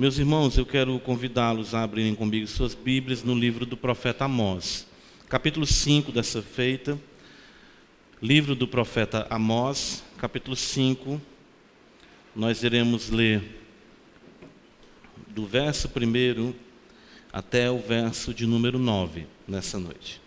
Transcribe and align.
Meus 0.00 0.18
irmãos, 0.18 0.56
eu 0.56 0.64
quero 0.64 0.98
convidá-los 0.98 1.74
a 1.74 1.82
abrirem 1.82 2.14
comigo 2.14 2.46
suas 2.46 2.74
Bíblias 2.74 3.22
no 3.22 3.34
livro 3.34 3.66
do 3.66 3.76
profeta 3.76 4.24
Amós, 4.24 4.86
capítulo 5.28 5.66
5 5.66 6.10
dessa 6.10 6.40
feita. 6.40 6.98
Livro 8.22 8.54
do 8.54 8.66
profeta 8.66 9.26
Amós, 9.28 10.02
capítulo 10.16 10.56
5. 10.56 11.20
Nós 12.34 12.62
iremos 12.62 13.10
ler 13.10 13.42
do 15.28 15.44
verso 15.44 15.86
1 15.86 16.54
até 17.30 17.70
o 17.70 17.78
verso 17.78 18.32
de 18.32 18.46
número 18.46 18.78
9 18.78 19.26
nessa 19.46 19.78
noite. 19.78 20.18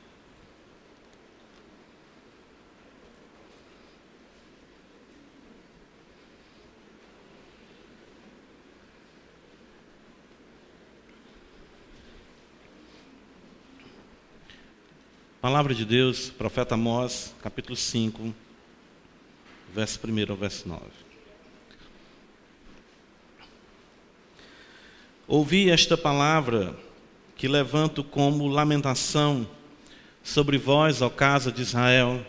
Palavra 15.44 15.76
de 15.76 15.84
Deus, 15.84 16.30
profeta 16.30 16.76
Amós, 16.76 17.36
capítulo 17.42 17.76
5, 17.76 18.34
verso 19.74 20.00
1 20.02 20.32
ao 20.32 20.38
verso 20.38 20.70
9. 20.70 20.82
Ouvi 25.28 25.70
esta 25.70 25.98
palavra 25.98 26.74
que 27.36 27.50
levanto 27.50 28.06
como 28.06 28.48
lamentação 28.48 29.46
sobre 30.24 30.58
vós, 30.58 31.02
ó 31.02 31.10
casa 31.10 31.52
de 31.52 31.62
Israel. 31.62 32.26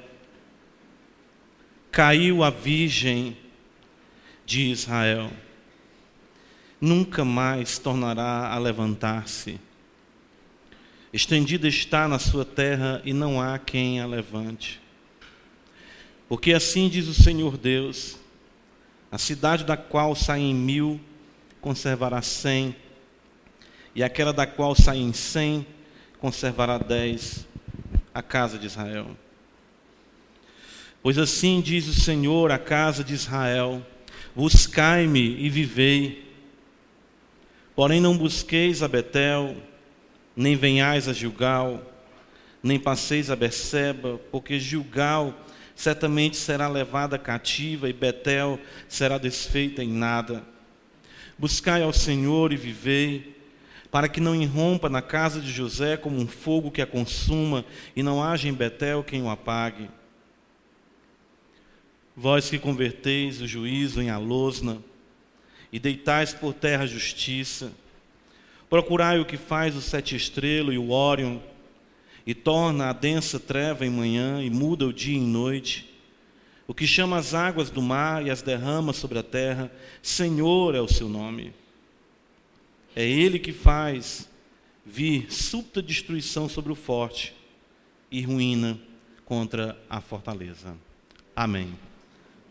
Caiu 1.92 2.42
a 2.42 2.50
virgem 2.50 3.36
de 4.44 4.72
Israel, 4.72 5.30
nunca 6.80 7.24
mais 7.24 7.78
tornará 7.78 8.48
a 8.52 8.58
levantar-se 8.58 9.60
Estendida 11.14 11.68
está 11.68 12.08
na 12.08 12.18
sua 12.18 12.44
terra 12.44 13.00
e 13.04 13.12
não 13.12 13.40
há 13.40 13.56
quem 13.56 14.00
a 14.00 14.06
levante. 14.06 14.80
Porque 16.28 16.52
assim 16.52 16.88
diz 16.88 17.06
o 17.06 17.14
Senhor 17.14 17.56
Deus: 17.56 18.18
a 19.12 19.16
cidade 19.16 19.62
da 19.62 19.76
qual 19.76 20.16
saem 20.16 20.52
mil 20.52 21.00
conservará 21.60 22.20
cem, 22.20 22.74
e 23.94 24.02
aquela 24.02 24.32
da 24.32 24.44
qual 24.44 24.74
saem 24.74 25.12
cem 25.12 25.64
conservará 26.18 26.78
dez, 26.78 27.46
a 28.12 28.20
casa 28.20 28.58
de 28.58 28.66
Israel. 28.66 29.16
Pois 31.00 31.16
assim 31.16 31.60
diz 31.60 31.86
o 31.86 31.94
Senhor 31.94 32.50
à 32.50 32.58
casa 32.58 33.04
de 33.04 33.14
Israel: 33.14 33.86
Buscai-me 34.34 35.36
e 35.38 35.48
vivei. 35.48 36.34
Porém 37.76 38.00
não 38.00 38.18
busqueis 38.18 38.82
a 38.82 38.88
Betel, 38.88 39.56
nem 40.36 40.56
venhais 40.56 41.08
a 41.08 41.12
Gilgal, 41.12 41.82
nem 42.62 42.78
passeis 42.78 43.30
a 43.30 43.36
Beceba, 43.36 44.20
porque 44.30 44.58
Gilgal 44.58 45.34
certamente 45.74 46.36
será 46.36 46.68
levada 46.68 47.18
cativa 47.18 47.88
e 47.88 47.92
Betel 47.92 48.58
será 48.88 49.18
desfeita 49.18 49.82
em 49.82 49.92
nada. 49.92 50.44
Buscai 51.38 51.82
ao 51.82 51.92
Senhor 51.92 52.52
e 52.52 52.56
vivei, 52.56 53.34
para 53.90 54.08
que 54.08 54.20
não 54.20 54.34
irrompa 54.34 54.88
na 54.88 55.02
casa 55.02 55.40
de 55.40 55.52
José 55.52 55.96
como 55.96 56.18
um 56.18 56.26
fogo 56.26 56.70
que 56.70 56.82
a 56.82 56.86
consuma 56.86 57.64
e 57.94 58.02
não 58.02 58.22
haja 58.22 58.48
em 58.48 58.52
Betel 58.52 59.04
quem 59.04 59.22
o 59.22 59.30
apague. 59.30 59.88
Vós 62.16 62.48
que 62.48 62.58
converteis 62.58 63.40
o 63.40 63.46
juízo 63.46 64.00
em 64.00 64.10
alosna 64.10 64.78
e 65.72 65.78
deitais 65.78 66.32
por 66.32 66.54
terra 66.54 66.84
a 66.84 66.88
justiça, 66.88 67.72
Procurai 68.68 69.20
o 69.20 69.24
que 69.24 69.36
faz 69.36 69.76
o 69.76 69.80
sete 69.80 70.16
estrelo 70.16 70.72
e 70.72 70.78
o 70.78 70.90
Órion, 70.90 71.38
e 72.26 72.34
torna 72.34 72.88
a 72.88 72.92
densa 72.92 73.38
treva 73.38 73.84
em 73.84 73.90
manhã 73.90 74.42
e 74.42 74.48
muda 74.48 74.86
o 74.86 74.92
dia 74.92 75.16
em 75.16 75.26
noite. 75.26 75.92
O 76.66 76.72
que 76.72 76.86
chama 76.86 77.18
as 77.18 77.34
águas 77.34 77.68
do 77.68 77.82
mar 77.82 78.26
e 78.26 78.30
as 78.30 78.40
derrama 78.40 78.92
sobre 78.92 79.18
a 79.18 79.22
terra, 79.22 79.70
Senhor 80.02 80.74
é 80.74 80.80
o 80.80 80.88
seu 80.88 81.08
nome. 81.08 81.52
É 82.96 83.06
Ele 83.06 83.38
que 83.38 83.52
faz 83.52 84.28
vir 84.86 85.30
súbita 85.30 85.82
destruição 85.82 86.48
sobre 86.48 86.72
o 86.72 86.74
forte 86.74 87.34
e 88.10 88.22
ruína 88.22 88.78
contra 89.24 89.78
a 89.88 90.00
fortaleza. 90.00 90.76
Amém. 91.36 91.74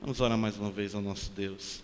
Vamos 0.01 0.19
orar 0.19 0.38
mais 0.38 0.57
uma 0.57 0.69
vez 0.69 0.94
ao 0.94 1.01
nosso 1.01 1.31
Deus. 1.31 1.82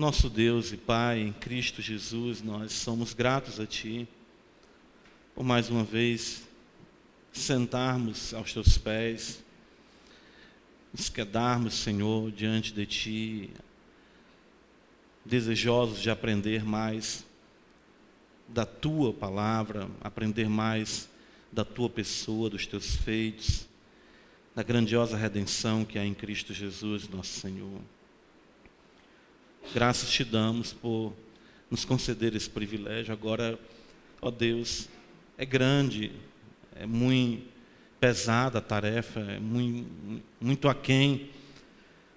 Nosso 0.00 0.30
Deus 0.30 0.72
e 0.72 0.78
Pai, 0.78 1.20
em 1.20 1.30
Cristo 1.30 1.82
Jesus, 1.82 2.40
nós 2.40 2.72
somos 2.72 3.12
gratos 3.12 3.60
a 3.60 3.66
Ti 3.66 4.08
por 5.34 5.44
mais 5.44 5.68
uma 5.68 5.84
vez 5.84 6.48
sentarmos 7.30 8.32
aos 8.32 8.50
Teus 8.50 8.78
pés, 8.78 9.44
nos 10.90 11.10
quedarmos, 11.10 11.74
Senhor, 11.74 12.32
diante 12.32 12.72
de 12.72 12.86
Ti, 12.86 13.50
desejosos 15.22 16.00
de 16.00 16.08
aprender 16.08 16.64
mais 16.64 17.22
da 18.48 18.64
Tua 18.64 19.12
palavra, 19.12 19.86
aprender 20.00 20.48
mais 20.48 21.10
da 21.52 21.62
Tua 21.62 21.90
pessoa, 21.90 22.48
dos 22.48 22.66
Teus 22.66 22.96
feitos, 22.96 23.68
da 24.54 24.62
grandiosa 24.62 25.14
redenção 25.14 25.84
que 25.84 25.98
há 25.98 26.06
em 26.06 26.14
Cristo 26.14 26.54
Jesus, 26.54 27.06
nosso 27.06 27.38
Senhor. 27.38 27.82
Graças 29.72 30.10
te 30.10 30.24
damos 30.24 30.72
por 30.72 31.12
nos 31.70 31.84
conceder 31.84 32.34
esse 32.34 32.50
privilégio. 32.50 33.12
Agora, 33.12 33.56
ó 34.20 34.28
Deus, 34.28 34.88
é 35.38 35.46
grande, 35.46 36.10
é 36.74 36.84
muito 36.84 37.44
pesada 38.00 38.58
a 38.58 38.60
tarefa, 38.60 39.20
é 39.20 39.38
muito, 39.38 40.22
muito 40.40 40.68
aquém 40.68 41.30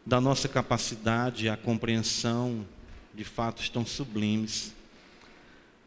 da 0.04 0.20
nossa 0.20 0.50
capacidade, 0.50 1.48
a 1.48 1.56
compreensão 1.56 2.66
de 3.14 3.24
fatos 3.24 3.70
tão 3.70 3.86
sublimes. 3.86 4.74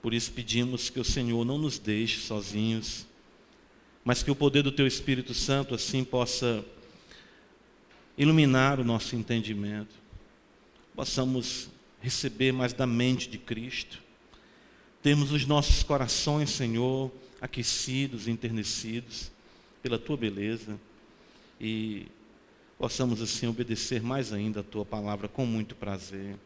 Por 0.01 0.15
isso 0.15 0.31
pedimos 0.31 0.89
que 0.89 1.01
o 1.01 1.05
Senhor 1.05 1.45
não 1.45 1.59
nos 1.59 1.81
deixe 1.81 2.21
sozinhos, 2.21 3.05
mas 4.05 4.23
que 4.23 4.31
o 4.31 4.37
poder 4.37 4.63
do 4.63 4.71
Teu 4.71 4.87
Espírito 4.87 5.35
Santo 5.35 5.75
assim 5.75 6.05
possa 6.05 6.65
iluminar 8.17 8.79
o 8.79 8.85
nosso 8.85 9.17
entendimento 9.17 10.06
possamos 10.97 11.69
receber 12.01 12.53
mais 12.53 12.73
da 12.73 12.87
mente 12.87 13.29
de 13.29 13.37
Cristo, 13.37 14.03
termos 15.03 15.31
os 15.31 15.47
nossos 15.47 15.83
corações, 15.83 16.51
Senhor, 16.51 17.13
aquecidos, 17.41 18.27
enternecidos 18.27 19.31
pela 19.83 19.99
tua 19.99 20.17
beleza 20.17 20.81
e 21.61 22.07
possamos 22.79 23.21
assim 23.21 23.47
obedecer 23.47 24.03
mais 24.03 24.33
ainda 24.33 24.61
a 24.61 24.65
tua 24.65 24.85
palavra 24.87 25.29
com 25.29 25.45
muito 25.45 25.75
prazer. 25.75 26.37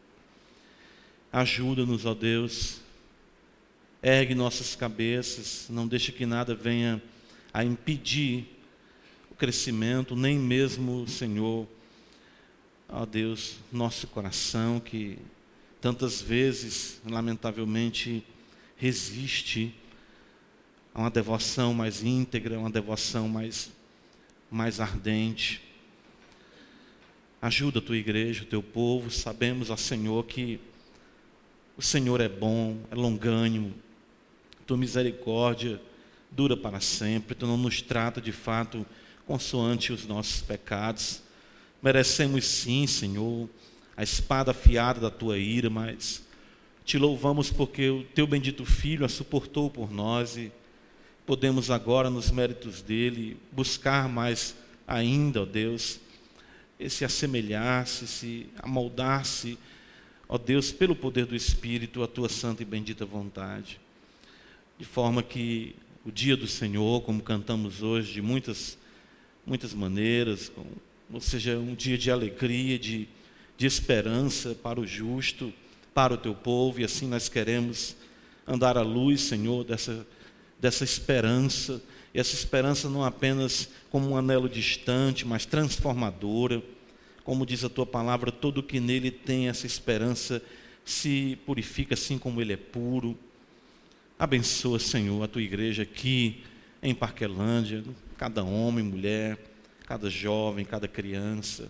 Ajuda-nos, 1.31 2.05
ó 2.05 2.13
Deus, 2.13 2.81
ergue 4.03 4.35
nossas 4.35 4.75
cabeças, 4.75 5.67
não 5.69 5.87
deixe 5.87 6.11
que 6.11 6.25
nada 6.25 6.53
venha 6.53 7.01
a 7.53 7.63
impedir 7.63 8.45
o 9.29 9.35
crescimento, 9.35 10.13
nem 10.13 10.37
mesmo, 10.37 11.07
Senhor, 11.07 11.65
ó 12.91 13.05
Deus, 13.05 13.55
nosso 13.71 14.05
coração 14.07 14.79
que 14.79 15.17
tantas 15.79 16.21
vezes, 16.21 17.01
lamentavelmente, 17.05 18.23
resiste 18.75 19.73
a 20.93 20.99
uma 20.99 21.09
devoção 21.09 21.73
mais 21.73 22.03
íntegra, 22.03 22.59
uma 22.59 22.69
devoção 22.69 23.29
mais, 23.29 23.71
mais 24.51 24.81
ardente. 24.81 25.61
Ajuda 27.41 27.79
a 27.79 27.81
tua 27.81 27.97
igreja, 27.97 28.43
o 28.43 28.47
teu 28.47 28.61
povo. 28.61 29.09
Sabemos, 29.09 29.69
ó 29.69 29.77
Senhor, 29.77 30.25
que 30.25 30.59
o 31.77 31.81
Senhor 31.81 32.19
é 32.19 32.27
bom, 32.27 32.77
é 32.91 32.95
longânimo, 32.95 33.73
tua 34.67 34.77
misericórdia 34.77 35.81
dura 36.29 36.55
para 36.55 36.79
sempre, 36.79 37.35
tu 37.35 37.47
não 37.47 37.57
nos 37.57 37.81
trata 37.81 38.21
de 38.21 38.31
fato 38.31 38.85
consoante 39.25 39.91
os 39.91 40.05
nossos 40.05 40.41
pecados 40.41 41.21
Merecemos 41.81 42.45
sim, 42.45 42.85
Senhor, 42.85 43.49
a 43.97 44.03
espada 44.03 44.51
afiada 44.51 44.99
da 44.99 45.09
tua 45.09 45.37
ira, 45.37 45.69
mas 45.69 46.23
te 46.85 46.97
louvamos 46.97 47.51
porque 47.51 47.89
o 47.89 48.03
teu 48.03 48.27
bendito 48.27 48.65
Filho 48.65 49.03
a 49.03 49.09
suportou 49.09 49.69
por 49.69 49.91
nós 49.91 50.37
e 50.37 50.51
podemos 51.25 51.71
agora, 51.71 52.09
nos 52.09 52.29
méritos 52.29 52.81
dele, 52.81 53.37
buscar 53.51 54.07
mais 54.07 54.55
ainda, 54.87 55.41
ó 55.41 55.45
Deus, 55.45 55.99
esse 56.79 57.03
assemelhar-se, 57.03 58.07
se 58.07 58.49
amoldar-se, 58.59 59.57
ó 60.27 60.37
Deus, 60.37 60.71
pelo 60.71 60.95
poder 60.95 61.25
do 61.25 61.35
Espírito, 61.35 62.03
a 62.03 62.07
tua 62.07 62.29
santa 62.29 62.61
e 62.61 62.65
bendita 62.65 63.05
vontade. 63.05 63.79
De 64.77 64.85
forma 64.85 65.23
que 65.23 65.75
o 66.05 66.11
dia 66.11 66.37
do 66.37 66.47
Senhor, 66.47 67.01
como 67.01 67.23
cantamos 67.23 67.81
hoje, 67.81 68.13
de 68.13 68.21
muitas, 68.21 68.77
muitas 69.45 69.73
maneiras, 69.73 70.49
com 70.49 70.65
ou 71.13 71.21
seja, 71.21 71.57
um 71.57 71.75
dia 71.75 71.97
de 71.97 72.09
alegria, 72.09 72.79
de, 72.79 73.07
de 73.57 73.65
esperança 73.65 74.55
para 74.55 74.79
o 74.79 74.87
justo, 74.87 75.53
para 75.93 76.13
o 76.13 76.17
teu 76.17 76.33
povo, 76.33 76.79
e 76.79 76.83
assim 76.83 77.07
nós 77.07 77.27
queremos 77.27 77.95
andar 78.47 78.77
à 78.77 78.81
luz, 78.81 79.21
Senhor, 79.21 79.63
dessa, 79.63 80.05
dessa 80.59 80.83
esperança, 80.83 81.81
e 82.13 82.19
essa 82.19 82.33
esperança 82.33 82.89
não 82.89 83.03
apenas 83.03 83.69
como 83.89 84.09
um 84.09 84.17
anelo 84.17 84.49
distante, 84.49 85.25
mas 85.25 85.45
transformadora. 85.45 86.61
Como 87.23 87.45
diz 87.45 87.63
a 87.63 87.69
tua 87.69 87.85
palavra, 87.85 88.31
todo 88.31 88.63
que 88.63 88.79
nele 88.79 89.11
tem 89.11 89.47
essa 89.47 89.65
esperança 89.65 90.41
se 90.83 91.37
purifica 91.45 91.93
assim 91.93 92.17
como 92.17 92.41
ele 92.41 92.53
é 92.53 92.57
puro. 92.57 93.17
Abençoa, 94.19 94.79
Senhor, 94.79 95.23
a 95.23 95.27
tua 95.27 95.41
igreja 95.41 95.83
aqui 95.83 96.43
em 96.81 96.93
Parquelândia, 96.93 97.83
cada 98.17 98.43
homem, 98.43 98.83
mulher, 98.83 99.37
cada 99.91 100.09
jovem, 100.09 100.63
cada 100.63 100.87
criança. 100.87 101.69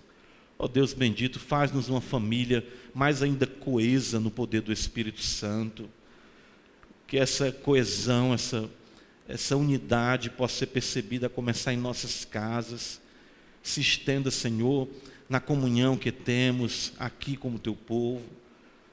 Ó 0.60 0.66
oh, 0.66 0.68
Deus 0.68 0.94
bendito, 0.94 1.40
faz-nos 1.40 1.90
uma 1.90 2.00
família 2.00 2.64
mais 2.94 3.24
ainda 3.24 3.48
coesa 3.48 4.20
no 4.20 4.30
poder 4.30 4.62
do 4.62 4.72
Espírito 4.72 5.22
Santo. 5.22 5.90
Que 7.08 7.18
essa 7.18 7.52
coesão, 7.52 8.32
essa, 8.32 8.70
essa 9.28 9.58
unidade 9.58 10.30
possa 10.30 10.60
ser 10.60 10.68
percebida 10.68 11.26
a 11.26 11.32
começar 11.32 11.74
em 11.74 11.78
nossas 11.78 12.24
casas. 12.24 13.02
Se 13.64 13.82
estenda, 13.82 14.30
Senhor, 14.30 14.88
na 15.28 15.40
comunhão 15.40 15.98
que 15.98 16.12
temos 16.12 16.94
aqui 17.00 17.36
como 17.36 17.58
teu 17.58 17.76
povo. 17.76 18.30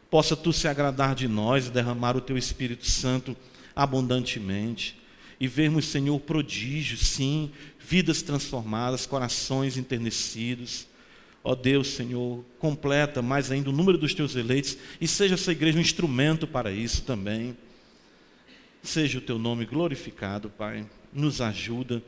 Possa 0.09 0.35
tu 0.35 0.55
se 0.55 0.67
agradar 0.67 1.15
de 1.15 1.29
nós 1.29 1.67
e 1.67 1.71
derramar 1.71 2.17
o 2.17 2.23
teu 2.23 2.39
Espírito 2.39 2.87
Santo 2.87 3.37
abundantemente 3.77 4.98
e 5.41 5.47
vermos, 5.47 5.85
Senhor, 5.87 6.19
prodígios, 6.21 7.01
sim, 7.01 7.51
vidas 7.79 8.23
transformadas, 8.23 9.07
corações 9.07 9.77
enternecidos. 9.77 10.87
Ó 11.45 11.55
Deus, 11.55 11.89
Senhor, 11.89 12.45
completa 12.59 13.23
mais 13.23 13.51
ainda 13.51 13.71
o 13.71 13.73
número 13.73 13.97
dos 13.97 14.13
teus 14.13 14.35
eleitos 14.35 14.77
e 15.01 15.07
seja 15.07 15.35
essa 15.35 15.53
igreja 15.53 15.79
um 15.79 15.81
instrumento 15.81 16.47
para 16.47 16.73
isso 16.73 17.03
também. 17.03 17.57
Seja 18.83 19.19
o 19.19 19.23
teu 19.23 19.39
nome 19.39 19.65
glorificado, 19.65 20.51
Pai. 20.51 20.85
Nos 21.13 21.41
ajuda, 21.41 22.03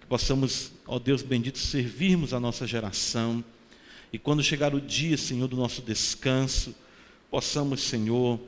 que 0.00 0.06
possamos, 0.06 0.72
ó 0.86 0.98
Deus 0.98 1.22
bendito, 1.22 1.58
servirmos 1.58 2.32
a 2.32 2.40
nossa 2.40 2.66
geração. 2.66 3.44
E 4.12 4.18
quando 4.18 4.42
chegar 4.42 4.74
o 4.74 4.80
dia, 4.80 5.16
Senhor, 5.16 5.48
do 5.48 5.56
nosso 5.56 5.82
descanso, 5.82 6.74
possamos, 7.30 7.82
Senhor, 7.82 8.40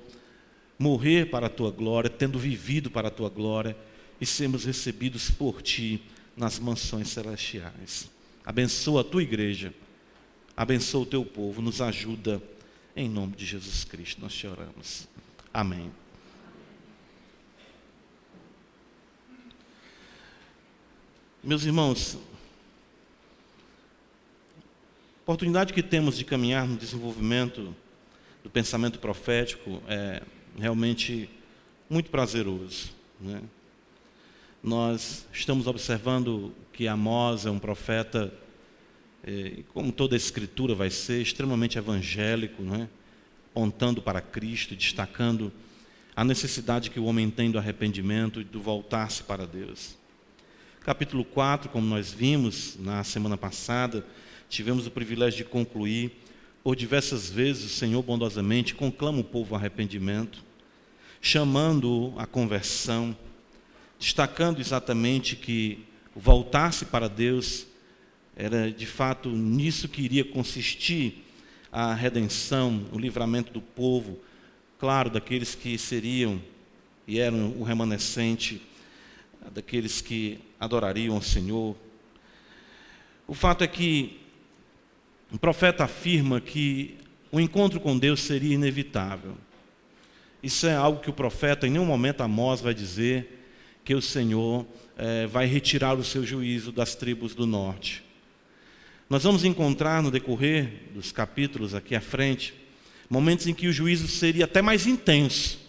morrer 0.78 1.26
para 1.26 1.46
a 1.46 1.50
tua 1.50 1.70
glória, 1.70 2.08
tendo 2.08 2.38
vivido 2.38 2.90
para 2.90 3.08
a 3.08 3.10
tua 3.10 3.28
glória 3.28 3.76
e 4.22 4.26
sermos 4.26 4.64
recebidos 4.64 5.32
por 5.32 5.60
Ti 5.60 6.00
nas 6.36 6.56
mansões 6.56 7.08
celestiais. 7.08 8.08
Abençoa 8.44 9.00
a 9.00 9.04
Tua 9.04 9.20
igreja, 9.20 9.74
abençoa 10.56 11.02
o 11.02 11.06
Teu 11.06 11.24
povo, 11.24 11.60
nos 11.60 11.80
ajuda 11.80 12.40
em 12.94 13.08
nome 13.08 13.34
de 13.34 13.44
Jesus 13.44 13.82
Cristo. 13.82 14.20
Nós 14.22 14.32
te 14.32 14.46
oramos. 14.46 15.08
Amém. 15.52 15.90
Meus 21.42 21.64
irmãos, 21.64 22.16
a 25.18 25.22
oportunidade 25.22 25.72
que 25.72 25.82
temos 25.82 26.16
de 26.16 26.24
caminhar 26.24 26.64
no 26.64 26.76
desenvolvimento 26.76 27.74
do 28.44 28.48
pensamento 28.48 29.00
profético 29.00 29.82
é 29.88 30.22
realmente 30.56 31.28
muito 31.90 32.08
prazeroso. 32.08 32.92
Né? 33.20 33.42
Nós 34.62 35.26
estamos 35.32 35.66
observando 35.66 36.54
que 36.72 36.86
Amós 36.86 37.46
é 37.46 37.50
um 37.50 37.58
profeta, 37.58 38.32
eh, 39.24 39.64
como 39.74 39.90
toda 39.90 40.14
a 40.14 40.16
escritura 40.16 40.74
vai 40.74 40.88
ser, 40.88 41.20
extremamente 41.20 41.78
evangélico, 41.78 42.62
não 42.62 42.76
é? 42.76 42.88
apontando 43.50 44.00
para 44.00 44.20
Cristo, 44.20 44.74
destacando 44.74 45.52
a 46.14 46.24
necessidade 46.24 46.90
que 46.90 47.00
o 47.00 47.04
homem 47.04 47.28
tem 47.28 47.50
do 47.50 47.58
arrependimento 47.58 48.40
e 48.40 48.44
do 48.44 48.62
voltar-se 48.62 49.22
para 49.22 49.46
Deus. 49.46 49.96
Capítulo 50.80 51.24
4, 51.24 51.68
como 51.68 51.86
nós 51.86 52.12
vimos 52.12 52.76
na 52.78 53.04
semana 53.04 53.36
passada, 53.36 54.06
tivemos 54.48 54.86
o 54.86 54.90
privilégio 54.90 55.38
de 55.38 55.50
concluir. 55.50 56.12
Por 56.62 56.76
diversas 56.76 57.28
vezes, 57.28 57.64
o 57.64 57.68
Senhor 57.76 58.02
bondosamente 58.02 58.74
conclama 58.74 59.20
o 59.20 59.24
povo 59.24 59.54
ao 59.54 59.60
arrependimento, 59.60 60.42
chamando-o 61.20 62.18
à 62.18 62.26
conversão 62.26 63.16
destacando 64.02 64.58
exatamente 64.58 65.36
que 65.36 65.86
voltar-se 66.12 66.86
para 66.86 67.08
Deus 67.08 67.68
era 68.34 68.68
de 68.68 68.84
fato 68.84 69.28
nisso 69.28 69.88
que 69.88 70.02
iria 70.02 70.24
consistir 70.24 71.24
a 71.70 71.94
redenção, 71.94 72.84
o 72.90 72.98
livramento 72.98 73.52
do 73.52 73.60
povo, 73.60 74.18
claro, 74.76 75.08
daqueles 75.08 75.54
que 75.54 75.78
seriam 75.78 76.42
e 77.06 77.20
eram 77.20 77.52
o 77.52 77.62
remanescente, 77.62 78.60
daqueles 79.54 80.00
que 80.00 80.40
adorariam 80.58 81.16
o 81.16 81.22
Senhor. 81.22 81.76
O 83.28 83.34
fato 83.34 83.62
é 83.62 83.68
que 83.68 84.20
o 85.30 85.38
profeta 85.38 85.84
afirma 85.84 86.40
que 86.40 86.98
o 87.30 87.38
encontro 87.38 87.78
com 87.78 87.96
Deus 87.96 88.18
seria 88.18 88.54
inevitável. 88.54 89.36
Isso 90.42 90.66
é 90.66 90.74
algo 90.74 91.00
que 91.00 91.08
o 91.08 91.12
profeta, 91.12 91.68
em 91.68 91.70
nenhum 91.70 91.86
momento 91.86 92.20
Amós 92.22 92.60
vai 92.60 92.74
dizer, 92.74 93.41
que 93.84 93.94
o 93.94 94.02
Senhor 94.02 94.66
é, 94.96 95.26
vai 95.26 95.46
retirar 95.46 95.94
o 95.94 96.04
seu 96.04 96.24
juízo 96.24 96.70
das 96.70 96.94
tribos 96.94 97.34
do 97.34 97.46
norte. 97.46 98.04
Nós 99.08 99.24
vamos 99.24 99.44
encontrar 99.44 100.02
no 100.02 100.10
decorrer 100.10 100.84
dos 100.94 101.12
capítulos 101.12 101.74
aqui 101.74 101.94
à 101.94 102.00
frente, 102.00 102.54
momentos 103.10 103.46
em 103.46 103.54
que 103.54 103.68
o 103.68 103.72
juízo 103.72 104.08
seria 104.08 104.46
até 104.46 104.62
mais 104.62 104.86
intenso. 104.86 105.60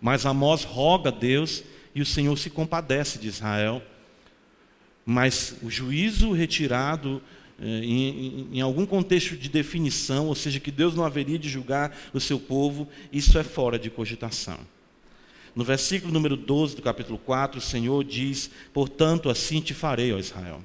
Mas 0.00 0.26
Amós 0.26 0.64
roga 0.64 1.08
a 1.08 1.12
Deus 1.12 1.62
e 1.94 2.02
o 2.02 2.06
Senhor 2.06 2.36
se 2.36 2.50
compadece 2.50 3.18
de 3.18 3.28
Israel. 3.28 3.82
Mas 5.06 5.56
o 5.62 5.70
juízo 5.70 6.32
retirado 6.32 7.22
é, 7.60 7.64
em, 7.64 8.48
em, 8.52 8.60
algum 8.60 8.84
contexto 8.84 9.36
de 9.36 9.48
definição, 9.48 10.26
ou 10.26 10.34
seja, 10.34 10.58
que 10.58 10.70
Deus 10.70 10.94
não 10.94 11.04
haveria 11.04 11.38
de 11.38 11.48
julgar 11.48 11.96
o 12.12 12.20
seu 12.20 12.38
povo, 12.38 12.88
isso 13.12 13.38
é 13.38 13.44
fora 13.44 13.78
de 13.78 13.88
cogitação. 13.88 14.58
No 15.54 15.64
versículo 15.64 16.12
número 16.12 16.36
12 16.36 16.76
do 16.76 16.82
capítulo 16.82 17.18
4, 17.18 17.58
o 17.58 17.62
Senhor 17.62 18.02
diz: 18.04 18.50
Portanto, 18.72 19.28
assim 19.28 19.60
te 19.60 19.74
farei, 19.74 20.12
ó 20.12 20.18
Israel. 20.18 20.64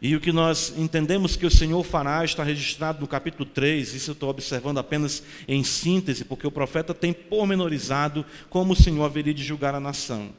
E 0.00 0.14
o 0.14 0.20
que 0.20 0.30
nós 0.30 0.74
entendemos 0.76 1.36
que 1.36 1.46
o 1.46 1.50
Senhor 1.50 1.82
fará 1.82 2.24
está 2.24 2.44
registrado 2.44 3.00
no 3.00 3.08
capítulo 3.08 3.46
3, 3.46 3.94
isso 3.94 4.10
eu 4.10 4.12
estou 4.12 4.28
observando 4.28 4.78
apenas 4.78 5.22
em 5.48 5.64
síntese, 5.64 6.24
porque 6.24 6.46
o 6.46 6.50
profeta 6.50 6.92
tem 6.92 7.12
pormenorizado 7.12 8.24
como 8.50 8.74
o 8.74 8.76
Senhor 8.76 9.04
haveria 9.04 9.32
de 9.32 9.42
julgar 9.42 9.74
a 9.74 9.80
nação. 9.80 10.30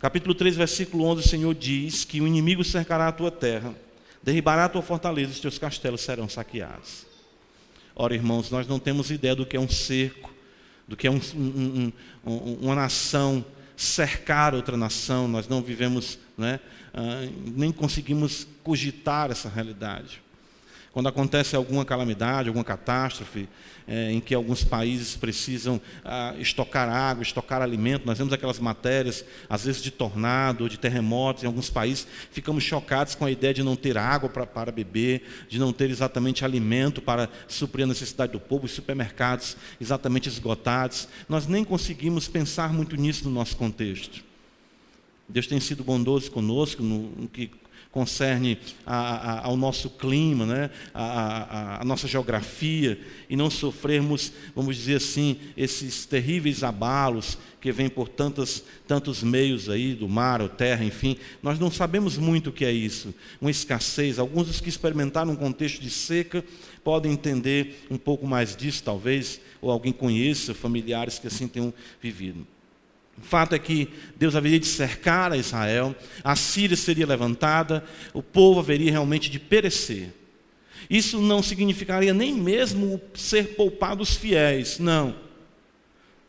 Capítulo 0.00 0.34
3, 0.34 0.54
versículo 0.54 1.04
11, 1.04 1.24
o 1.24 1.28
Senhor 1.28 1.54
diz 1.54 2.04
que 2.04 2.20
o 2.20 2.26
inimigo 2.26 2.62
cercará 2.62 3.08
a 3.08 3.12
tua 3.12 3.30
terra, 3.30 3.74
derribará 4.22 4.66
a 4.66 4.68
tua 4.68 4.82
fortaleza, 4.82 5.32
os 5.32 5.40
teus 5.40 5.58
castelos 5.58 6.02
serão 6.02 6.28
saqueados. 6.28 7.06
Ora, 7.96 8.14
irmãos, 8.14 8.50
nós 8.50 8.68
não 8.68 8.78
temos 8.78 9.10
ideia 9.10 9.34
do 9.34 9.46
que 9.46 9.56
é 9.56 9.60
um 9.60 9.68
cerco, 9.68 10.32
do 10.88 10.96
que 10.96 11.08
um, 11.08 11.20
um, 11.36 11.92
um, 12.24 12.54
uma 12.62 12.74
nação 12.74 13.44
cercar 13.76 14.54
outra 14.54 14.76
nação, 14.76 15.28
nós 15.28 15.46
não 15.46 15.62
vivemos, 15.62 16.18
né, 16.36 16.58
uh, 16.92 17.52
nem 17.54 17.70
conseguimos 17.70 18.48
cogitar 18.64 19.30
essa 19.30 19.48
realidade. 19.48 20.20
Quando 20.92 21.08
acontece 21.08 21.54
alguma 21.54 21.84
calamidade, 21.84 22.48
alguma 22.48 22.64
catástrofe, 22.64 23.48
é, 23.86 24.12
em 24.12 24.20
que 24.20 24.34
alguns 24.34 24.64
países 24.64 25.16
precisam 25.16 25.80
ah, 26.04 26.34
estocar 26.38 26.88
água, 26.88 27.22
estocar 27.22 27.62
alimento, 27.62 28.06
nós 28.06 28.18
vemos 28.18 28.32
aquelas 28.32 28.58
matérias, 28.58 29.24
às 29.48 29.64
vezes 29.64 29.82
de 29.82 29.90
tornado, 29.90 30.68
de 30.68 30.78
terremotos 30.78 31.42
em 31.42 31.46
alguns 31.46 31.70
países, 31.70 32.06
ficamos 32.30 32.64
chocados 32.64 33.14
com 33.14 33.24
a 33.24 33.30
ideia 33.30 33.54
de 33.54 33.62
não 33.62 33.76
ter 33.76 33.96
água 33.96 34.28
para, 34.28 34.46
para 34.46 34.72
beber, 34.72 35.22
de 35.48 35.58
não 35.58 35.72
ter 35.72 35.90
exatamente 35.90 36.44
alimento 36.44 37.00
para 37.00 37.28
suprir 37.46 37.84
a 37.84 37.88
necessidade 37.88 38.32
do 38.32 38.40
povo, 38.40 38.66
os 38.66 38.72
supermercados 38.72 39.56
exatamente 39.80 40.28
esgotados. 40.28 41.08
Nós 41.28 41.46
nem 41.46 41.64
conseguimos 41.64 42.28
pensar 42.28 42.72
muito 42.72 42.96
nisso 42.96 43.24
no 43.24 43.30
nosso 43.30 43.56
contexto. 43.56 44.24
Deus 45.28 45.46
tem 45.46 45.60
sido 45.60 45.84
bondoso 45.84 46.30
conosco 46.30 46.82
no, 46.82 47.10
no 47.10 47.28
que 47.28 47.50
concerne 47.90 48.58
a, 48.86 48.96
a, 48.96 49.46
ao 49.46 49.56
nosso 49.56 49.90
clima, 49.90 50.44
né? 50.44 50.70
A, 50.92 51.80
a, 51.80 51.84
nossa 51.84 52.06
geografia, 52.06 53.00
e 53.28 53.36
não 53.36 53.50
sofrermos, 53.50 54.32
vamos 54.54 54.76
dizer 54.76 54.96
assim, 54.96 55.36
esses 55.56 56.04
terríveis 56.04 56.62
abalos 56.62 57.38
que 57.60 57.72
vêm 57.72 57.88
por 57.88 58.08
tantos, 58.08 58.62
tantos 58.86 59.22
meios 59.22 59.68
aí, 59.68 59.94
do 59.94 60.08
mar, 60.08 60.40
ou 60.40 60.48
terra, 60.48 60.84
enfim. 60.84 61.16
Nós 61.42 61.58
não 61.58 61.70
sabemos 61.70 62.16
muito 62.18 62.50
o 62.50 62.52
que 62.52 62.64
é 62.64 62.72
isso, 62.72 63.14
uma 63.40 63.50
escassez. 63.50 64.18
Alguns 64.18 64.46
dos 64.46 64.60
que 64.60 64.68
experimentaram 64.68 65.32
um 65.32 65.36
contexto 65.36 65.80
de 65.80 65.90
seca 65.90 66.44
podem 66.84 67.12
entender 67.12 67.86
um 67.90 67.98
pouco 67.98 68.26
mais 68.26 68.54
disso, 68.54 68.82
talvez, 68.84 69.40
ou 69.60 69.70
alguém 69.70 69.92
conheça 69.92 70.54
familiares 70.54 71.18
que 71.18 71.26
assim 71.26 71.48
tenham 71.48 71.72
vivido. 72.00 72.46
O 73.20 73.24
fato 73.24 73.54
é 73.54 73.58
que 73.58 73.88
Deus 74.16 74.34
haveria 74.36 74.60
de 74.60 74.66
cercar 74.66 75.32
a 75.32 75.36
Israel, 75.36 75.94
a 76.22 76.36
Síria 76.36 76.76
seria 76.76 77.06
levantada, 77.06 77.84
o 78.14 78.22
povo 78.22 78.60
haveria 78.60 78.90
realmente 78.90 79.30
de 79.30 79.38
perecer. 79.38 80.14
Isso 80.88 81.20
não 81.20 81.42
significaria 81.42 82.14
nem 82.14 82.32
mesmo 82.32 83.00
ser 83.14 83.54
poupado 83.54 84.02
os 84.02 84.14
fiéis, 84.14 84.78
não. 84.78 85.27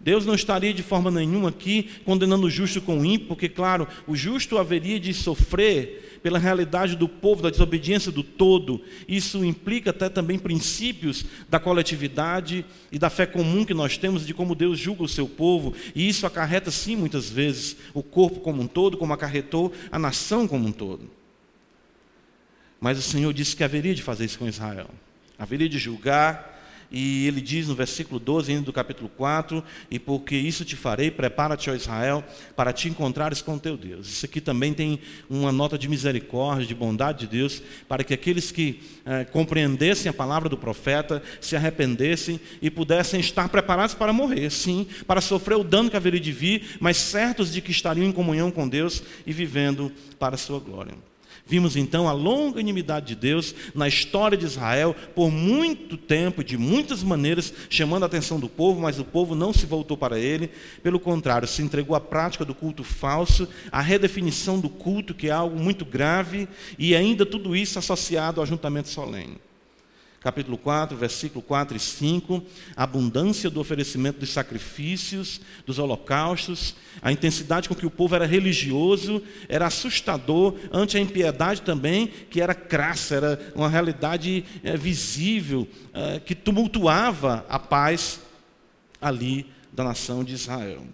Deus 0.01 0.25
não 0.25 0.33
estaria 0.33 0.73
de 0.73 0.81
forma 0.81 1.11
nenhuma 1.11 1.49
aqui 1.49 1.89
condenando 2.05 2.47
o 2.47 2.49
justo 2.49 2.81
com 2.81 2.99
o 2.99 3.05
ímpio, 3.05 3.27
porque, 3.27 3.49
claro, 3.49 3.85
o 4.07 4.15
justo 4.15 4.57
haveria 4.57 4.97
de 4.97 5.13
sofrer 5.13 6.19
pela 6.23 6.39
realidade 6.39 6.95
do 6.95 7.07
povo, 7.07 7.41
da 7.41 7.49
desobediência 7.49 8.09
do 8.09 8.23
todo. 8.23 8.81
Isso 9.07 9.43
implica 9.43 9.89
até 9.89 10.07
também 10.07 10.39
princípios 10.39 11.25
da 11.49 11.59
coletividade 11.59 12.65
e 12.91 12.97
da 12.97 13.09
fé 13.09 13.25
comum 13.25 13.65
que 13.65 13.73
nós 13.73 13.97
temos 13.97 14.25
de 14.25 14.33
como 14.33 14.55
Deus 14.55 14.79
julga 14.79 15.03
o 15.03 15.07
seu 15.07 15.27
povo, 15.27 15.73
e 15.93 16.07
isso 16.07 16.25
acarreta, 16.25 16.71
sim, 16.71 16.95
muitas 16.95 17.29
vezes, 17.29 17.75
o 17.93 18.01
corpo 18.01 18.39
como 18.39 18.61
um 18.61 18.67
todo, 18.67 18.97
como 18.97 19.11
acarretou 19.11 19.73
a 19.91 19.99
nação 19.99 20.47
como 20.47 20.65
um 20.65 20.71
todo. 20.71 21.09
Mas 22.79 22.97
o 22.97 23.01
Senhor 23.01 23.33
disse 23.33 23.53
que 23.53 23.65
haveria 23.65 23.93
de 23.93 24.01
fazer 24.01 24.23
isso 24.23 24.39
com 24.39 24.47
Israel, 24.47 24.89
haveria 25.37 25.67
de 25.67 25.77
julgar 25.77 26.57
e 26.91 27.27
ele 27.27 27.41
diz 27.41 27.67
no 27.67 27.75
versículo 27.75 28.19
12, 28.19 28.51
ainda 28.51 28.63
do 28.63 28.73
capítulo 28.73 29.09
4, 29.15 29.63
e 29.91 29.99
porque 29.99 30.35
isso 30.35 30.65
te 30.65 30.75
farei, 30.75 31.11
prepara-te, 31.11 31.69
ó 31.69 31.75
Israel, 31.75 32.23
para 32.55 32.73
te 32.73 32.89
encontrares 32.89 33.41
com 33.41 33.57
teu 33.57 33.77
Deus. 33.77 34.07
Isso 34.07 34.25
aqui 34.25 34.41
também 34.41 34.73
tem 34.73 34.99
uma 35.29 35.51
nota 35.51 35.77
de 35.77 35.87
misericórdia, 35.87 36.65
de 36.65 36.73
bondade 36.73 37.19
de 37.19 37.27
Deus, 37.27 37.61
para 37.87 38.03
que 38.03 38.13
aqueles 38.13 38.51
que 38.51 38.81
eh, 39.05 39.25
compreendessem 39.25 40.09
a 40.09 40.13
palavra 40.13 40.49
do 40.49 40.57
profeta, 40.57 41.21
se 41.39 41.55
arrependessem 41.55 42.39
e 42.61 42.69
pudessem 42.69 43.19
estar 43.19 43.49
preparados 43.49 43.93
para 43.93 44.13
morrer, 44.13 44.49
sim, 44.49 44.87
para 45.05 45.21
sofrer 45.21 45.55
o 45.55 45.63
dano 45.63 45.89
que 45.89 45.97
haveria 45.97 46.19
de 46.19 46.31
vir, 46.31 46.77
mas 46.79 46.97
certos 46.97 47.51
de 47.51 47.61
que 47.61 47.71
estariam 47.71 48.07
em 48.07 48.11
comunhão 48.11 48.49
com 48.49 48.67
Deus 48.67 49.03
e 49.25 49.33
vivendo 49.33 49.91
para 50.17 50.35
a 50.35 50.37
sua 50.37 50.59
glória. 50.59 51.08
Vimos 51.49 51.75
então 51.75 52.07
a 52.07 52.11
longa 52.11 52.59
inimidade 52.59 53.07
de 53.07 53.15
Deus 53.15 53.55
na 53.73 53.87
história 53.87 54.37
de 54.37 54.45
Israel, 54.45 54.95
por 55.15 55.31
muito 55.31 55.97
tempo, 55.97 56.43
de 56.43 56.55
muitas 56.59 57.01
maneiras, 57.01 57.51
chamando 57.71 58.03
a 58.03 58.05
atenção 58.05 58.39
do 58.39 58.47
povo, 58.47 58.79
mas 58.79 58.99
o 58.99 59.03
povo 59.03 59.33
não 59.33 59.51
se 59.51 59.65
voltou 59.65 59.97
para 59.97 60.19
ele. 60.19 60.51
Pelo 60.83 60.99
contrário, 60.99 61.47
se 61.47 61.63
entregou 61.63 61.95
à 61.95 61.99
prática 61.99 62.45
do 62.45 62.53
culto 62.53 62.83
falso, 62.83 63.47
à 63.71 63.81
redefinição 63.81 64.59
do 64.59 64.69
culto, 64.69 65.15
que 65.15 65.27
é 65.27 65.31
algo 65.31 65.59
muito 65.59 65.83
grave, 65.83 66.47
e 66.77 66.95
ainda 66.95 67.25
tudo 67.25 67.55
isso 67.55 67.79
associado 67.79 68.39
ao 68.39 68.43
ajuntamento 68.43 68.89
solene 68.89 69.48
capítulo 70.21 70.57
4, 70.57 70.97
versículo 70.97 71.41
4 71.41 71.77
e 71.77 71.79
5, 71.79 72.43
a 72.75 72.83
abundância 72.83 73.49
do 73.49 73.59
oferecimento 73.59 74.19
dos 74.19 74.29
sacrifícios, 74.29 75.39
dos 75.65 75.79
holocaustos, 75.79 76.75
a 77.01 77.11
intensidade 77.11 77.69
com 77.69 77.75
que 77.75 77.85
o 77.85 77.91
povo 77.91 78.15
era 78.15 78.25
religioso, 78.25 79.21
era 79.47 79.67
assustador, 79.67 80.55
ante 80.71 80.97
a 80.97 80.99
impiedade 80.99 81.61
também, 81.61 82.07
que 82.07 82.41
era 82.41 82.53
crassa, 82.53 83.15
era 83.15 83.51
uma 83.55 83.69
realidade 83.69 84.43
é, 84.63 84.75
visível, 84.75 85.67
é, 85.93 86.19
que 86.19 86.35
tumultuava 86.35 87.45
a 87.47 87.57
paz 87.57 88.19
ali 89.01 89.45
da 89.71 89.83
nação 89.83 90.23
de 90.23 90.33
Israel. 90.33 90.85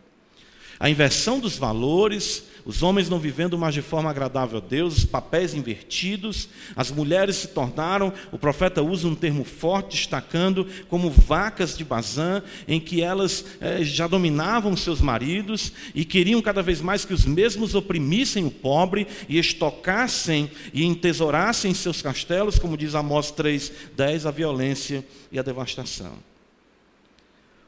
A 0.79 0.89
inversão 0.89 1.39
dos 1.39 1.57
valores, 1.57 2.43
os 2.65 2.81
homens 2.81 3.07
não 3.07 3.19
vivendo 3.19 3.57
mais 3.57 3.75
de 3.75 3.81
forma 3.81 4.09
agradável 4.09 4.57
a 4.57 4.61
Deus, 4.61 4.97
os 4.97 5.05
papéis 5.05 5.53
invertidos, 5.53 6.49
as 6.75 6.89
mulheres 6.89 7.35
se 7.35 7.49
tornaram, 7.49 8.11
o 8.31 8.39
profeta 8.39 8.81
usa 8.81 9.07
um 9.07 9.13
termo 9.13 9.43
forte, 9.43 9.95
destacando 9.95 10.67
como 10.89 11.11
vacas 11.11 11.77
de 11.77 11.85
Bazã, 11.85 12.41
em 12.67 12.79
que 12.79 13.01
elas 13.01 13.45
eh, 13.61 13.83
já 13.83 14.07
dominavam 14.07 14.75
seus 14.75 14.99
maridos 14.99 15.71
e 15.93 16.03
queriam 16.03 16.41
cada 16.41 16.63
vez 16.63 16.81
mais 16.81 17.05
que 17.05 17.13
os 17.13 17.25
mesmos 17.25 17.75
oprimissem 17.75 18.45
o 18.45 18.51
pobre 18.51 19.07
e 19.29 19.37
estocassem 19.37 20.49
e 20.73 20.83
entesourassem 20.83 21.71
em 21.71 21.75
seus 21.75 22.01
castelos, 22.01 22.57
como 22.57 22.75
diz 22.75 22.95
Amós 22.95 23.31
3,10, 23.31 24.25
a 24.25 24.31
violência 24.31 25.05
e 25.31 25.37
a 25.37 25.43
devastação 25.43 26.34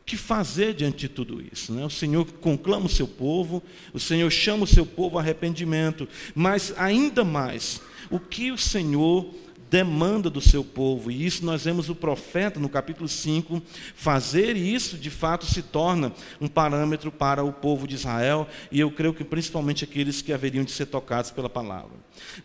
que 0.07 0.15
fazer 0.15 0.73
diante 0.73 0.99
de 0.99 1.09
tudo 1.09 1.43
isso? 1.51 1.73
Né? 1.73 1.85
O 1.85 1.89
Senhor 1.89 2.25
conclama 2.39 2.85
o 2.85 2.89
seu 2.89 3.05
povo, 3.05 3.61
o 3.93 3.99
Senhor 3.99 4.31
chama 4.31 4.63
o 4.63 4.67
seu 4.67 4.85
povo 4.85 5.17
a 5.17 5.21
arrependimento, 5.21 6.07
mas 6.33 6.73
ainda 6.77 7.25
mais, 7.25 7.81
o 8.09 8.17
que 8.17 8.49
o 8.49 8.57
Senhor 8.57 9.35
demanda 9.69 10.29
do 10.29 10.39
seu 10.39 10.63
povo, 10.63 11.11
e 11.11 11.25
isso 11.25 11.45
nós 11.45 11.65
vemos 11.65 11.89
o 11.89 11.95
profeta 11.95 12.59
no 12.59 12.69
capítulo 12.69 13.07
5 13.07 13.61
fazer, 13.95 14.55
e 14.55 14.73
isso 14.73 14.97
de 14.97 15.09
fato 15.09 15.45
se 15.45 15.61
torna 15.61 16.13
um 16.39 16.47
parâmetro 16.47 17.11
para 17.11 17.43
o 17.43 17.51
povo 17.51 17.87
de 17.87 17.95
Israel, 17.95 18.47
e 18.71 18.79
eu 18.79 18.89
creio 18.89 19.13
que 19.13 19.23
principalmente 19.23 19.83
aqueles 19.83 20.21
que 20.21 20.31
haveriam 20.31 20.63
de 20.63 20.71
ser 20.71 20.85
tocados 20.85 21.31
pela 21.31 21.49
palavra. 21.49 21.91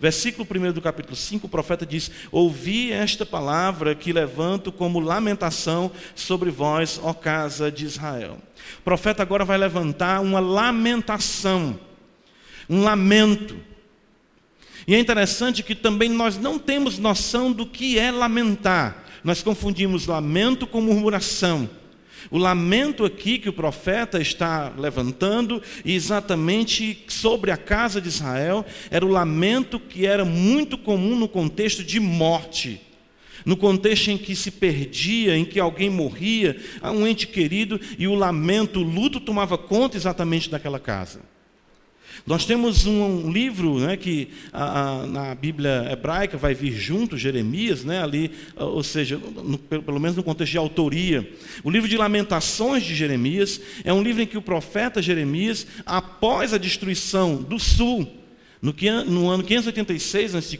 Versículo 0.00 0.46
1 0.48 0.72
do 0.72 0.82
capítulo 0.82 1.16
5, 1.16 1.46
o 1.46 1.50
profeta 1.50 1.86
diz: 1.86 2.10
Ouvi 2.30 2.92
esta 2.92 3.24
palavra 3.24 3.94
que 3.94 4.12
levanto 4.12 4.72
como 4.72 5.00
lamentação 5.00 5.90
sobre 6.14 6.50
vós, 6.50 7.00
ó 7.02 7.12
casa 7.12 7.70
de 7.70 7.84
Israel. 7.84 8.38
O 8.80 8.82
profeta 8.82 9.22
agora 9.22 9.44
vai 9.44 9.58
levantar 9.58 10.20
uma 10.20 10.40
lamentação, 10.40 11.78
um 12.68 12.82
lamento 12.82 13.71
e 14.86 14.94
é 14.94 14.98
interessante 14.98 15.62
que 15.62 15.74
também 15.74 16.08
nós 16.08 16.38
não 16.38 16.58
temos 16.58 16.98
noção 16.98 17.52
do 17.52 17.66
que 17.66 17.98
é 17.98 18.10
lamentar. 18.10 19.04
Nós 19.22 19.42
confundimos 19.42 20.06
lamento 20.06 20.66
com 20.66 20.80
murmuração. 20.80 21.68
O 22.30 22.38
lamento 22.38 23.04
aqui 23.04 23.38
que 23.38 23.48
o 23.48 23.52
profeta 23.52 24.20
está 24.20 24.72
levantando, 24.76 25.62
exatamente 25.84 27.04
sobre 27.08 27.50
a 27.50 27.56
casa 27.56 28.00
de 28.00 28.08
Israel, 28.08 28.64
era 28.90 29.04
o 29.04 29.10
lamento 29.10 29.78
que 29.78 30.06
era 30.06 30.24
muito 30.24 30.78
comum 30.78 31.16
no 31.16 31.28
contexto 31.28 31.82
de 31.82 32.00
morte. 32.00 32.80
No 33.44 33.56
contexto 33.56 34.08
em 34.08 34.18
que 34.18 34.36
se 34.36 34.52
perdia, 34.52 35.36
em 35.36 35.44
que 35.44 35.58
alguém 35.58 35.90
morria, 35.90 36.56
um 36.82 37.06
ente 37.06 37.26
querido, 37.26 37.80
e 37.98 38.06
o 38.06 38.14
lamento, 38.14 38.80
o 38.80 38.84
luto 38.84 39.18
tomava 39.18 39.58
conta 39.58 39.96
exatamente 39.96 40.48
daquela 40.48 40.78
casa. 40.78 41.31
Nós 42.26 42.44
temos 42.44 42.86
um, 42.86 43.30
livro 43.30 43.78
né, 43.78 43.96
que 43.96 44.28
a, 44.52 44.80
a, 44.80 45.06
na 45.06 45.34
Bíblia 45.34 45.88
hebraica 45.90 46.36
vai 46.36 46.54
vir 46.54 46.72
junto, 46.72 47.16
Jeremias, 47.16 47.84
né, 47.84 48.02
ali, 48.02 48.30
ou 48.56 48.82
seja, 48.82 49.16
no, 49.16 49.58
pelo 49.58 49.98
menos 49.98 50.16
no 50.16 50.22
contexto 50.22 50.52
de 50.52 50.58
autoria. 50.58 51.28
O 51.64 51.70
livro 51.70 51.88
de 51.88 51.96
Lamentações 51.96 52.84
de 52.84 52.94
Jeremias 52.94 53.60
é 53.84 53.92
um 53.92 54.02
livro 54.02 54.22
em 54.22 54.26
que 54.26 54.38
o 54.38 54.42
profeta 54.42 55.02
Jeremias, 55.02 55.66
após 55.84 56.54
a 56.54 56.58
destruição 56.58 57.36
do 57.36 57.58
sul, 57.58 58.08
no, 58.62 58.72
no 59.06 59.28
ano 59.28 59.42
586 59.42 60.36
a.C., 60.36 60.58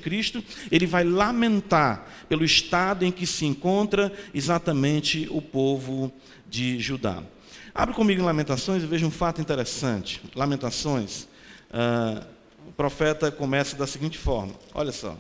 ele 0.71 0.87
vai 0.87 1.05
lamentar 1.05 2.09
pelo 2.29 2.45
estado 2.45 3.05
em 3.05 3.13
que 3.13 3.27
se 3.27 3.47
encontra 3.47 4.13
exatamente 4.35 5.29
o 5.31 5.41
povo 5.41 6.13
de 6.51 6.81
Judá. 6.81 7.23
Abre 7.75 7.95
comigo 7.95 8.21
em 8.21 8.25
Lamentações 8.25 8.83
e 8.83 8.87
veja 8.87 9.07
um 9.07 9.11
fato 9.11 9.41
interessante. 9.41 10.21
Lamentações, 10.35 11.29
ah, 11.73 12.27
o 12.67 12.73
profeta 12.73 13.31
começa 13.31 13.77
da 13.77 13.87
seguinte 13.87 14.19
forma: 14.19 14.55
olha 14.75 14.93
só. 14.93 15.17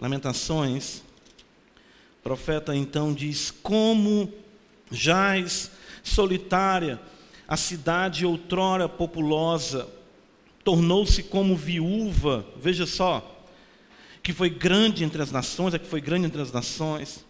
Lamentações, 0.00 0.98
o 2.18 2.22
profeta 2.22 2.74
então 2.74 3.12
diz: 3.12 3.50
Como 3.50 4.32
jaz 4.90 5.70
solitária 6.02 7.00
a 7.46 7.56
cidade 7.56 8.26
outrora 8.26 8.88
populosa, 8.88 9.88
tornou-se 10.64 11.22
como 11.22 11.54
viúva, 11.54 12.46
veja 12.56 12.86
só, 12.86 13.41
que 14.22 14.32
foi 14.32 14.48
grande 14.48 15.04
entre 15.04 15.20
as 15.20 15.32
nações, 15.32 15.74
a 15.74 15.78
que 15.78 15.86
foi 15.86 16.00
grande 16.00 16.26
entre 16.26 16.40
as 16.40 16.52
nações, 16.52 17.24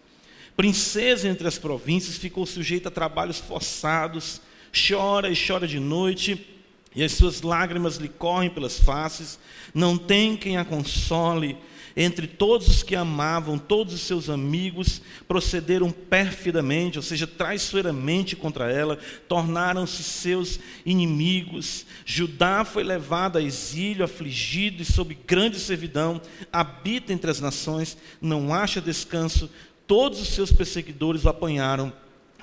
princesa 0.55 1.27
entre 1.27 1.47
as 1.47 1.57
províncias, 1.57 2.17
ficou 2.17 2.45
sujeita 2.45 2.89
a 2.89 2.91
trabalhos 2.91 3.39
forçados, 3.39 4.39
chora 4.71 5.29
e 5.29 5.35
chora 5.35 5.67
de 5.67 5.79
noite, 5.79 6.47
e 6.95 7.03
as 7.03 7.13
suas 7.13 7.41
lágrimas 7.41 7.97
lhe 7.97 8.07
correm 8.07 8.49
pelas 8.49 8.79
faces, 8.79 9.39
não 9.73 9.97
tem 9.97 10.37
quem 10.37 10.57
a 10.57 10.65
console, 10.65 11.57
entre 11.95 12.27
todos 12.27 12.67
os 12.67 12.83
que 12.83 12.95
amavam, 12.95 13.57
todos 13.57 13.93
os 13.93 14.01
seus 14.01 14.29
amigos 14.29 15.01
procederam 15.27 15.91
perfidamente, 15.91 16.97
ou 16.97 17.03
seja, 17.03 17.27
traiçoeiramente 17.27 18.35
contra 18.35 18.71
ela, 18.71 18.97
tornaram-se 19.27 20.03
seus 20.03 20.59
inimigos. 20.85 21.85
Judá 22.05 22.65
foi 22.65 22.83
levado 22.83 23.37
a 23.37 23.41
exílio, 23.41 24.05
afligido 24.05 24.81
e 24.81 24.85
sob 24.85 25.17
grande 25.25 25.59
servidão, 25.59 26.21
habita 26.51 27.13
entre 27.13 27.29
as 27.29 27.39
nações, 27.39 27.97
não 28.21 28.53
acha 28.53 28.81
descanso, 28.81 29.49
todos 29.85 30.21
os 30.21 30.29
seus 30.29 30.51
perseguidores 30.51 31.25
o 31.25 31.29
apanharam 31.29 31.93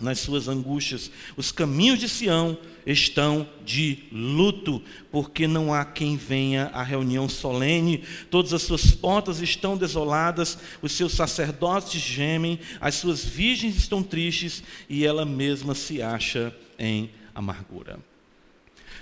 nas 0.00 0.20
suas 0.20 0.48
angústias. 0.48 1.10
Os 1.36 1.52
caminhos 1.52 1.98
de 1.98 2.08
Sião 2.08 2.56
estão 2.86 3.48
de 3.64 4.04
luto, 4.10 4.82
porque 5.10 5.46
não 5.46 5.72
há 5.72 5.84
quem 5.84 6.16
venha 6.16 6.70
à 6.72 6.82
reunião 6.82 7.28
solene. 7.28 8.02
Todas 8.30 8.52
as 8.52 8.62
suas 8.62 8.90
portas 8.92 9.40
estão 9.40 9.76
desoladas, 9.76 10.58
os 10.80 10.92
seus 10.92 11.12
sacerdotes 11.12 12.00
gemem, 12.00 12.58
as 12.80 12.94
suas 12.94 13.24
virgens 13.24 13.76
estão 13.76 14.02
tristes 14.02 14.62
e 14.88 15.04
ela 15.04 15.24
mesma 15.24 15.74
se 15.74 16.00
acha 16.02 16.54
em 16.78 17.10
amargura. 17.34 17.98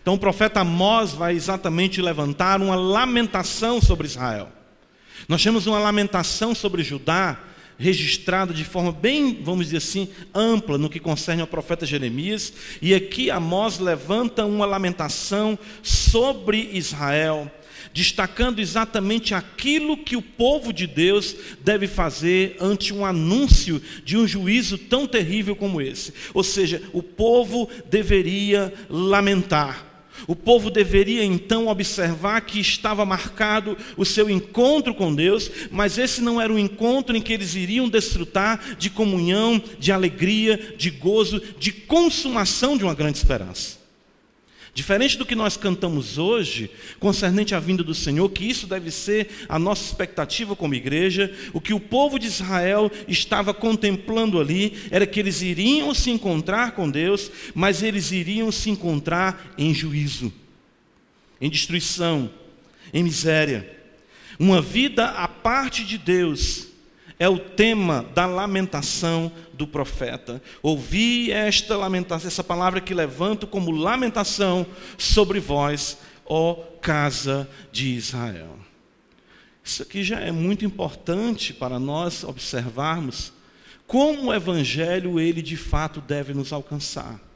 Então 0.01 0.15
o 0.15 0.19
profeta 0.19 0.61
Amós 0.61 1.13
vai 1.13 1.35
exatamente 1.35 2.01
levantar 2.01 2.61
uma 2.61 2.77
lamentação 2.77 3.81
sobre 3.81 4.07
Israel. 4.07 4.51
Nós 5.29 5.43
temos 5.43 5.67
uma 5.67 5.79
lamentação 5.79 6.55
sobre 6.55 6.83
Judá 6.83 7.39
registrada 7.79 8.53
de 8.53 8.65
forma 8.65 8.91
bem, 8.91 9.39
vamos 9.43 9.67
dizer 9.67 9.79
assim, 9.79 10.09
ampla 10.35 10.77
no 10.77 10.91
que 10.91 10.99
concerne 10.99 11.41
ao 11.41 11.47
profeta 11.47 11.87
Jeremias, 11.87 12.53
e 12.83 12.95
aqui 12.95 13.31
Amós 13.31 13.79
levanta 13.79 14.45
uma 14.45 14.67
lamentação 14.67 15.57
sobre 15.83 16.71
Israel, 16.73 17.51
destacando 17.95 18.59
exatamente 18.59 19.33
aquilo 19.33 19.97
que 19.97 20.17
o 20.17 20.23
povo 20.23 20.73
de 20.73 20.87
Deus 20.87 21.37
deve 21.63 21.87
fazer 21.87 22.57
ante 22.61 22.93
um 22.93 23.07
anúncio 23.07 23.81
de 24.05 24.17
um 24.17 24.27
juízo 24.27 24.77
tão 24.77 25.07
terrível 25.07 25.55
como 25.55 25.81
esse. 25.81 26.13
Ou 26.35 26.43
seja, 26.43 26.83
o 26.93 27.03
povo 27.03 27.69
deveria 27.89 28.75
lamentar 28.91 29.88
o 30.27 30.35
povo 30.35 30.71
deveria 30.71 31.25
então 31.25 31.69
observar 31.69 32.41
que 32.43 32.61
estava 32.61 33.05
marcado 33.05 33.77
o 33.97 34.05
seu 34.05 34.29
encontro 34.29 34.95
com 34.95 35.15
Deus, 35.15 35.51
mas 35.71 35.99
esse 35.99 36.21
não 36.21 36.41
era 36.41 36.53
um 36.53 36.59
encontro 36.59 37.17
em 37.17 37.23
que 37.23 37.33
eles 37.33 37.55
iriam 37.55 37.89
desfrutar 37.89 38.77
de 38.77 38.91
comunhão, 38.91 39.63
de 39.79 39.93
alegria, 39.93 40.75
de 40.77 40.91
gozo, 40.91 41.41
de 41.59 41.73
consumação 41.73 42.77
de 42.77 42.85
uma 42.85 42.95
grande 42.95 43.19
esperança. 43.19 43.78
Diferente 44.79 45.19
do 45.19 45.27
que 45.27 45.35
nós 45.35 45.57
cantamos 45.57 46.19
hoje, 46.19 46.71
concernente 47.01 47.53
à 47.53 47.59
vinda 47.59 47.83
do 47.83 47.93
Senhor, 47.93 48.29
que 48.31 48.49
isso 48.49 48.65
deve 48.65 48.93
ser 48.93 49.29
a 49.49 49.59
nossa 49.59 49.85
expectativa 49.85 50.55
como 50.55 50.73
igreja, 50.73 51.35
o 51.53 51.61
que 51.61 51.75
o 51.75 51.81
povo 51.81 52.17
de 52.17 52.29
Israel 52.29 52.89
estava 53.09 53.53
contemplando 53.53 54.39
ali 54.39 54.75
era 54.93 55.05
que 55.05 55.19
eles 55.19 55.43
iriam 55.43 55.93
se 55.93 56.13
encontrar 56.13 56.77
com 56.77 56.89
Deus, 56.89 57.29
mas 57.57 57.83
eles 57.83 58.13
iriam 58.13 58.53
se 58.53 58.71
encontrar 58.71 59.53
em 59.59 59.75
juízo, 59.75 60.33
em 61.41 61.51
destruição, 61.51 62.31
em 62.95 63.03
miséria. 63.03 63.69
Uma 64.39 64.63
vida 64.63 65.07
à 65.07 65.27
parte 65.27 65.85
de 65.85 65.99
Deus 65.99 66.68
é 67.19 67.29
o 67.29 67.39
tema 67.39 68.07
da 68.15 68.27
lamentação 68.27 69.33
do 69.53 69.67
profeta. 69.67 70.41
Ouvi 70.63 71.33
esta 71.33 71.77
lamentação, 71.77 72.29
essa 72.29 72.45
palavra 72.45 72.81
que 72.81 72.95
levanto 72.95 73.47
como 73.47 73.71
lamentação 73.71 74.67
sobre 74.97 75.41
vós, 75.41 75.99
ó 76.25 76.55
casa 76.81 77.49
de 77.73 77.89
Israel. 77.89 78.57
Isso 79.65 79.83
aqui 79.83 80.03
já 80.03 80.21
é 80.21 80.31
muito 80.31 80.65
importante 80.65 81.53
para 81.53 81.79
nós 81.79 82.25
observarmos 82.25 83.33
como 83.87 84.29
o 84.29 84.35
evangelho 84.35 85.19
ele 85.19 85.43
de 85.43 85.57
fato 85.57 86.01
deve 86.01 86.33
nos 86.33 86.53
alcançar. 86.53 87.28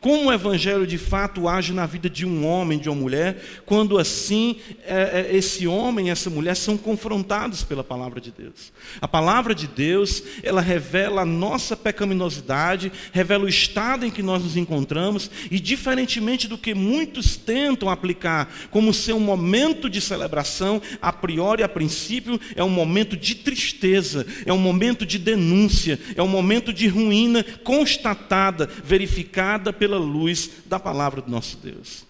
Como 0.00 0.28
o 0.28 0.32
Evangelho 0.32 0.86
de 0.86 0.98
fato 0.98 1.48
age 1.48 1.72
na 1.72 1.86
vida 1.86 2.08
de 2.08 2.26
um 2.26 2.46
homem, 2.46 2.78
de 2.78 2.88
uma 2.88 2.96
mulher, 2.96 3.42
quando 3.64 3.98
assim 3.98 4.56
é, 4.84 5.28
é, 5.30 5.36
esse 5.36 5.66
homem 5.66 6.08
e 6.08 6.10
essa 6.10 6.30
mulher 6.30 6.54
são 6.56 6.76
confrontados 6.76 7.62
pela 7.64 7.82
palavra 7.82 8.20
de 8.20 8.30
Deus. 8.30 8.72
A 9.00 9.08
palavra 9.08 9.54
de 9.54 9.66
Deus, 9.66 10.22
ela 10.42 10.60
revela 10.60 11.22
a 11.22 11.26
nossa 11.26 11.76
pecaminosidade, 11.76 12.92
revela 13.12 13.44
o 13.44 13.48
estado 13.48 14.04
em 14.04 14.10
que 14.10 14.22
nós 14.22 14.42
nos 14.42 14.56
encontramos, 14.56 15.30
e 15.50 15.58
diferentemente 15.58 16.48
do 16.48 16.58
que 16.58 16.74
muitos 16.74 17.36
tentam 17.36 17.88
aplicar 17.88 18.52
como 18.70 18.92
ser 18.92 19.12
um 19.12 19.20
momento 19.20 19.88
de 19.88 20.00
celebração, 20.00 20.80
a 21.00 21.12
priori, 21.12 21.62
a 21.62 21.68
princípio, 21.68 22.40
é 22.54 22.62
um 22.62 22.68
momento 22.68 23.16
de 23.16 23.34
tristeza, 23.34 24.26
é 24.44 24.52
um 24.52 24.58
momento 24.58 25.06
de 25.06 25.18
denúncia, 25.18 25.98
é 26.14 26.22
um 26.22 26.28
momento 26.28 26.72
de 26.72 26.86
ruína 26.88 27.44
constatada, 27.64 28.68
verificada 28.84 29.72
pela 29.76 29.98
luz 29.98 30.50
da 30.66 30.78
palavra 30.78 31.22
do 31.22 31.30
nosso 31.30 31.56
Deus. 31.58 32.06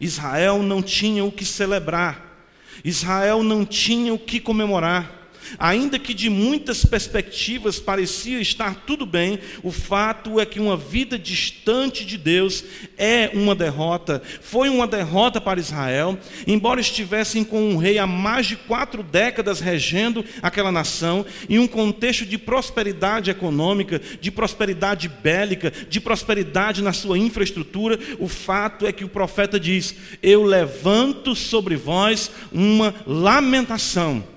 Israel 0.00 0.62
não 0.62 0.82
tinha 0.82 1.24
o 1.24 1.32
que 1.32 1.44
celebrar, 1.44 2.46
Israel 2.84 3.42
não 3.42 3.64
tinha 3.64 4.12
o 4.12 4.18
que 4.18 4.40
comemorar. 4.40 5.23
Ainda 5.58 5.98
que 5.98 6.14
de 6.14 6.28
muitas 6.28 6.84
perspectivas 6.84 7.78
parecia 7.78 8.40
estar 8.40 8.84
tudo 8.86 9.06
bem, 9.06 9.38
o 9.62 9.70
fato 9.70 10.40
é 10.40 10.46
que 10.46 10.60
uma 10.60 10.76
vida 10.76 11.18
distante 11.18 12.04
de 12.04 12.16
Deus 12.16 12.64
é 12.96 13.30
uma 13.34 13.54
derrota. 13.54 14.22
Foi 14.40 14.68
uma 14.68 14.86
derrota 14.86 15.40
para 15.40 15.60
Israel, 15.60 16.18
embora 16.46 16.80
estivessem 16.80 17.44
com 17.44 17.70
um 17.70 17.76
rei 17.76 17.98
há 17.98 18.06
mais 18.06 18.46
de 18.46 18.56
quatro 18.56 19.02
décadas 19.02 19.60
regendo 19.60 20.24
aquela 20.42 20.72
nação, 20.72 21.24
em 21.48 21.58
um 21.58 21.66
contexto 21.66 22.26
de 22.26 22.38
prosperidade 22.38 23.30
econômica, 23.30 24.00
de 24.20 24.30
prosperidade 24.30 25.08
bélica, 25.08 25.72
de 25.88 26.00
prosperidade 26.00 26.82
na 26.82 26.92
sua 26.92 27.18
infraestrutura. 27.18 27.98
O 28.18 28.28
fato 28.28 28.86
é 28.86 28.92
que 28.92 29.04
o 29.04 29.08
profeta 29.08 29.58
diz: 29.58 29.94
Eu 30.22 30.42
levanto 30.42 31.34
sobre 31.34 31.76
vós 31.76 32.30
uma 32.52 32.94
lamentação 33.06 34.33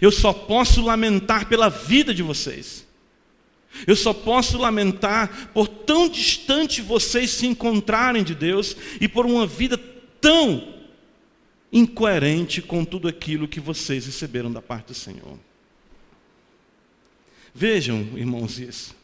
eu 0.00 0.10
só 0.10 0.32
posso 0.32 0.82
lamentar 0.82 1.48
pela 1.48 1.68
vida 1.68 2.14
de 2.14 2.22
vocês. 2.22 2.84
Eu 3.86 3.96
só 3.96 4.12
posso 4.12 4.56
lamentar 4.56 5.50
por 5.52 5.66
tão 5.66 6.08
distante 6.08 6.80
vocês 6.80 7.30
se 7.30 7.46
encontrarem 7.46 8.22
de 8.22 8.34
Deus 8.34 8.76
e 9.00 9.08
por 9.08 9.26
uma 9.26 9.46
vida 9.46 9.76
tão 10.20 10.74
incoerente 11.72 12.62
com 12.62 12.84
tudo 12.84 13.08
aquilo 13.08 13.48
que 13.48 13.58
vocês 13.58 14.06
receberam 14.06 14.52
da 14.52 14.62
parte 14.62 14.88
do 14.88 14.94
Senhor. 14.94 15.38
Vejam, 17.52 18.00
irmãos, 18.16 18.58
isso. 18.58 18.94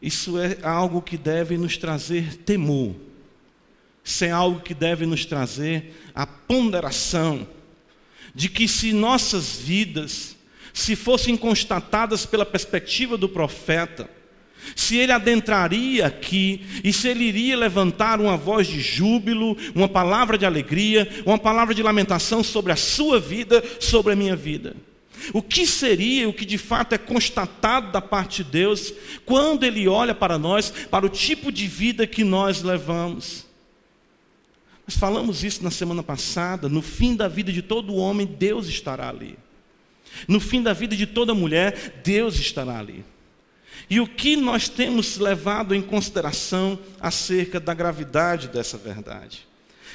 Isso 0.00 0.38
é 0.38 0.58
algo 0.62 1.02
que 1.02 1.16
deve 1.16 1.56
nos 1.56 1.76
trazer 1.76 2.36
temor. 2.36 2.94
Isso 4.04 4.24
é 4.24 4.30
algo 4.30 4.60
que 4.60 4.74
deve 4.74 5.04
nos 5.06 5.24
trazer 5.24 5.94
a 6.14 6.26
ponderação 6.26 7.46
de 8.38 8.48
que 8.48 8.68
se 8.68 8.92
nossas 8.92 9.56
vidas, 9.56 10.36
se 10.72 10.94
fossem 10.94 11.36
constatadas 11.36 12.24
pela 12.24 12.46
perspectiva 12.46 13.16
do 13.16 13.28
profeta, 13.28 14.08
se 14.76 14.96
ele 14.96 15.10
adentraria 15.10 16.06
aqui 16.06 16.64
e 16.84 16.92
se 16.92 17.08
ele 17.08 17.24
iria 17.24 17.56
levantar 17.56 18.20
uma 18.20 18.36
voz 18.36 18.68
de 18.68 18.80
júbilo, 18.80 19.56
uma 19.74 19.88
palavra 19.88 20.38
de 20.38 20.46
alegria, 20.46 21.08
uma 21.26 21.36
palavra 21.36 21.74
de 21.74 21.82
lamentação 21.82 22.44
sobre 22.44 22.70
a 22.70 22.76
sua 22.76 23.18
vida, 23.18 23.60
sobre 23.80 24.12
a 24.12 24.16
minha 24.16 24.36
vida. 24.36 24.76
O 25.32 25.42
que 25.42 25.66
seria 25.66 26.28
o 26.28 26.32
que 26.32 26.44
de 26.44 26.58
fato 26.58 26.92
é 26.92 26.98
constatado 26.98 27.90
da 27.90 28.00
parte 28.00 28.44
de 28.44 28.50
Deus 28.52 28.94
quando 29.26 29.64
Ele 29.64 29.88
olha 29.88 30.14
para 30.14 30.38
nós, 30.38 30.72
para 30.88 31.04
o 31.04 31.08
tipo 31.08 31.50
de 31.50 31.66
vida 31.66 32.06
que 32.06 32.22
nós 32.22 32.62
levamos? 32.62 33.47
Nós 34.88 34.96
falamos 34.96 35.44
isso 35.44 35.62
na 35.62 35.70
semana 35.70 36.02
passada. 36.02 36.66
No 36.66 36.80
fim 36.80 37.14
da 37.14 37.28
vida 37.28 37.52
de 37.52 37.60
todo 37.60 37.94
homem, 37.94 38.26
Deus 38.26 38.68
estará 38.68 39.10
ali. 39.10 39.38
No 40.26 40.40
fim 40.40 40.62
da 40.62 40.72
vida 40.72 40.96
de 40.96 41.06
toda 41.06 41.34
mulher, 41.34 42.00
Deus 42.02 42.36
estará 42.36 42.78
ali. 42.78 43.04
E 43.90 44.00
o 44.00 44.06
que 44.06 44.34
nós 44.34 44.66
temos 44.66 45.18
levado 45.18 45.74
em 45.74 45.82
consideração 45.82 46.78
acerca 46.98 47.60
da 47.60 47.74
gravidade 47.74 48.48
dessa 48.48 48.78
verdade? 48.78 49.46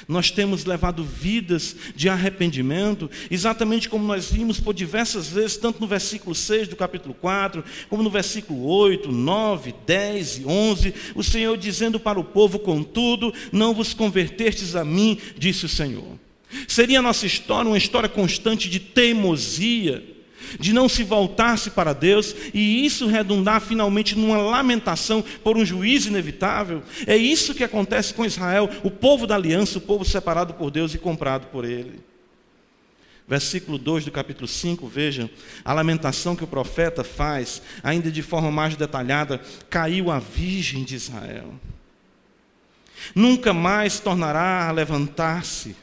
Nós 0.06 0.30
temos 0.30 0.64
levado 0.64 1.04
vidas 1.04 1.76
de 1.94 2.08
arrependimento, 2.08 3.10
exatamente 3.30 3.88
como 3.88 4.06
nós 4.06 4.30
vimos 4.30 4.60
por 4.60 4.74
diversas 4.74 5.28
vezes, 5.28 5.56
tanto 5.56 5.80
no 5.80 5.86
versículo 5.86 6.34
6 6.34 6.68
do 6.68 6.76
capítulo 6.76 7.14
4, 7.14 7.64
como 7.88 8.02
no 8.02 8.10
versículo 8.10 8.66
8, 8.66 9.10
9, 9.10 9.74
10 9.86 10.38
e 10.38 10.44
11, 10.46 10.94
o 11.14 11.22
Senhor 11.22 11.56
dizendo 11.56 11.98
para 11.98 12.20
o 12.20 12.24
povo: 12.24 12.58
Contudo, 12.58 13.32
não 13.52 13.74
vos 13.74 13.94
convertestes 13.94 14.76
a 14.76 14.84
mim, 14.84 15.18
disse 15.36 15.66
o 15.66 15.68
Senhor. 15.68 16.18
Seria 16.68 17.00
a 17.00 17.02
nossa 17.02 17.26
história 17.26 17.68
uma 17.68 17.78
história 17.78 18.08
constante 18.08 18.70
de 18.70 18.78
teimosia, 18.78 20.13
de 20.58 20.72
não 20.72 20.88
se 20.88 21.02
voltar-se 21.02 21.70
para 21.70 21.92
Deus 21.92 22.34
e 22.52 22.84
isso 22.84 23.06
redundar 23.06 23.60
finalmente 23.60 24.16
numa 24.16 24.38
lamentação 24.38 25.22
por 25.42 25.56
um 25.56 25.64
juízo 25.64 26.08
inevitável. 26.08 26.82
É 27.06 27.16
isso 27.16 27.54
que 27.54 27.64
acontece 27.64 28.14
com 28.14 28.24
Israel, 28.24 28.70
o 28.82 28.90
povo 28.90 29.26
da 29.26 29.34
aliança, 29.34 29.78
o 29.78 29.82
povo 29.82 30.04
separado 30.04 30.54
por 30.54 30.70
Deus 30.70 30.94
e 30.94 30.98
comprado 30.98 31.46
por 31.46 31.64
Ele. 31.64 32.00
Versículo 33.26 33.78
2 33.78 34.04
do 34.04 34.12
capítulo 34.12 34.46
5, 34.46 34.86
vejam, 34.86 35.30
a 35.64 35.72
lamentação 35.72 36.36
que 36.36 36.44
o 36.44 36.48
profeta 36.48 37.02
faz, 37.02 37.62
ainda 37.82 38.10
de 38.10 38.22
forma 38.22 38.50
mais 38.50 38.76
detalhada, 38.76 39.40
caiu 39.70 40.10
a 40.10 40.18
virgem 40.18 40.84
de 40.84 40.94
Israel. 40.94 41.54
Nunca 43.14 43.52
mais 43.52 43.98
tornará 43.98 44.68
a 44.68 44.72
levantar-se 44.72 45.74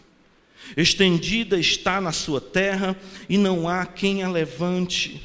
Estendida 0.78 1.60
está 1.60 2.00
na 2.00 2.12
sua 2.12 2.40
terra 2.40 2.96
e 3.28 3.38
não 3.38 3.68
há 3.68 3.86
quem 3.86 4.24
a 4.24 4.30
levante. 4.30 5.22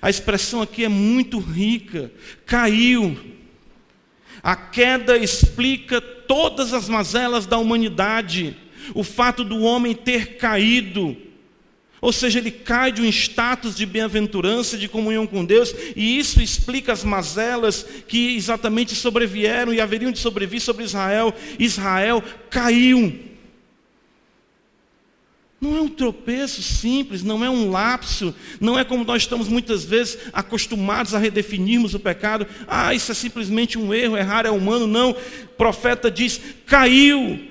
A 0.00 0.10
expressão 0.10 0.62
aqui 0.62 0.84
é 0.84 0.88
muito 0.88 1.38
rica. 1.38 2.10
Caiu. 2.46 3.18
A 4.42 4.56
queda 4.56 5.16
explica 5.16 6.00
todas 6.00 6.72
as 6.72 6.88
mazelas 6.88 7.46
da 7.46 7.58
humanidade. 7.58 8.56
O 8.94 9.04
fato 9.04 9.44
do 9.44 9.60
homem 9.60 9.94
ter 9.94 10.36
caído 10.36 11.16
Ou 12.02 12.12
seja, 12.12 12.40
ele 12.40 12.50
cai 12.50 12.90
de 12.90 13.00
um 13.00 13.08
status 13.08 13.76
de 13.76 13.86
bem-aventurança, 13.86 14.76
de 14.76 14.88
comunhão 14.88 15.24
com 15.24 15.44
Deus, 15.44 15.72
e 15.94 16.18
isso 16.18 16.42
explica 16.42 16.92
as 16.92 17.04
mazelas 17.04 17.86
que 18.08 18.34
exatamente 18.34 18.92
sobrevieram 18.96 19.72
e 19.72 19.80
haveriam 19.80 20.10
de 20.10 20.18
sobrevir 20.18 20.60
sobre 20.60 20.82
Israel. 20.82 21.32
Israel 21.60 22.20
caiu. 22.50 23.31
Não 25.62 25.76
é 25.76 25.80
um 25.80 25.88
tropeço 25.88 26.60
simples, 26.60 27.22
não 27.22 27.44
é 27.44 27.48
um 27.48 27.70
lapso, 27.70 28.34
não 28.60 28.76
é 28.76 28.82
como 28.82 29.04
nós 29.04 29.22
estamos 29.22 29.46
muitas 29.46 29.84
vezes 29.84 30.18
acostumados 30.32 31.14
a 31.14 31.20
redefinirmos 31.20 31.94
o 31.94 32.00
pecado. 32.00 32.48
Ah, 32.66 32.92
isso 32.92 33.12
é 33.12 33.14
simplesmente 33.14 33.78
um 33.78 33.94
erro, 33.94 34.16
errar 34.16 34.44
é 34.44 34.50
humano. 34.50 34.88
Não, 34.88 35.12
o 35.12 35.48
profeta 35.56 36.10
diz: 36.10 36.40
caiu. 36.66 37.48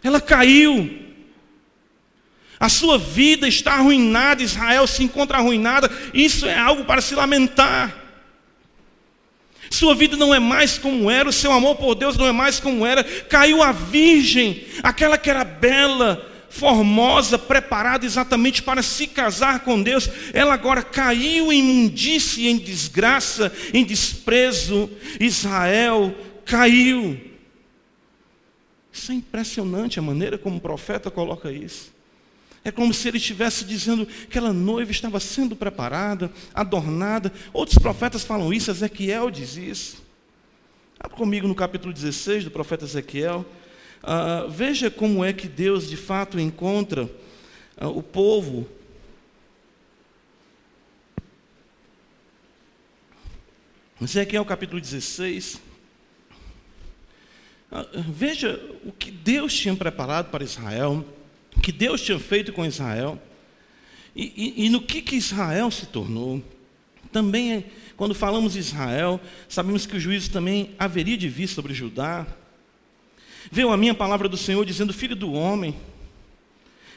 Ela 0.00 0.20
caiu. 0.20 0.88
A 2.60 2.68
sua 2.68 2.98
vida 2.98 3.48
está 3.48 3.72
arruinada, 3.72 4.40
Israel 4.40 4.86
se 4.86 5.02
encontra 5.02 5.38
arruinada, 5.38 5.90
isso 6.14 6.46
é 6.46 6.56
algo 6.56 6.84
para 6.84 7.00
se 7.00 7.16
lamentar. 7.16 8.07
Sua 9.70 9.94
vida 9.94 10.16
não 10.16 10.34
é 10.34 10.38
mais 10.38 10.78
como 10.78 11.10
era, 11.10 11.28
o 11.28 11.32
seu 11.32 11.52
amor 11.52 11.76
por 11.76 11.94
Deus 11.94 12.16
não 12.16 12.26
é 12.26 12.32
mais 12.32 12.58
como 12.58 12.86
era. 12.86 13.04
Caiu 13.04 13.62
a 13.62 13.72
virgem, 13.72 14.64
aquela 14.82 15.18
que 15.18 15.28
era 15.28 15.44
bela, 15.44 16.26
formosa, 16.48 17.38
preparada 17.38 18.06
exatamente 18.06 18.62
para 18.62 18.82
se 18.82 19.06
casar 19.06 19.60
com 19.60 19.82
Deus. 19.82 20.08
Ela 20.32 20.54
agora 20.54 20.82
caiu 20.82 21.52
em 21.52 21.60
imundície, 21.60 22.48
em 22.48 22.56
desgraça, 22.56 23.52
em 23.72 23.84
desprezo. 23.84 24.90
Israel 25.20 26.14
caiu. 26.44 27.20
Isso 28.92 29.12
é 29.12 29.14
impressionante 29.14 29.98
a 29.98 30.02
maneira 30.02 30.38
como 30.38 30.56
o 30.56 30.60
profeta 30.60 31.10
coloca 31.10 31.52
isso. 31.52 31.97
É 32.68 32.70
como 32.70 32.92
se 32.92 33.08
ele 33.08 33.16
estivesse 33.16 33.64
dizendo 33.64 34.04
que 34.04 34.24
aquela 34.24 34.52
noiva 34.52 34.90
estava 34.90 35.18
sendo 35.18 35.56
preparada, 35.56 36.30
adornada. 36.52 37.32
Outros 37.50 37.78
profetas 37.78 38.24
falam 38.24 38.52
isso, 38.52 38.70
Ezequiel 38.70 39.30
diz 39.30 39.56
isso. 39.56 40.04
Abra 41.00 41.16
comigo 41.16 41.48
no 41.48 41.54
capítulo 41.54 41.94
16 41.94 42.44
do 42.44 42.50
profeta 42.50 42.84
Ezequiel. 42.84 43.46
Uh, 44.02 44.50
veja 44.50 44.90
como 44.90 45.24
é 45.24 45.32
que 45.32 45.48
Deus 45.48 45.88
de 45.88 45.96
fato 45.96 46.38
encontra 46.38 47.04
uh, 47.80 47.86
o 47.86 48.02
povo. 48.02 48.68
Ezequiel 53.98 54.44
capítulo 54.44 54.78
16. 54.78 55.54
Uh, 55.54 55.60
ah, 57.72 57.86
veja 58.10 58.60
o 58.84 58.92
que 58.92 59.10
Deus 59.10 59.54
tinha 59.54 59.74
preparado 59.74 60.30
para 60.30 60.44
Israel 60.44 61.02
que 61.62 61.72
Deus 61.72 62.00
tinha 62.00 62.18
feito 62.18 62.52
com 62.52 62.64
Israel 62.64 63.20
e, 64.14 64.54
e, 64.58 64.66
e 64.66 64.68
no 64.68 64.80
que, 64.80 65.00
que 65.00 65.16
Israel 65.16 65.70
se 65.70 65.86
tornou. 65.86 66.42
Também, 67.12 67.64
quando 67.96 68.14
falamos 68.14 68.56
Israel, 68.56 69.20
sabemos 69.48 69.86
que 69.86 69.96
o 69.96 70.00
juízo 70.00 70.30
também 70.30 70.74
haveria 70.78 71.16
de 71.16 71.28
vir 71.28 71.46
sobre 71.46 71.72
Judá. 71.72 72.26
Veio 73.50 73.70
a 73.70 73.76
minha 73.76 73.94
palavra 73.94 74.28
do 74.28 74.36
Senhor 74.36 74.64
dizendo: 74.66 74.92
Filho 74.92 75.16
do 75.16 75.32
homem, 75.32 75.74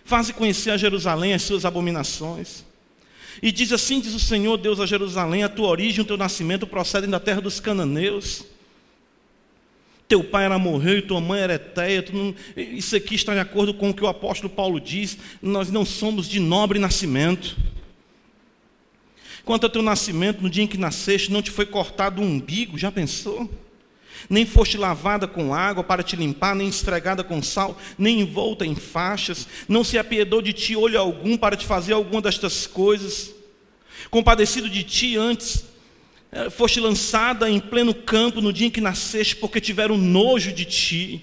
faze 0.04 0.34
conhecer 0.34 0.72
a 0.72 0.78
Jerusalém 0.78 1.34
as 1.34 1.44
suas 1.44 1.64
abominações. 1.64 2.66
E 3.42 3.52
diz 3.52 3.72
assim: 3.72 4.02
diz 4.02 4.14
o 4.14 4.20
Senhor 4.20 4.58
Deus 4.58 4.80
a 4.80 4.86
Jerusalém: 4.86 5.44
a 5.44 5.50
tua 5.50 5.70
origem, 5.70 6.02
o 6.02 6.06
teu 6.06 6.18
nascimento 6.18 6.68
procedem 6.68 7.10
da 7.10 7.20
terra 7.20 7.40
dos 7.40 7.60
cananeus 7.60 8.44
teu 10.12 10.22
pai 10.22 10.44
era 10.44 10.60
morreu 10.60 10.98
e 10.98 11.02
tua 11.02 11.22
mãe 11.22 11.40
era 11.40 11.54
etéia. 11.54 12.04
Não... 12.12 12.36
Isso 12.58 12.98
aqui 12.98 13.16
está 13.16 13.34
de 13.34 13.40
acordo 13.40 13.74
com 13.74 13.92
o 13.92 13.94
que 13.94 14.04
o 14.04 14.08
apóstolo 14.08 14.50
Paulo 14.50 14.78
diz. 14.78 15.18
Nós 15.42 15.72
não 15.72 15.86
somos 15.86 16.28
de 16.28 16.38
nobre 16.38 16.78
nascimento. 16.80 17.56
Quanto 19.46 19.64
ao 19.64 19.70
teu 19.70 19.82
nascimento, 19.82 20.42
no 20.42 20.50
dia 20.50 20.66
em 20.66 20.68
que 20.68 20.78
nasceste, 20.78 21.32
não 21.32 21.42
te 21.42 21.50
foi 21.50 21.66
cortado 21.66 22.22
o 22.22 22.26
umbigo, 22.26 22.78
já 22.78 22.92
pensou? 22.92 23.50
Nem 24.30 24.46
foste 24.46 24.78
lavada 24.78 25.30
com 25.30 25.54
água 25.54 25.82
para 25.82 26.04
te 26.04 26.18
limpar, 26.18 26.58
nem 26.58 26.68
estregada 26.68 27.24
com 27.24 27.42
sal, 27.42 27.80
nem 27.98 28.20
envolta 28.20 28.66
em 28.66 28.76
faixas, 28.76 29.48
não 29.66 29.82
se 29.82 29.98
apiedou 29.98 30.42
de 30.42 30.52
ti 30.52 30.76
olho 30.76 31.00
algum 31.00 31.38
para 31.38 31.56
te 31.56 31.66
fazer 31.66 31.94
alguma 31.94 32.22
destas 32.22 32.68
coisas. 32.68 33.34
Compadecido 34.10 34.70
de 34.70 34.84
ti 34.84 35.16
antes, 35.16 35.64
foste 36.52 36.80
lançada 36.80 37.50
em 37.50 37.60
pleno 37.60 37.94
campo 37.94 38.42
no 38.42 38.54
dia 38.54 38.68
em 38.68 38.72
que 38.72 38.82
nasceste, 38.82 39.36
porque 39.36 39.60
tiveram 39.60 39.98
nojo 39.98 40.52
de 40.52 40.66
ti. 40.66 41.22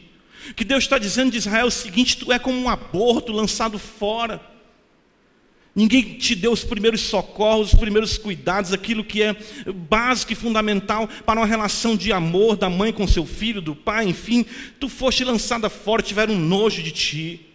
Que 0.54 0.64
Deus 0.64 0.84
está 0.84 0.98
dizendo 0.98 1.30
de 1.30 1.38
Israel 1.38 1.66
o 1.66 1.70
seguinte: 1.70 2.16
tu 2.16 2.32
é 2.32 2.38
como 2.38 2.58
um 2.58 2.68
aborto 2.68 3.32
lançado 3.32 3.78
fora. 3.78 4.40
Ninguém 5.74 6.14
te 6.14 6.34
deu 6.34 6.50
os 6.50 6.64
primeiros 6.64 7.02
socorros, 7.02 7.72
os 7.72 7.78
primeiros 7.78 8.18
cuidados, 8.18 8.72
aquilo 8.72 9.04
que 9.04 9.22
é 9.22 9.36
básico 9.72 10.32
e 10.32 10.36
fundamental 10.36 11.08
para 11.24 11.38
uma 11.38 11.46
relação 11.46 11.96
de 11.96 12.12
amor 12.12 12.56
da 12.56 12.68
mãe 12.68 12.92
com 12.92 13.06
seu 13.06 13.24
filho, 13.24 13.60
do 13.60 13.76
pai, 13.76 14.06
enfim. 14.06 14.44
Tu 14.80 14.88
foste 14.88 15.22
lançada 15.22 15.70
fora, 15.70 16.02
tiveram 16.02 16.34
nojo 16.34 16.82
de 16.82 16.90
ti. 16.90 17.47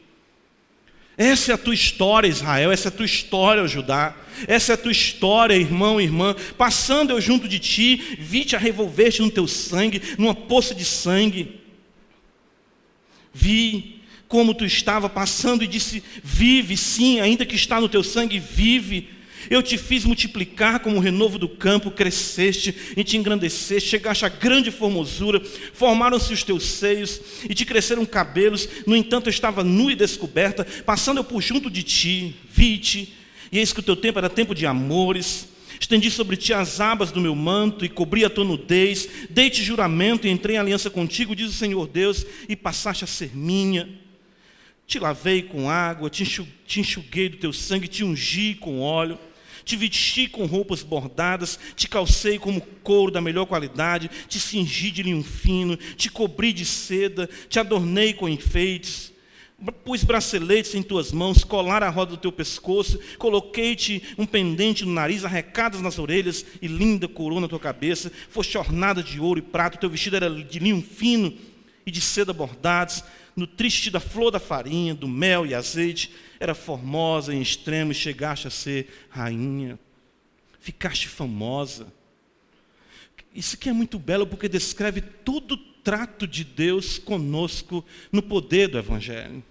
Essa 1.17 1.52
é 1.52 1.56
a 1.56 1.58
tua 1.58 1.73
história, 1.73 2.28
Israel, 2.28 2.71
essa 2.71 2.88
é 2.88 2.89
a 2.89 2.95
tua 2.95 3.06
história, 3.06 3.67
Judá. 3.67 4.15
Essa 4.47 4.73
é 4.73 4.76
a 4.76 4.78
tua 4.78 4.91
história, 4.91 5.56
irmão 5.56 6.02
e 6.02 6.06
irmã. 6.06 6.36
Passando 6.58 7.12
eu 7.12 7.21
junto 7.21 7.47
de 7.47 7.60
ti, 7.60 8.17
vi-te 8.19 8.56
a 8.56 8.60
revolver-te 8.60 9.21
no 9.21 9.30
teu 9.30 9.47
sangue, 9.47 10.02
numa 10.17 10.34
poça 10.34 10.73
de 10.73 10.84
sangue. 10.84 11.62
Vi 13.34 14.02
como 14.28 14.56
tu 14.56 14.65
estava 14.65 15.08
passando 15.08 15.63
e 15.63 15.67
disse: 15.67 16.04
Vive, 16.23 16.76
sim, 16.76 17.19
ainda 17.19 17.45
que 17.45 17.56
está 17.56 17.80
no 17.80 17.88
teu 17.88 18.04
sangue, 18.04 18.39
vive. 18.39 19.10
Eu 19.50 19.62
te 19.62 19.78
fiz 19.78 20.06
multiplicar 20.06 20.80
como 20.80 20.98
o 20.98 21.00
renovo 21.00 21.38
do 21.38 21.50
campo, 21.50 21.92
cresceste 21.92 22.76
e 22.96 23.04
te 23.04 23.18
engrandeceste, 23.18 23.90
chegaste 23.90 24.26
a 24.26 24.30
grande 24.30 24.72
formosura, 24.72 25.42
formaram-se 25.74 26.32
os 26.34 26.44
teus 26.44 26.64
seios 26.64 27.20
e 27.50 27.54
te 27.54 27.66
cresceram 27.66 28.06
cabelos, 28.06 28.68
no 28.86 28.96
entanto 28.96 29.28
eu 29.28 29.32
estava 29.32 29.64
nu 29.64 29.92
e 29.92 29.96
descoberta, 29.96 30.66
passando 30.86 31.18
eu 31.18 31.24
por 31.24 31.42
junto 31.42 31.70
de 31.70 31.84
ti, 31.84 32.36
vi-te, 32.50 33.14
e 33.52 33.60
eis 33.60 33.74
que 33.74 33.80
o 33.80 33.84
teu 33.84 33.96
tempo 33.96 34.20
era 34.20 34.30
tempo 34.30 34.56
de 34.56 34.66
amores, 34.66 35.50
estendi 35.80 36.10
sobre 36.10 36.38
ti 36.38 36.54
as 36.54 36.80
abas 36.80 37.12
do 37.12 37.20
meu 37.20 37.36
manto 37.36 37.84
e 37.84 37.90
cobri 37.90 38.24
a 38.24 38.30
tua 38.30 38.46
nudez, 38.46 39.10
dei-te 39.30 39.62
juramento 39.62 40.26
e 40.26 40.32
entrei 40.32 40.56
em 40.56 40.60
aliança 40.60 40.90
contigo, 40.90 41.36
diz 41.36 41.50
o 41.50 41.54
Senhor 41.54 41.88
Deus, 41.88 42.26
e 42.48 42.56
passaste 42.56 43.04
a 43.04 43.08
ser 43.08 43.36
minha. 43.36 43.90
Te 44.86 45.00
lavei 45.00 45.42
com 45.42 45.70
água, 45.70 46.10
te 46.10 46.80
enxuguei 46.80 47.30
do 47.30 47.38
teu 47.38 47.54
sangue, 47.54 47.88
te 47.88 48.04
ungi 48.04 48.56
com 48.56 48.82
óleo 48.82 49.18
te 49.63 49.76
vesti 49.76 50.28
com 50.28 50.45
roupas 50.45 50.82
bordadas, 50.82 51.60
te 51.76 51.88
calcei 51.88 52.38
como 52.38 52.62
couro 52.84 53.12
da 53.12 53.21
melhor 53.21 53.45
qualidade, 53.45 54.10
te 54.28 54.39
cingi 54.39 54.91
de 54.91 55.04
linho 55.04 55.23
fino, 55.23 55.78
te 55.78 56.10
cobri 56.10 56.54
de 56.54 56.65
seda, 56.65 57.30
te 57.49 57.60
adornei 57.60 58.13
com 58.13 58.28
enfeites, 58.28 59.13
pus 59.71 60.04
braceletes 60.04 60.76
em 60.76 60.82
tuas 60.82 61.12
mãos, 61.12 61.43
colar 61.43 61.84
a 61.84 61.89
roda 61.89 62.12
do 62.12 62.17
teu 62.17 62.32
pescoço, 62.32 62.99
coloquei-te 63.17 64.04
um 64.17 64.26
pendente 64.26 64.84
no 64.86 64.91
nariz, 64.91 65.23
arrecadas 65.23 65.82
nas 65.82 65.99
orelhas 65.99 66.45
e 66.62 66.67
linda 66.67 67.08
coroa 67.08 67.39
na 67.39 67.47
tua 67.47 67.60
cabeça, 67.60 68.12
foste 68.30 68.58
ornada 68.58 69.02
de 69.02 69.19
ouro 69.19 69.39
e 69.39 69.43
prata, 69.43 69.78
teu 69.78 69.89
vestido 69.89 70.17
era 70.17 70.30
de 70.30 70.60
linho 70.60 70.82
fino 70.82 71.34
e 71.86 71.91
de 71.91 72.02
seda 72.02 72.34
bordados, 72.34 73.04
no 73.36 73.48
triste 73.48 73.89
da 73.89 74.00
flor 74.00 74.32
da 74.32 74.39
farinha, 74.39 74.93
do 74.93 75.08
mel 75.08 75.46
e 75.46 75.56
azeite, 75.56 76.12
era 76.39 76.54
formosa 76.54 77.34
em 77.34 77.41
extremo 77.41 77.91
e 77.91 77.96
chegaste 77.96 78.48
a 78.48 78.52
ser 78.52 78.88
rainha. 79.10 79.80
Ficaste 80.60 81.08
famosa. 81.08 81.91
Isso 83.34 83.56
aqui 83.56 83.69
é 83.69 83.74
muito 83.74 83.98
belo 83.98 84.28
porque 84.28 84.48
descreve 84.48 85.02
todo 85.02 85.54
o 85.54 85.58
trato 85.58 86.28
de 86.28 86.43
Deus 86.43 86.98
conosco 86.98 87.84
no 88.12 88.22
poder 88.22 88.67
do 88.67 88.78
Evangelho. 88.78 89.43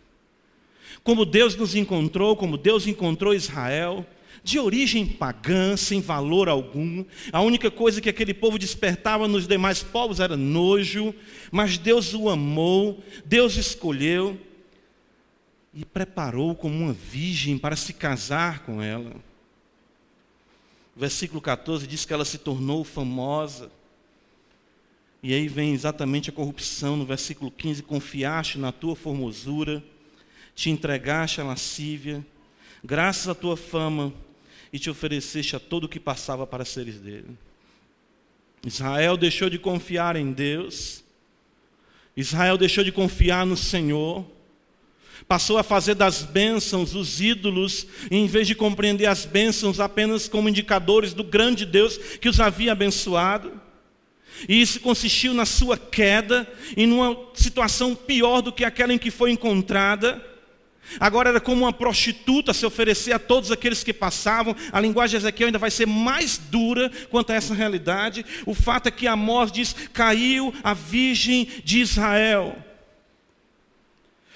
Como 1.02 1.24
Deus 1.24 1.56
nos 1.56 1.74
encontrou, 1.74 2.36
como 2.36 2.56
Deus 2.56 2.86
encontrou 2.86 3.34
Israel, 3.34 4.06
de 4.44 4.58
origem 4.58 5.06
pagã, 5.06 5.76
sem 5.76 6.00
valor 6.00 6.48
algum. 6.48 7.04
A 7.32 7.40
única 7.40 7.70
coisa 7.70 8.00
que 8.00 8.08
aquele 8.08 8.34
povo 8.34 8.58
despertava 8.58 9.28
nos 9.28 9.46
demais 9.46 9.82
povos 9.82 10.20
era 10.20 10.36
nojo, 10.36 11.14
mas 11.50 11.78
Deus 11.78 12.12
o 12.14 12.28
amou, 12.28 13.02
Deus 13.24 13.56
escolheu 13.56 14.38
e 15.72 15.84
preparou 15.84 16.54
como 16.54 16.74
uma 16.74 16.92
virgem 16.92 17.56
para 17.56 17.76
se 17.76 17.92
casar 17.92 18.60
com 18.60 18.82
ela. 18.82 19.12
O 20.94 21.00
versículo 21.00 21.40
14 21.40 21.86
diz 21.86 22.04
que 22.04 22.12
ela 22.12 22.24
se 22.24 22.38
tornou 22.38 22.84
famosa. 22.84 23.70
E 25.22 25.32
aí 25.32 25.46
vem 25.46 25.72
exatamente 25.72 26.30
a 26.30 26.32
corrupção 26.32 26.96
no 26.96 27.06
versículo 27.06 27.50
15: 27.50 27.82
confiaste 27.84 28.58
na 28.58 28.72
tua 28.72 28.94
formosura, 28.94 29.82
te 30.54 30.68
entregaste 30.68 31.40
à 31.40 31.44
lascívia, 31.44 32.26
graças 32.84 33.28
à 33.28 33.34
tua 33.34 33.56
fama, 33.56 34.12
e 34.72 34.78
te 34.78 34.88
ofereceste 34.88 35.54
a 35.54 35.60
todo 35.60 35.84
o 35.84 35.88
que 35.88 36.00
passava 36.00 36.46
para 36.46 36.64
seres 36.64 36.98
dele. 36.98 37.36
Israel 38.64 39.16
deixou 39.16 39.50
de 39.50 39.58
confiar 39.58 40.16
em 40.16 40.32
Deus, 40.32 41.04
Israel 42.16 42.56
deixou 42.56 42.84
de 42.84 42.92
confiar 42.92 43.44
no 43.44 43.56
Senhor, 43.56 44.24
Passou 45.28 45.56
a 45.56 45.62
fazer 45.62 45.94
das 45.94 46.22
bênçãos 46.22 46.94
os 46.94 47.20
ídolos, 47.20 47.86
em 48.10 48.26
vez 48.26 48.46
de 48.46 48.54
compreender 48.54 49.06
as 49.06 49.24
bênçãos 49.24 49.78
apenas 49.78 50.28
como 50.28 50.48
indicadores 50.48 51.14
do 51.14 51.22
grande 51.22 51.64
Deus 51.64 51.96
que 51.96 52.28
os 52.28 52.40
havia 52.40 52.72
abençoado. 52.72 53.52
E 54.48 54.60
isso 54.60 54.80
consistiu 54.80 55.32
na 55.32 55.46
sua 55.46 55.76
queda 55.76 56.50
e 56.76 56.86
numa 56.86 57.16
situação 57.34 57.94
pior 57.94 58.40
do 58.40 58.52
que 58.52 58.64
aquela 58.64 58.92
em 58.92 58.98
que 58.98 59.10
foi 59.10 59.30
encontrada. 59.30 60.31
Agora 60.98 61.30
era 61.30 61.40
como 61.40 61.62
uma 61.62 61.72
prostituta 61.72 62.52
se 62.52 62.66
oferecer 62.66 63.12
a 63.12 63.18
todos 63.18 63.50
aqueles 63.50 63.82
que 63.82 63.92
passavam. 63.92 64.54
A 64.70 64.80
linguagem 64.80 65.18
de 65.18 65.24
Ezequiel 65.24 65.48
ainda 65.48 65.58
vai 65.58 65.70
ser 65.70 65.86
mais 65.86 66.38
dura 66.38 66.90
quanto 67.10 67.30
a 67.30 67.34
essa 67.34 67.54
realidade. 67.54 68.24
O 68.46 68.54
fato 68.54 68.88
é 68.88 68.90
que 68.90 69.06
Amós 69.06 69.50
diz: 69.50 69.74
caiu 69.92 70.52
a 70.62 70.74
virgem 70.74 71.48
de 71.64 71.80
Israel. 71.80 72.56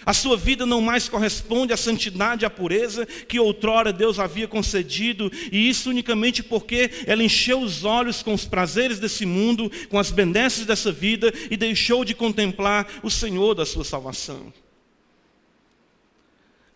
A 0.04 0.12
sua 0.12 0.36
vida 0.36 0.64
não 0.64 0.80
mais 0.80 1.08
corresponde 1.08 1.72
à 1.72 1.76
santidade 1.76 2.44
e 2.44 2.46
à 2.46 2.50
pureza 2.50 3.04
que 3.04 3.40
outrora 3.40 3.92
Deus 3.92 4.20
havia 4.20 4.46
concedido, 4.46 5.32
e 5.50 5.68
isso 5.68 5.90
unicamente 5.90 6.44
porque 6.44 6.92
ela 7.08 7.24
encheu 7.24 7.60
os 7.60 7.82
olhos 7.82 8.22
com 8.22 8.32
os 8.32 8.44
prazeres 8.44 9.00
desse 9.00 9.26
mundo, 9.26 9.68
com 9.88 9.98
as 9.98 10.12
benesses 10.12 10.64
dessa 10.64 10.92
vida 10.92 11.34
e 11.50 11.56
deixou 11.56 12.04
de 12.04 12.14
contemplar 12.14 12.86
o 13.02 13.10
Senhor 13.10 13.52
da 13.54 13.66
sua 13.66 13.82
salvação. 13.82 14.52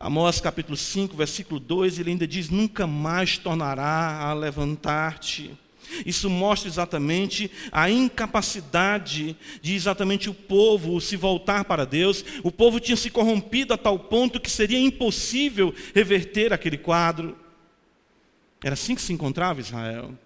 Amós 0.00 0.40
capítulo 0.40 0.76
5, 0.76 1.14
versículo 1.14 1.60
2, 1.60 1.98
ele 1.98 2.10
ainda 2.10 2.26
diz: 2.26 2.48
Nunca 2.48 2.86
mais 2.86 3.36
tornará 3.36 4.18
a 4.22 4.32
levantar-te 4.32 5.56
isso 6.04 6.30
mostra 6.30 6.68
exatamente 6.68 7.50
a 7.72 7.90
incapacidade 7.90 9.36
de 9.60 9.74
exatamente 9.74 10.30
o 10.30 10.34
povo 10.34 11.00
se 11.00 11.16
voltar 11.16 11.64
para 11.64 11.84
Deus. 11.84 12.24
O 12.42 12.50
povo 12.50 12.78
tinha 12.78 12.96
se 12.96 13.10
corrompido 13.10 13.74
a 13.74 13.78
tal 13.78 13.98
ponto 13.98 14.40
que 14.40 14.50
seria 14.50 14.78
impossível 14.78 15.74
reverter 15.94 16.52
aquele 16.52 16.78
quadro. 16.78 17.36
Era 18.62 18.74
assim 18.74 18.94
que 18.94 19.02
se 19.02 19.12
encontrava 19.12 19.60
Israel. 19.60 20.16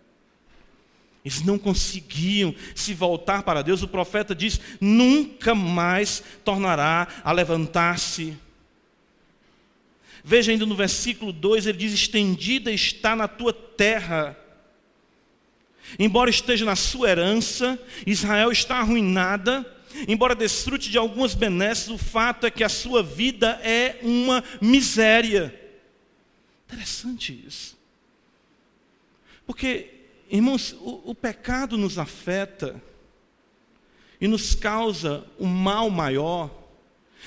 Eles 1.25 1.43
não 1.43 1.59
conseguiam 1.59 2.55
se 2.75 2.93
voltar 2.93 3.43
para 3.43 3.63
Deus. 3.63 3.83
O 3.83 3.89
profeta 3.89 4.35
diz: 4.35 4.61
nunca 4.81 5.55
mais 5.55 6.23
tornará 6.45 7.09
a 7.25 7.33
levantar-se. 7.33 8.37
Veja 10.23 10.53
ainda 10.53 10.67
no 10.67 10.77
versículo 10.77 11.33
2, 11.33 11.67
ele 11.67 11.79
diz: 11.79 11.93
Estendida 11.93 12.71
está 12.71 13.17
na 13.17 13.27
tua 13.27 13.53
terra 13.53 14.39
Embora 15.99 16.31
esteja 16.31 16.65
na 16.65 16.77
sua 16.77 17.11
herança, 17.11 17.79
Israel 18.07 18.51
está 18.51 18.77
arruinada, 18.77 19.65
embora 20.09 20.35
desfrute 20.35 20.91
de 20.91 20.99
algumas 20.99 21.35
benesses, 21.35 21.89
o 21.89 21.99
fato 21.99 22.47
é 22.47 22.51
que 22.51 22.65
a 22.65 22.69
sua 22.69 23.03
vida 23.03 23.61
é 23.63 23.99
uma 24.03 24.43
miséria. 24.61 25.55
Interessante 26.67 27.45
isso. 27.47 27.77
Porque, 29.47 29.91
irmãos, 30.31 30.73
o, 30.81 31.11
o 31.11 31.15
pecado 31.15 31.77
nos 31.77 31.99
afeta 31.99 32.83
e 34.21 34.27
nos 34.27 34.55
causa 34.55 35.25
um 35.39 35.47
mal 35.47 35.91
maior 35.91 36.51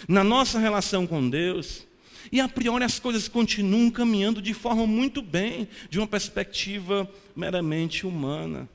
na 0.07 0.23
nossa 0.23 0.59
relação 0.59 1.07
com 1.07 1.29
Deus. 1.29 1.86
E 2.31 2.39
a 2.41 2.47
priori 2.47 2.83
as 2.83 2.99
coisas 2.99 3.27
continuam 3.27 3.89
caminhando 3.89 4.41
de 4.41 4.53
forma 4.53 4.85
muito 4.85 5.21
bem, 5.21 5.67
de 5.89 5.97
uma 5.97 6.07
perspectiva 6.07 7.09
meramente 7.35 8.05
humana. 8.05 8.69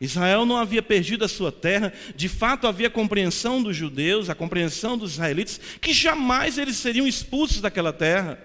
Israel 0.00 0.44
não 0.44 0.56
havia 0.56 0.82
perdido 0.82 1.24
a 1.24 1.28
sua 1.28 1.52
terra, 1.52 1.92
de 2.16 2.28
fato 2.28 2.66
havia 2.66 2.90
compreensão 2.90 3.62
dos 3.62 3.76
judeus, 3.76 4.28
a 4.28 4.34
compreensão 4.34 4.98
dos 4.98 5.12
israelitas, 5.12 5.60
que 5.80 5.92
jamais 5.92 6.58
eles 6.58 6.76
seriam 6.76 7.06
expulsos 7.06 7.60
daquela 7.60 7.92
terra. 7.92 8.36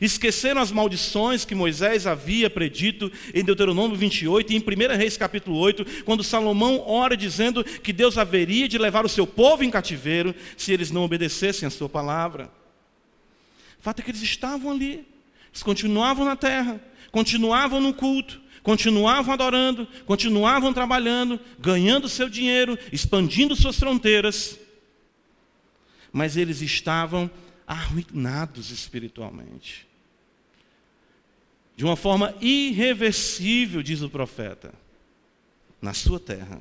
Esqueceram 0.00 0.60
as 0.60 0.70
maldições 0.70 1.44
que 1.44 1.52
Moisés 1.52 2.06
havia 2.06 2.48
predito 2.48 3.10
em 3.34 3.42
Deuteronômio 3.42 3.96
28 3.96 4.52
e 4.52 4.56
em 4.56 4.60
1 4.60 4.96
Reis 4.96 5.16
capítulo 5.16 5.56
8, 5.56 6.04
quando 6.04 6.22
Salomão 6.22 6.84
ora 6.86 7.16
dizendo 7.16 7.64
que 7.64 7.92
Deus 7.92 8.16
haveria 8.16 8.68
de 8.68 8.78
levar 8.78 9.04
o 9.04 9.08
seu 9.08 9.26
povo 9.26 9.64
em 9.64 9.70
cativeiro 9.70 10.32
se 10.56 10.72
eles 10.72 10.92
não 10.92 11.02
obedecessem 11.02 11.66
a 11.66 11.70
sua 11.70 11.88
palavra. 11.88 12.59
O 13.80 13.82
fato 13.82 14.00
é 14.00 14.02
que 14.02 14.10
eles 14.10 14.22
estavam 14.22 14.70
ali, 14.70 15.06
eles 15.48 15.62
continuavam 15.62 16.24
na 16.24 16.36
terra, 16.36 16.78
continuavam 17.10 17.80
no 17.80 17.94
culto, 17.94 18.38
continuavam 18.62 19.32
adorando, 19.32 19.88
continuavam 20.04 20.72
trabalhando, 20.72 21.40
ganhando 21.58 22.06
seu 22.06 22.28
dinheiro, 22.28 22.78
expandindo 22.92 23.56
suas 23.56 23.78
fronteiras, 23.78 24.60
mas 26.12 26.36
eles 26.36 26.60
estavam 26.60 27.30
arruinados 27.66 28.70
espiritualmente. 28.70 29.88
De 31.74 31.84
uma 31.84 31.96
forma 31.96 32.34
irreversível, 32.38 33.82
diz 33.82 34.02
o 34.02 34.10
profeta, 34.10 34.74
na 35.80 35.94
sua 35.94 36.20
terra. 36.20 36.60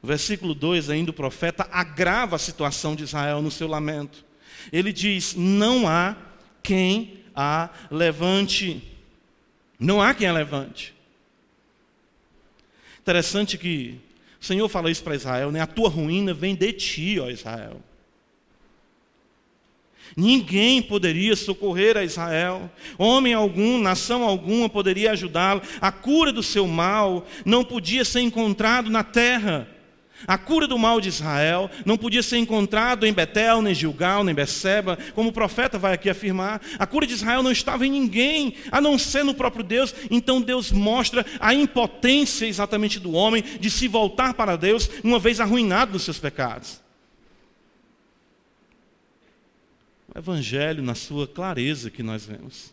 Versículo 0.00 0.54
2 0.54 0.90
ainda 0.90 1.10
o 1.10 1.14
profeta 1.14 1.68
agrava 1.72 2.36
a 2.36 2.38
situação 2.38 2.94
de 2.94 3.02
Israel 3.02 3.42
no 3.42 3.50
seu 3.50 3.66
lamento. 3.66 4.24
Ele 4.72 4.92
diz: 4.92 5.34
Não 5.34 5.88
há 5.88 6.16
quem 6.62 7.24
a 7.34 7.70
levante. 7.90 8.82
Não 9.78 10.00
há 10.00 10.14
quem 10.14 10.26
a 10.26 10.32
levante. 10.32 10.94
Interessante 13.00 13.56
que 13.56 14.00
o 14.40 14.44
Senhor 14.44 14.68
fala 14.68 14.90
isso 14.90 15.02
para 15.02 15.14
Israel, 15.14 15.52
né? 15.52 15.60
A 15.60 15.66
tua 15.66 15.88
ruína 15.88 16.34
vem 16.34 16.54
de 16.54 16.72
ti, 16.72 17.20
ó 17.20 17.28
Israel. 17.28 17.80
Ninguém 20.16 20.80
poderia 20.80 21.36
socorrer 21.36 21.96
a 21.96 22.04
Israel, 22.04 22.70
homem 22.96 23.34
algum, 23.34 23.78
nação 23.78 24.22
alguma 24.22 24.68
poderia 24.68 25.12
ajudá-lo. 25.12 25.62
A 25.80 25.90
cura 25.92 26.32
do 26.32 26.42
seu 26.42 26.66
mal 26.66 27.26
não 27.44 27.64
podia 27.64 28.04
ser 28.04 28.20
encontrado 28.20 28.90
na 28.90 29.04
terra. 29.04 29.68
A 30.24 30.38
cura 30.38 30.66
do 30.66 30.78
mal 30.78 31.00
de 31.00 31.08
Israel 31.08 31.68
não 31.84 31.98
podia 31.98 32.22
ser 32.22 32.38
encontrado 32.38 33.04
em 33.04 33.12
Betel, 33.12 33.60
nem 33.60 33.74
Gilgal, 33.74 34.22
nem 34.22 34.34
Beceba, 34.34 34.96
como 35.14 35.30
o 35.30 35.32
profeta 35.32 35.78
vai 35.78 35.92
aqui 35.92 36.08
afirmar. 36.08 36.62
A 36.78 36.86
cura 36.86 37.06
de 37.06 37.12
Israel 37.12 37.42
não 37.42 37.50
estava 37.50 37.86
em 37.86 37.90
ninguém, 37.90 38.54
a 38.70 38.80
não 38.80 38.98
ser 38.98 39.24
no 39.24 39.34
próprio 39.34 39.64
Deus. 39.64 39.94
Então 40.10 40.40
Deus 40.40 40.70
mostra 40.70 41.26
a 41.38 41.52
impotência 41.52 42.46
exatamente 42.46 42.98
do 42.98 43.12
homem 43.12 43.42
de 43.42 43.70
se 43.70 43.88
voltar 43.88 44.34
para 44.34 44.56
Deus, 44.56 44.88
uma 45.04 45.18
vez 45.18 45.40
arruinado 45.40 45.92
nos 45.92 46.02
seus 46.02 46.18
pecados. 46.18 46.80
O 50.14 50.18
Evangelho, 50.18 50.82
na 50.82 50.94
sua 50.94 51.26
clareza 51.26 51.90
que 51.90 52.02
nós 52.02 52.24
vemos. 52.24 52.72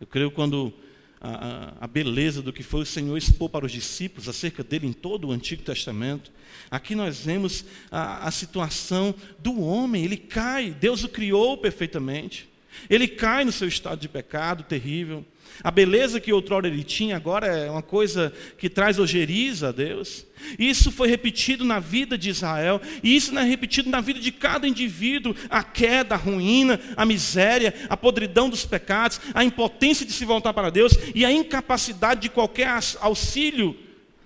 Eu 0.00 0.06
creio 0.06 0.30
quando 0.30 0.72
a, 1.20 1.74
a, 1.80 1.86
beleza 1.86 2.40
do 2.40 2.52
que 2.52 2.62
foi 2.62 2.80
o 2.80 2.86
Senhor 2.86 3.16
expor 3.16 3.50
para 3.50 3.66
os 3.66 3.72
discípulos 3.72 4.28
acerca 4.28 4.64
dele 4.64 4.86
em 4.86 4.92
todo 4.92 5.28
o 5.28 5.32
Antigo 5.32 5.62
Testamento. 5.62 6.32
Aqui 6.70 6.94
nós 6.94 7.24
vemos 7.24 7.64
a, 7.90 8.26
a 8.26 8.30
situação 8.30 9.14
do 9.38 9.60
homem, 9.60 10.04
ele 10.04 10.16
cai, 10.16 10.70
Deus 10.70 11.04
o 11.04 11.08
criou 11.08 11.58
perfeitamente. 11.58 12.48
Ele 12.88 13.06
cai 13.06 13.44
no 13.44 13.52
seu 13.52 13.68
estado 13.68 14.00
de 14.00 14.08
pecado 14.08 14.62
terrível. 14.62 15.24
A 15.62 15.70
beleza 15.70 16.20
que 16.20 16.32
outrora 16.32 16.66
ele 16.66 16.82
tinha 16.82 17.16
agora 17.16 17.46
é 17.46 17.70
uma 17.70 17.82
coisa 17.82 18.32
que 18.56 18.68
traz 18.68 18.98
ojeriza 18.98 19.68
a 19.68 19.72
Deus. 19.72 20.26
Isso 20.58 20.90
foi 20.90 21.08
repetido 21.08 21.64
na 21.64 21.78
vida 21.78 22.16
de 22.16 22.30
Israel, 22.30 22.80
e 23.02 23.14
isso 23.14 23.32
não 23.32 23.42
é 23.42 23.44
repetido 23.44 23.90
na 23.90 24.00
vida 24.00 24.20
de 24.20 24.32
cada 24.32 24.66
indivíduo. 24.66 25.34
A 25.48 25.62
queda, 25.62 26.14
a 26.14 26.18
ruína, 26.18 26.80
a 26.96 27.04
miséria, 27.04 27.74
a 27.88 27.96
podridão 27.96 28.48
dos 28.48 28.64
pecados, 28.64 29.20
a 29.34 29.44
impotência 29.44 30.06
de 30.06 30.12
se 30.12 30.24
voltar 30.24 30.52
para 30.52 30.70
Deus 30.70 30.92
e 31.14 31.24
a 31.24 31.32
incapacidade 31.32 32.22
de 32.22 32.28
qualquer 32.28 32.68
auxílio, 33.00 33.76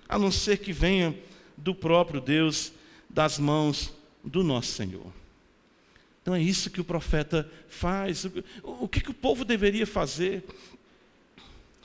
a 0.07 0.17
não 0.17 0.31
ser 0.31 0.59
que 0.59 0.71
venha 0.71 1.15
do 1.57 1.75
próprio 1.75 2.21
Deus, 2.21 2.71
das 3.09 3.39
mãos 3.39 3.93
do 4.23 4.43
nosso 4.43 4.71
Senhor. 4.71 5.13
Então 6.21 6.33
é 6.33 6.41
isso 6.41 6.71
que 6.71 6.81
o 6.81 6.83
profeta 6.83 7.47
faz. 7.69 8.25
O 8.63 8.87
que, 8.87 8.99
que 8.99 9.11
o 9.11 9.13
povo 9.13 9.45
deveria 9.45 9.85
fazer? 9.85 10.43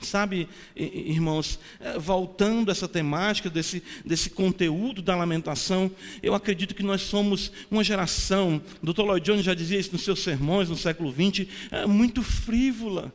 Sabe, 0.01 0.49
irmãos, 0.75 1.59
é, 1.79 1.97
voltando 1.99 2.69
a 2.69 2.71
essa 2.71 2.87
temática, 2.87 3.49
desse, 3.49 3.83
desse 4.03 4.31
conteúdo 4.31 5.01
da 5.01 5.15
lamentação, 5.15 5.91
eu 6.23 6.33
acredito 6.33 6.73
que 6.73 6.81
nós 6.81 7.01
somos 7.01 7.51
uma 7.69 7.83
geração, 7.83 8.61
o 8.81 8.91
Dr. 8.91 9.01
Lloyd 9.03 9.25
Jones 9.25 9.45
já 9.45 9.53
dizia 9.53 9.79
isso 9.79 9.91
nos 9.91 10.03
seus 10.03 10.21
sermões 10.21 10.69
no 10.69 10.75
século 10.75 11.11
XX, 11.11 11.47
é 11.69 11.85
muito 11.85 12.23
frívola. 12.23 13.13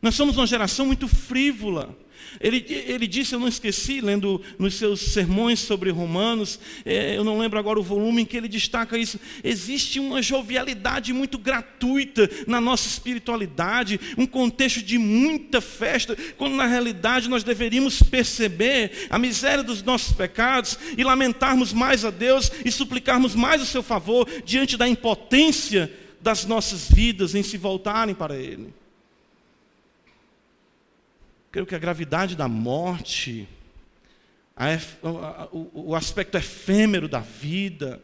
Nós 0.00 0.14
somos 0.14 0.36
uma 0.36 0.46
geração 0.46 0.86
muito 0.86 1.06
frívola. 1.06 1.94
Ele, 2.40 2.64
ele 2.68 3.06
disse, 3.06 3.34
eu 3.34 3.40
não 3.40 3.48
esqueci, 3.48 4.00
lendo 4.00 4.40
nos 4.58 4.74
seus 4.74 5.00
sermões 5.00 5.60
sobre 5.60 5.90
Romanos, 5.90 6.60
é, 6.84 7.16
eu 7.16 7.24
não 7.24 7.38
lembro 7.38 7.58
agora 7.58 7.80
o 7.80 7.82
volume 7.82 8.22
em 8.22 8.24
que 8.24 8.36
ele 8.36 8.48
destaca 8.48 8.98
isso. 8.98 9.18
Existe 9.42 9.98
uma 9.98 10.22
jovialidade 10.22 11.12
muito 11.12 11.38
gratuita 11.38 12.28
na 12.46 12.60
nossa 12.60 12.86
espiritualidade, 12.86 13.98
um 14.16 14.26
contexto 14.26 14.82
de 14.82 14.98
muita 14.98 15.60
festa, 15.60 16.16
quando 16.36 16.54
na 16.54 16.66
realidade 16.66 17.28
nós 17.28 17.42
deveríamos 17.42 18.02
perceber 18.02 19.08
a 19.10 19.18
miséria 19.18 19.64
dos 19.64 19.82
nossos 19.82 20.12
pecados 20.12 20.78
e 20.96 21.02
lamentarmos 21.02 21.72
mais 21.72 22.04
a 22.04 22.10
Deus 22.10 22.50
e 22.64 22.70
suplicarmos 22.70 23.34
mais 23.34 23.62
o 23.62 23.66
seu 23.66 23.82
favor 23.82 24.28
diante 24.44 24.76
da 24.76 24.88
impotência 24.88 25.90
das 26.20 26.44
nossas 26.44 26.88
vidas 26.90 27.34
em 27.34 27.42
se 27.42 27.56
voltarem 27.56 28.14
para 28.14 28.36
Ele. 28.36 28.79
Creio 31.50 31.66
que 31.66 31.74
a 31.74 31.78
gravidade 31.78 32.36
da 32.36 32.46
morte, 32.46 33.48
a, 34.56 35.48
o, 35.50 35.90
o 35.90 35.96
aspecto 35.96 36.36
efêmero 36.36 37.08
da 37.08 37.18
vida, 37.18 38.00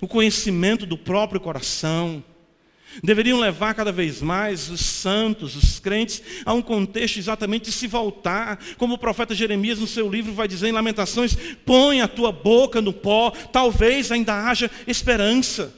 o 0.00 0.08
conhecimento 0.08 0.84
do 0.84 0.98
próprio 0.98 1.40
coração, 1.40 2.22
deveriam 3.00 3.38
levar 3.38 3.74
cada 3.74 3.92
vez 3.92 4.20
mais 4.20 4.68
os 4.70 4.80
santos, 4.80 5.54
os 5.54 5.78
crentes, 5.78 6.20
a 6.44 6.52
um 6.52 6.60
contexto 6.60 7.18
exatamente 7.18 7.66
de 7.66 7.72
se 7.72 7.86
voltar, 7.86 8.58
como 8.76 8.94
o 8.94 8.98
profeta 8.98 9.32
Jeremias 9.32 9.78
no 9.78 9.86
seu 9.86 10.10
livro 10.10 10.32
vai 10.32 10.48
dizer 10.48 10.66
em 10.66 10.72
Lamentações: 10.72 11.36
põe 11.64 12.00
a 12.00 12.08
tua 12.08 12.32
boca 12.32 12.80
no 12.80 12.92
pó, 12.92 13.30
talvez 13.30 14.10
ainda 14.10 14.48
haja 14.48 14.68
esperança. 14.84 15.72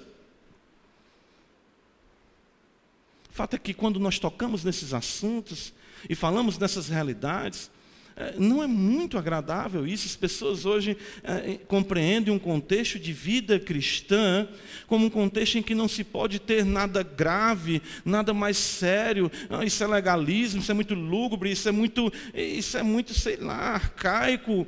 O 3.31 3.35
fato 3.35 3.57
é 3.57 3.59
que 3.59 3.75
quando 3.75 4.01
nós 4.01 4.19
tocamos 4.19 4.65
nesses 4.65 4.95
assuntos, 4.95 5.75
e 6.09 6.15
falamos 6.15 6.59
dessas 6.59 6.89
realidades, 6.89 7.71
é, 8.15 8.35
não 8.39 8.63
é 8.63 8.67
muito 8.67 9.17
agradável 9.17 9.87
isso. 9.87 10.07
As 10.07 10.17
pessoas 10.17 10.67
hoje 10.67 10.97
é, 11.23 11.59
compreendem 11.67 12.33
um 12.33 12.39
contexto 12.39 12.99
de 12.99 13.13
vida 13.13 13.59
cristã 13.59 14.47
como 14.87 15.07
um 15.07 15.11
contexto 15.11 15.57
em 15.57 15.63
que 15.63 15.75
não 15.75 15.89
se 15.89 16.05
pode 16.05 16.39
ter 16.39 16.65
nada 16.65 17.03
grave, 17.03 17.81
nada 18.05 18.35
mais 18.35 18.57
sério. 18.57 19.31
Ah, 19.49 19.65
isso 19.65 19.83
é 19.83 19.87
legalismo, 19.87 20.61
isso 20.61 20.71
é 20.71 20.75
muito 20.75 20.95
lúgubre, 20.95 21.51
isso 21.51 21.69
é 21.69 21.73
muito, 21.73 22.13
isso 22.35 22.77
é 22.77 22.83
muito, 22.83 23.15
sei 23.15 23.37
lá, 23.37 23.75
arcaico. 23.75 24.67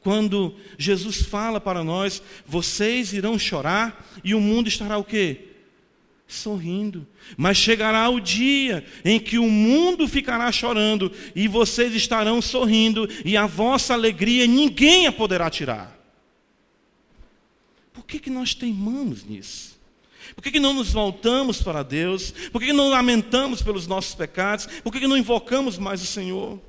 Quando 0.00 0.54
Jesus 0.78 1.22
fala 1.22 1.60
para 1.60 1.82
nós, 1.82 2.22
vocês 2.46 3.12
irão 3.12 3.38
chorar 3.38 4.06
e 4.22 4.34
o 4.34 4.40
mundo 4.40 4.68
estará 4.68 4.98
o 4.98 5.04
quê? 5.04 5.45
Sorrindo. 6.26 7.06
Mas 7.36 7.56
chegará 7.56 8.08
o 8.08 8.20
dia 8.20 8.84
em 9.04 9.18
que 9.18 9.38
o 9.38 9.48
mundo 9.48 10.08
ficará 10.08 10.50
chorando 10.50 11.12
e 11.34 11.46
vocês 11.46 11.94
estarão 11.94 12.42
sorrindo, 12.42 13.08
e 13.24 13.36
a 13.36 13.46
vossa 13.46 13.94
alegria 13.94 14.46
ninguém 14.46 15.06
a 15.06 15.12
poderá 15.12 15.48
tirar. 15.48 15.96
Por 17.92 18.04
que, 18.04 18.18
que 18.18 18.30
nós 18.30 18.54
teimamos 18.54 19.24
nisso? 19.24 19.76
Por 20.34 20.42
que, 20.42 20.50
que 20.50 20.60
não 20.60 20.74
nos 20.74 20.92
voltamos 20.92 21.62
para 21.62 21.82
Deus? 21.82 22.32
Por 22.52 22.60
que, 22.60 22.66
que 22.66 22.72
não 22.72 22.90
lamentamos 22.90 23.62
pelos 23.62 23.86
nossos 23.86 24.14
pecados? 24.14 24.66
Por 24.82 24.92
que, 24.92 25.00
que 25.00 25.06
não 25.06 25.16
invocamos 25.16 25.78
mais 25.78 26.02
o 26.02 26.06
Senhor? 26.06 26.60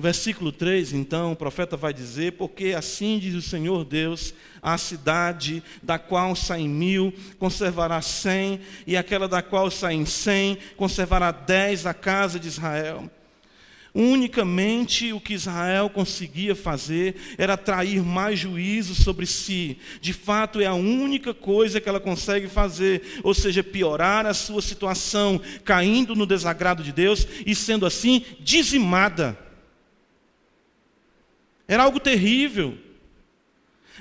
Versículo 0.00 0.50
3, 0.50 0.92
então, 0.92 1.32
o 1.32 1.36
profeta 1.36 1.76
vai 1.76 1.92
dizer: 1.92 2.32
Porque 2.32 2.74
assim 2.76 3.18
diz 3.18 3.34
o 3.34 3.42
Senhor 3.42 3.84
Deus, 3.84 4.34
a 4.62 4.76
cidade 4.78 5.62
da 5.82 5.98
qual 5.98 6.34
saem 6.34 6.68
mil 6.68 7.12
conservará 7.38 8.00
cem, 8.00 8.60
e 8.86 8.96
aquela 8.96 9.28
da 9.28 9.42
qual 9.42 9.70
saem 9.70 10.06
cem 10.06 10.58
conservará 10.76 11.30
dez 11.30 11.86
a 11.86 11.94
casa 11.94 12.38
de 12.38 12.48
Israel. 12.48 13.10
Unicamente 13.92 15.12
o 15.12 15.20
que 15.20 15.34
Israel 15.34 15.90
conseguia 15.90 16.54
fazer 16.54 17.16
era 17.36 17.54
atrair 17.54 18.04
mais 18.04 18.38
juízo 18.38 18.94
sobre 18.94 19.26
si. 19.26 19.78
De 20.00 20.12
fato, 20.12 20.60
é 20.60 20.66
a 20.66 20.74
única 20.74 21.34
coisa 21.34 21.80
que 21.80 21.88
ela 21.88 21.98
consegue 21.98 22.46
fazer, 22.46 23.20
ou 23.24 23.34
seja, 23.34 23.64
piorar 23.64 24.26
a 24.26 24.34
sua 24.34 24.62
situação, 24.62 25.40
caindo 25.64 26.14
no 26.14 26.24
desagrado 26.24 26.84
de 26.84 26.92
Deus 26.92 27.26
e 27.44 27.54
sendo 27.54 27.84
assim 27.84 28.24
dizimada. 28.38 29.49
Era 31.70 31.84
algo 31.84 32.00
terrível. 32.00 32.76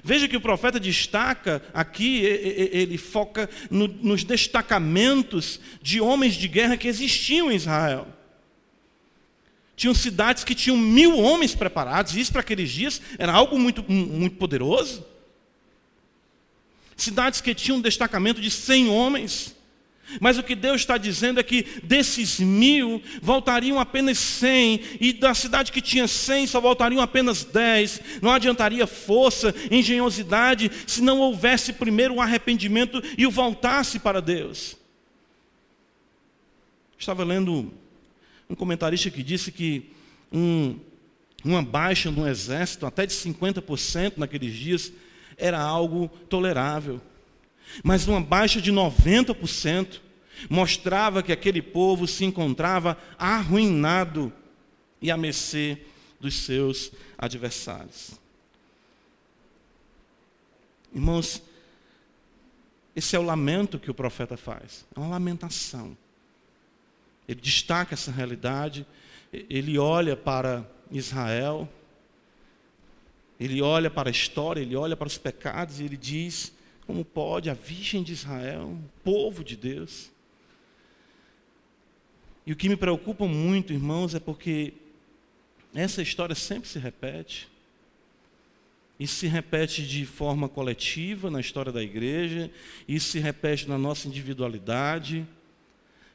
Veja 0.04 0.28
que 0.28 0.36
o 0.36 0.42
profeta 0.42 0.80
destaca 0.80 1.62
aqui, 1.72 2.18
ele 2.18 2.98
foca 2.98 3.48
nos 3.70 4.24
destacamentos 4.24 5.60
de 5.80 6.02
homens 6.02 6.34
de 6.34 6.48
guerra 6.48 6.78
que 6.78 6.88
existiam 6.88 7.52
em 7.52 7.56
Israel. 7.56 8.08
Tinham 9.76 9.94
cidades 9.94 10.44
que 10.44 10.56
tinham 10.56 10.76
mil 10.76 11.16
homens 11.20 11.54
preparados, 11.54 12.16
e 12.16 12.20
isso 12.20 12.32
para 12.32 12.42
aqueles 12.42 12.72
dias 12.72 13.00
era 13.20 13.32
algo 13.32 13.60
muito, 13.60 13.84
muito 13.88 14.38
poderoso. 14.38 15.06
Cidades 16.98 17.40
que 17.40 17.54
tinham 17.54 17.78
um 17.78 17.82
destacamento 17.82 18.42
de 18.42 18.50
cem 18.50 18.90
homens. 18.90 19.56
Mas 20.20 20.38
o 20.38 20.44
que 20.44 20.56
Deus 20.56 20.82
está 20.82 20.98
dizendo 20.98 21.40
é 21.40 21.44
que 21.44 21.66
desses 21.84 22.40
mil 22.40 23.02
voltariam 23.22 23.80
apenas 23.80 24.18
cem, 24.18 24.82
e 25.00 25.14
da 25.14 25.34
cidade 25.34 25.72
que 25.72 25.82
tinha 25.82 26.08
cem 26.08 26.48
só 26.48 26.60
voltariam 26.60 27.02
apenas 27.02 27.44
dez. 27.44 28.02
Não 28.22 28.32
adiantaria 28.32 28.88
força, 28.88 29.54
engenhosidade, 29.70 30.72
se 30.88 31.02
não 31.02 31.20
houvesse 31.20 31.74
primeiro 31.74 32.16
um 32.16 32.22
arrependimento 32.22 33.02
e 33.18 33.28
o 33.28 33.32
voltasse 33.32 34.00
para 34.00 34.22
Deus. 34.22 34.78
Estava 36.98 37.24
lendo 37.24 37.72
um 38.50 38.56
comentarista 38.56 39.10
que 39.10 39.24
disse 39.24 39.52
que 39.52 39.90
um, 40.32 40.78
uma 41.44 41.62
baixa 41.62 42.12
no 42.12 42.28
exército, 42.28 42.86
até 42.86 43.06
de 43.06 43.14
50% 43.14 44.14
naqueles 44.18 44.54
dias, 44.54 44.92
era 45.38 45.60
algo 45.60 46.10
tolerável. 46.28 47.02
Mas 47.84 48.08
uma 48.08 48.22
baixa 48.22 48.62
de 48.62 48.72
90% 48.72 50.02
mostrava 50.50 51.22
que 51.22 51.32
aquele 51.32 51.62
povo 51.62 52.08
se 52.08 52.26
encontrava 52.26 52.98
arruinado 53.18 54.32
e 55.02 55.12
a 55.12 55.18
mercê 55.18 55.78
dos 56.20 56.36
seus 56.36 56.92
adversários. 57.18 58.12
Irmãos, 60.94 61.42
esse 62.96 63.16
é 63.16 63.20
o 63.20 63.24
lamento 63.24 63.80
que 63.80 63.92
o 63.92 63.94
profeta 63.94 64.36
faz, 64.36 64.86
é 64.96 65.00
uma 65.00 65.10
lamentação. 65.10 65.98
Ele 67.28 67.40
destaca 67.40 67.94
essa 67.94 68.12
realidade, 68.12 68.86
ele 69.32 69.78
olha 69.78 70.18
para 70.18 70.66
Israel, 70.92 71.70
ele 73.40 73.62
olha 73.62 73.90
para 73.90 74.10
a 74.10 74.12
história, 74.12 74.62
ele 74.62 74.76
olha 74.76 74.98
para 74.98 75.08
os 75.08 75.18
pecados 75.18 75.80
e 75.80 75.84
ele 75.84 75.96
diz: 75.96 76.52
como 76.90 77.06
pode 77.06 77.52
a 77.52 77.54
Virgem 77.54 78.02
de 78.02 78.14
Israel, 78.14 78.64
um 78.64 78.82
povo 79.04 79.44
de 79.44 79.56
Deus? 79.56 80.10
E 82.48 82.52
o 82.52 82.56
que 82.56 82.68
me 82.68 82.76
preocupa 82.76 83.28
muito, 83.28 83.72
irmãos, 83.72 84.16
é 84.16 84.20
porque 84.20 84.74
essa 85.72 86.02
história 86.02 86.34
sempre 86.34 86.68
se 86.68 86.80
repete. 86.80 87.48
Isso 89.00 89.18
se 89.18 89.28
repete 89.28 89.86
de 89.86 90.04
forma 90.04 90.50
coletiva 90.50 91.30
na 91.30 91.40
história 91.40 91.72
da 91.72 91.84
igreja, 91.84 92.50
isso 92.88 93.12
se 93.12 93.20
repete 93.20 93.70
na 93.70 93.78
nossa 93.78 94.08
individualidade. 94.08 95.28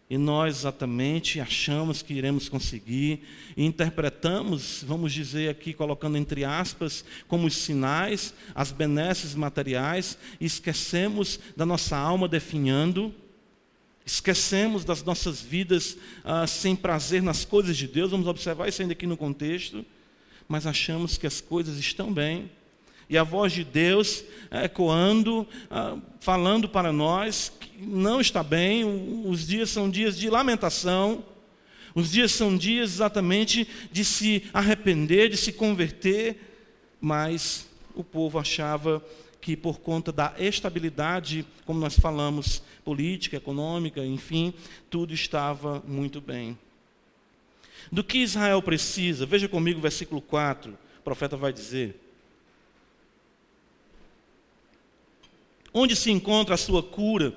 E 0.09 0.19
nós 0.19 0.59
exatamente 0.59 1.41
achamos 1.41 2.03
que 2.03 2.13
iremos 2.13 2.49
conseguir, 2.49 3.23
e 3.57 3.65
interpretamos, 3.65 4.85
vamos 4.87 5.13
dizer 5.13 5.49
aqui, 5.49 5.73
colocando 5.73 6.19
entre 6.19 6.45
aspas, 6.45 7.05
como 7.27 7.47
os 7.47 7.57
sinais, 7.57 8.35
as 8.55 8.71
benesses 8.71 9.35
materiais, 9.35 10.19
e 10.39 10.45
esquecemos 10.45 11.41
da 11.57 11.65
nossa 11.65 11.97
alma 11.97 12.29
definhando, 12.29 13.15
esquecemos 14.05 14.85
das 14.85 15.03
nossas 15.03 15.41
vidas 15.41 15.97
ah, 16.23 16.47
sem 16.47 16.77
prazer 16.77 17.23
nas 17.23 17.47
coisas 17.47 17.75
de 17.75 17.89
Deus, 17.89 18.11
vamos 18.11 18.27
observar 18.27 18.69
isso 18.69 18.83
ainda 18.83 18.93
aqui 18.93 19.07
no 19.07 19.17
contexto, 19.17 19.87
mas 20.47 20.67
achamos 20.67 21.17
que 21.17 21.27
as 21.27 21.41
coisas 21.41 21.79
estão 21.79 22.13
bem, 22.13 22.51
e 23.09 23.17
a 23.17 23.23
voz 23.23 23.53
de 23.53 23.65
Deus 23.65 24.23
ecoando, 24.51 25.49
ah, 25.71 25.97
falando 26.21 26.69
para 26.69 26.93
nós 26.93 27.51
não 27.79 28.21
está 28.21 28.43
bem, 28.43 28.85
os 29.27 29.47
dias 29.47 29.71
são 29.71 29.91
dias 29.91 30.19
de 30.19 30.29
lamentação, 30.31 31.25
os 31.95 32.11
dias 32.11 32.33
são 32.33 32.57
dias 32.57 32.95
exatamente 32.95 33.69
de 33.93 34.05
se 34.05 34.43
arrepender, 34.53 35.29
de 35.29 35.37
se 35.37 35.53
converter, 35.53 36.37
mas 37.01 37.69
o 37.95 38.03
povo 38.03 38.39
achava 38.39 39.05
que 39.41 39.57
por 39.57 39.79
conta 39.79 40.11
da 40.11 40.35
estabilidade, 40.39 41.47
como 41.65 41.79
nós 41.79 41.99
falamos, 41.99 42.63
política, 42.85 43.37
econômica, 43.37 44.05
enfim, 44.05 44.55
tudo 44.89 45.13
estava 45.13 45.83
muito 45.87 46.21
bem. 46.21 46.59
Do 47.93 48.03
que 48.03 48.19
Israel 48.19 48.63
precisa? 48.63 49.27
Veja 49.27 49.49
comigo 49.49 49.79
o 49.79 49.83
versículo 49.83 50.21
4, 50.21 50.73
o 50.73 51.03
profeta 51.03 51.37
vai 51.37 51.53
dizer: 51.53 52.01
Onde 55.73 55.95
se 55.95 56.11
encontra 56.11 56.55
a 56.55 56.59
sua 56.59 56.83
cura 56.83 57.37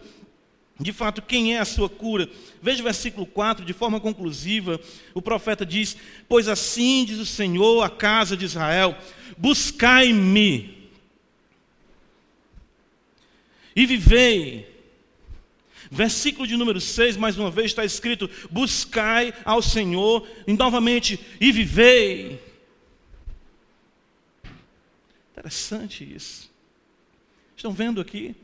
de 0.79 0.93
fato, 0.93 1.21
quem 1.23 1.55
é 1.55 1.59
a 1.59 1.65
sua 1.65 1.89
cura? 1.89 2.29
Veja 2.61 2.81
o 2.81 2.83
versículo 2.83 3.25
4, 3.25 3.65
de 3.65 3.73
forma 3.73 3.99
conclusiva, 3.99 4.79
o 5.13 5.21
profeta 5.21 5.65
diz: 5.65 5.97
Pois 6.29 6.47
assim 6.47 7.03
diz 7.03 7.17
o 7.17 7.25
Senhor 7.25 7.81
à 7.81 7.89
casa 7.89 8.37
de 8.37 8.45
Israel: 8.45 8.95
Buscai-me 9.37 10.77
e 13.75 13.85
vivei. 13.85 14.75
Versículo 15.89 16.45
de 16.45 16.57
número 16.57 16.81
6, 16.81 17.17
mais 17.17 17.37
uma 17.37 17.49
vez 17.49 17.67
está 17.67 17.83
escrito: 17.83 18.29
Buscai 18.51 19.33
ao 19.43 19.63
Senhor, 19.63 20.27
e 20.45 20.53
novamente, 20.53 21.19
e 21.41 21.51
vivei. 21.51 22.39
Interessante 25.31 26.03
isso. 26.03 26.51
Estão 27.55 27.71
vendo 27.71 27.99
aqui? 27.99 28.35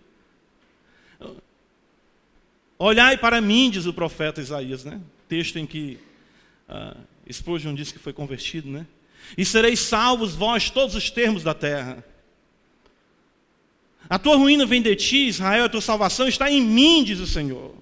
Olhai 2.84 3.18
para 3.18 3.40
mim, 3.40 3.70
diz 3.70 3.86
o 3.86 3.94
profeta 3.94 4.42
Isaías, 4.42 4.84
né? 4.84 5.00
Texto 5.30 5.58
em 5.58 5.66
que 5.66 5.98
uh, 6.68 7.00
Spurgeon 7.32 7.74
disse 7.74 7.94
que 7.94 8.00
foi 8.00 8.12
convertido, 8.12 8.70
né? 8.70 8.86
E 9.38 9.46
sereis 9.46 9.80
salvos 9.80 10.36
vós 10.36 10.70
todos 10.70 10.94
os 10.94 11.10
termos 11.10 11.44
da 11.44 11.54
terra. 11.54 12.04
A 14.10 14.20
tua 14.20 14.36
ruína 14.36 14.66
vem 14.66 14.82
de 14.82 14.94
ti, 14.98 15.30
Israel, 15.30 15.64
a 15.64 15.70
tua 15.70 15.80
salvação 15.80 16.28
está 16.28 16.52
em 16.52 16.60
mim, 16.60 17.06
diz 17.06 17.22
o 17.22 17.26
Senhor. 17.26 17.74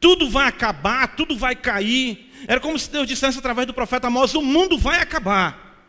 Tudo 0.00 0.28
vai 0.28 0.48
acabar, 0.48 1.14
tudo 1.14 1.36
vai 1.36 1.54
cair. 1.54 2.28
Era 2.48 2.58
como 2.58 2.76
se 2.76 2.90
Deus 2.90 3.06
dissesse 3.06 3.38
através 3.38 3.68
do 3.68 3.72
profeta 3.72 4.08
Amós: 4.08 4.34
o 4.34 4.42
mundo 4.42 4.76
vai 4.76 4.98
acabar. 5.00 5.88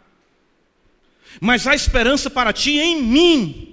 Mas 1.40 1.66
há 1.66 1.74
esperança 1.74 2.30
para 2.30 2.54
ti 2.54 2.78
em 2.78 3.02
mim. 3.02 3.71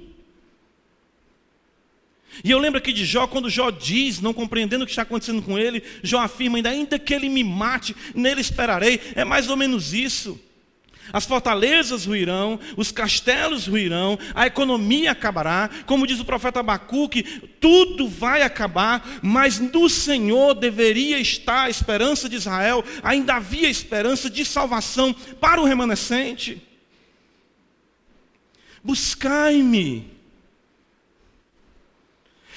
E 2.45 2.51
eu 2.51 2.59
lembro 2.59 2.78
aqui 2.78 2.93
de 2.93 3.05
Jó, 3.05 3.26
quando 3.26 3.51
Jó 3.51 3.70
diz, 3.70 4.20
não 4.20 4.32
compreendendo 4.32 4.84
o 4.84 4.86
que 4.86 4.93
está 4.93 5.03
acontecendo 5.03 5.43
com 5.43 5.59
ele, 5.59 5.82
Jó 6.03 6.20
afirma 6.20 6.59
ainda, 6.59 6.70
ainda 6.70 6.99
que 6.99 7.14
ele 7.14 7.28
me 7.28 7.43
mate, 7.43 7.95
nele 8.14 8.41
esperarei. 8.41 9.01
É 9.14 9.24
mais 9.24 9.49
ou 9.49 9.57
menos 9.57 9.93
isso. 9.93 10.41
As 11.12 11.24
fortalezas 11.24 12.05
ruirão, 12.05 12.61
os 12.76 12.93
castelos 12.93 13.66
ruirão, 13.66 14.18
a 14.34 14.47
economia 14.47 15.12
acabará, 15.12 15.70
como 15.86 16.07
diz 16.07 16.20
o 16.20 16.24
profeta 16.24 16.61
Abacuque, 16.61 17.22
tudo 17.61 18.07
vai 18.07 18.43
acabar, 18.43 19.18
mas 19.22 19.59
no 19.59 19.89
Senhor 19.89 20.55
deveria 20.55 21.18
estar 21.18 21.62
a 21.62 21.70
esperança 21.70 22.28
de 22.28 22.36
Israel, 22.36 22.84
ainda 23.03 23.36
havia 23.36 23.70
esperança 23.70 24.28
de 24.28 24.45
salvação 24.45 25.14
para 25.41 25.61
o 25.61 25.64
remanescente. 25.64 26.62
Buscai-me, 28.84 30.18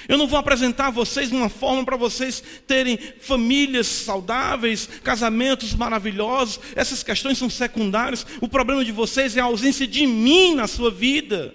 eu 0.08 0.18
não 0.18 0.26
vou 0.26 0.38
apresentar 0.38 0.88
a 0.88 0.90
vocês 0.90 1.30
uma 1.30 1.48
forma 1.48 1.84
para 1.84 1.96
vocês 1.96 2.42
terem 2.66 2.98
famílias 3.20 3.86
saudáveis, 3.86 4.88
casamentos 5.02 5.74
maravilhosos. 5.74 6.60
Essas 6.74 7.02
questões 7.02 7.38
são 7.38 7.48
secundárias. 7.48 8.26
O 8.40 8.48
problema 8.48 8.84
de 8.84 8.92
vocês 8.92 9.36
é 9.36 9.40
a 9.40 9.44
ausência 9.44 9.86
de 9.86 10.06
mim 10.06 10.54
na 10.54 10.66
sua 10.66 10.90
vida. 10.90 11.54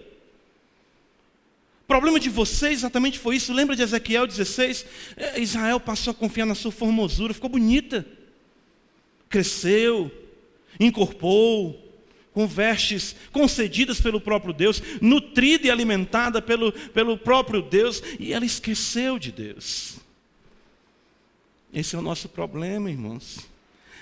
O 1.83 1.87
problema 1.87 2.19
de 2.19 2.29
vocês 2.29 2.79
exatamente 2.79 3.17
foi 3.17 3.37
isso. 3.37 3.53
Lembra 3.53 3.75
de 3.75 3.81
Ezequiel 3.81 4.27
16? 4.27 4.85
É, 5.15 5.39
Israel 5.39 5.79
passou 5.79 6.11
a 6.11 6.13
confiar 6.13 6.45
na 6.45 6.55
sua 6.55 6.71
formosura, 6.71 7.33
ficou 7.33 7.49
bonita. 7.49 8.05
Cresceu, 9.29 10.11
incorporou, 10.79 11.86
com 12.37 12.45
vestes 12.45 13.15
concedidas 13.31 13.99
pelo 13.99 14.21
próprio 14.21 14.53
Deus, 14.53 14.79
nutrida 15.01 15.65
e 15.65 15.71
alimentada 15.71 16.39
pelo, 16.39 16.71
pelo 16.71 17.17
próprio 17.17 17.63
Deus, 17.63 18.03
e 18.19 18.31
ela 18.31 18.45
esqueceu 18.45 19.17
de 19.17 19.31
Deus. 19.31 19.95
Esse 21.73 21.95
é 21.95 21.97
o 21.97 22.01
nosso 22.03 22.29
problema, 22.29 22.91
irmãos. 22.91 23.39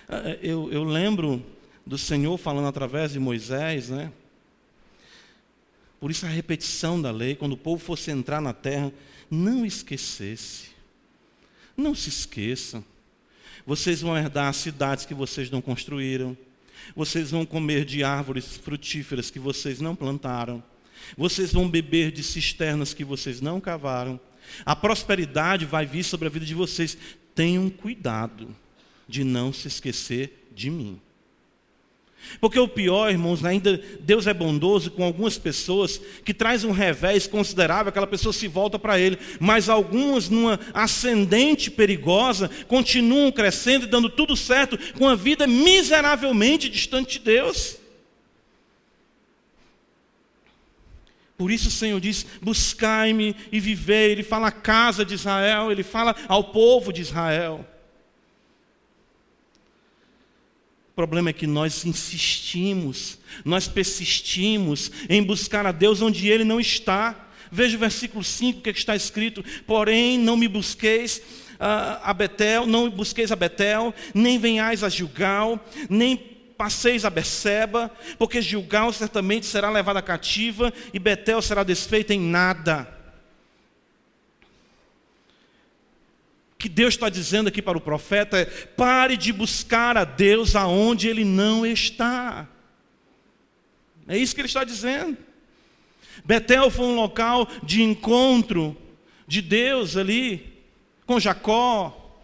Ah, 0.10 0.38
eu, 0.42 0.70
eu 0.70 0.84
lembro 0.84 1.42
do 1.86 1.98
Senhor 1.98 2.38
falando 2.38 2.68
através 2.68 3.14
de 3.14 3.20
Moisés, 3.20 3.88
né? 3.88 4.12
Por 5.98 6.12
isso 6.12 6.26
a 6.26 6.30
repetição 6.30 7.02
da 7.02 7.12
lei, 7.12 7.36
quando 7.36 7.54
o 7.54 7.58
povo 7.58 7.82
fosse 7.82 8.12
entrar 8.12 8.42
na 8.42 8.52
terra, 8.52 8.92
não 9.32 9.66
esquecesse. 9.66 10.72
Não 11.78 11.96
se 11.96 12.10
esqueçam. 12.10 12.84
Vocês 13.66 14.02
vão 14.02 14.18
herdar 14.18 14.50
as 14.50 14.58
cidades 14.58 15.06
que 15.06 15.14
vocês 15.14 15.50
não 15.50 15.62
construíram. 15.62 16.38
Vocês 16.94 17.32
vão 17.32 17.46
comer 17.46 17.86
de 17.86 18.04
árvores 18.04 18.58
frutíferas 18.58 19.30
que 19.32 19.40
vocês 19.40 19.80
não 19.80 19.96
plantaram. 19.96 20.64
Vocês 21.18 21.54
vão 21.54 21.70
beber 21.70 22.12
de 22.12 22.24
cisternas 22.24 22.94
que 22.94 23.04
vocês 23.04 23.40
não 23.40 23.62
cavaram. 23.62 24.20
A 24.66 24.76
prosperidade 24.76 25.66
vai 25.66 25.86
vir 25.86 26.04
sobre 26.04 26.28
a 26.28 26.32
vida 26.32 26.46
de 26.46 26.54
vocês. 26.54 26.98
Tenham 27.34 27.70
cuidado 27.70 28.56
de 29.08 29.24
não 29.24 29.54
se 29.54 29.68
esquecer 29.68 30.50
de 30.54 30.70
mim. 30.70 31.00
Porque 32.39 32.59
o 32.59 32.67
pior, 32.67 33.09
irmãos, 33.09 33.43
ainda 33.43 33.82
Deus 33.99 34.28
é 34.28 34.34
bondoso 34.34 34.91
com 34.91 35.03
algumas 35.03 35.38
pessoas 35.38 35.99
que 36.23 36.34
traz 36.34 36.63
um 36.63 36.71
revés 36.71 37.28
considerável, 37.28 37.89
aquela 37.89 38.07
pessoa 38.07 38.34
se 38.34 38.47
volta 38.47 38.78
para 38.78 38.99
Ele, 38.99 39.17
mas 39.39 39.69
algumas, 39.69 40.30
numa 40.30 40.59
ascendente 40.73 41.71
perigosa, 41.71 42.49
continuam 42.67 43.32
crescendo 43.32 43.86
e 43.86 43.89
dando 43.89 44.09
tudo 44.09 44.36
certo 44.36 44.78
com 44.93 45.07
a 45.07 45.15
vida 45.15 45.47
miseravelmente 45.47 46.69
distante 46.69 47.19
de 47.19 47.26
Deus. 47.26 47.78
Por 51.38 51.51
isso 51.51 51.67
o 51.67 51.71
Senhor 51.71 51.99
diz: 51.99 52.26
buscai-me 52.41 53.36
e 53.51 53.59
viver. 53.59 54.11
Ele 54.11 54.23
fala 54.23 54.47
à 54.47 54.51
casa 54.51 55.03
de 55.03 55.13
Israel, 55.13 55.71
ele 55.71 55.84
fala 55.84 56.15
ao 56.28 56.45
povo 56.45 56.93
de 56.93 57.01
Israel. 57.01 57.65
O 60.96 61.04
problema 61.06 61.30
é 61.30 61.34
que 61.34 61.46
nós 61.46 61.84
insistimos, 61.84 63.20
nós 63.43 63.68
persistimos 63.68 64.89
em 65.10 65.22
buscar 65.22 65.66
a 65.66 65.74
Deus 65.74 66.02
onde 66.02 66.30
Ele 66.30 66.46
não 66.46 66.58
está. 66.58 67.28
Veja 67.52 67.76
o 67.76 67.80
versículo 67.82 68.24
5 68.24 68.62
que, 68.62 68.70
é 68.70 68.74
que 68.74 68.80
está 68.80 68.96
escrito: 68.96 69.43
Porém, 69.68 70.18
não 70.18 70.38
me 70.38 70.48
busqueis 70.48 71.22
a 71.60 72.14
Betel, 72.14 72.66
não 72.66 72.89
busqueis 72.89 73.30
a 73.30 73.36
Betel, 73.36 73.93
nem 74.14 74.39
venhais 74.39 74.86
a 74.86 74.89
Gilgal, 74.89 75.60
nem 75.89 76.16
passeis 76.58 77.04
a 77.04 77.10
Beceba, 77.10 77.91
porque 78.18 78.41
Gilgal 78.41 78.93
certamente 78.93 79.46
será 79.46 79.70
levada 79.70 80.02
cativa 80.02 80.74
e 80.93 80.98
Betel 80.98 81.41
será 81.41 81.62
desfeita 81.64 82.14
em 82.14 82.22
nada. 82.22 82.95
Que 86.66 86.70
Deus 86.70 86.95
está 86.95 87.09
dizendo 87.09 87.47
aqui 87.47 87.61
para 87.61 87.78
o 87.78 87.82
profeta 87.82 88.39
é: 88.39 88.45
pare 88.45 89.16
de 89.16 89.32
buscar 89.32 89.95
a 89.95 90.03
Deus 90.03 90.55
aonde 90.55 91.07
Ele 91.07 91.24
não 91.24 91.63
está. 91.63 92.47
É 94.07 94.18
isso 94.18 94.34
que 94.34 94.41
ele 94.41 94.47
está 94.47 94.63
dizendo. 94.63 95.16
Betel 96.24 96.72
foi 96.72 96.86
um 96.86 96.95
local 96.95 97.47
de 97.61 97.84
encontro 97.84 98.76
de 99.28 99.43
Deus 99.43 99.95
ali 99.95 100.63
com 101.05 101.20
Jacó, 101.20 102.18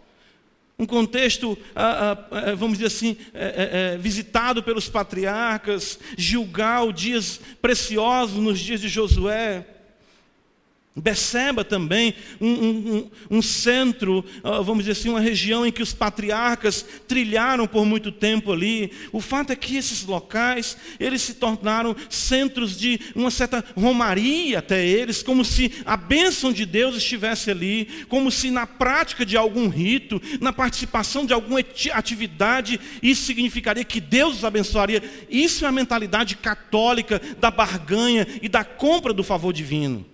um 0.76 0.86
contexto, 0.86 1.56
ah, 1.74 2.18
ah, 2.30 2.54
vamos 2.56 2.78
dizer 2.78 2.88
assim, 2.88 3.16
é, 3.32 3.94
é, 3.94 3.98
visitado 3.98 4.60
pelos 4.60 4.88
patriarcas, 4.88 6.00
Gilgal, 6.18 6.92
dias 6.92 7.40
preciosos 7.60 8.42
nos 8.42 8.58
dias 8.58 8.80
de 8.80 8.88
Josué. 8.88 9.64
Beceba 10.94 11.64
também, 11.64 12.14
um, 12.38 12.50
um, 12.50 13.10
um, 13.30 13.42
centro, 13.42 14.22
ah, 14.44 14.60
vamos 14.60 14.84
dizer 14.84 14.92
assim, 14.92 15.08
uma 15.08 15.20
região 15.20 15.64
em 15.64 15.72
que 15.72 15.82
os 15.82 15.94
patriarcas 15.94 16.84
trilharam 17.08 17.66
por 17.66 17.86
muito 17.86 18.12
tempo 18.12 18.52
ali. 18.52 18.92
O 19.10 19.18
fato 19.18 19.52
é 19.52 19.56
que 19.56 19.74
esses 19.74 20.04
locais, 20.04 20.76
eles 21.00 21.22
se 21.22 21.34
tornaram 21.34 21.96
centros 22.10 22.76
de 22.76 23.00
uma 23.14 23.30
certa 23.30 23.64
romaria 23.74 24.58
até 24.58 24.86
eles, 24.86 25.22
como 25.22 25.46
se 25.46 25.72
a 25.86 25.96
bênção 25.96 26.52
de 26.52 26.66
Deus 26.66 26.96
estivesse 26.96 27.50
ali, 27.50 27.88
como 28.06 28.30
se 28.30 28.50
na 28.50 28.66
prática 28.66 29.24
de 29.24 29.34
algum 29.34 29.68
rito, 29.68 30.20
na 30.42 30.52
participação 30.52 31.24
de 31.24 31.32
alguma 31.32 31.60
atividade, 31.94 32.78
isso 33.02 33.24
significaria 33.24 33.82
que 33.82 33.98
Deus 33.98 34.36
os 34.36 34.44
abençoaria. 34.44 35.02
Isso 35.30 35.64
é 35.64 35.68
a 35.68 35.72
mentalidade 35.72 36.36
católica 36.36 37.18
da 37.40 37.50
barganha 37.50 38.26
e 38.42 38.48
da 38.48 38.62
compra 38.62 39.14
do 39.14 39.24
favor 39.24 39.54
divino. 39.54 40.11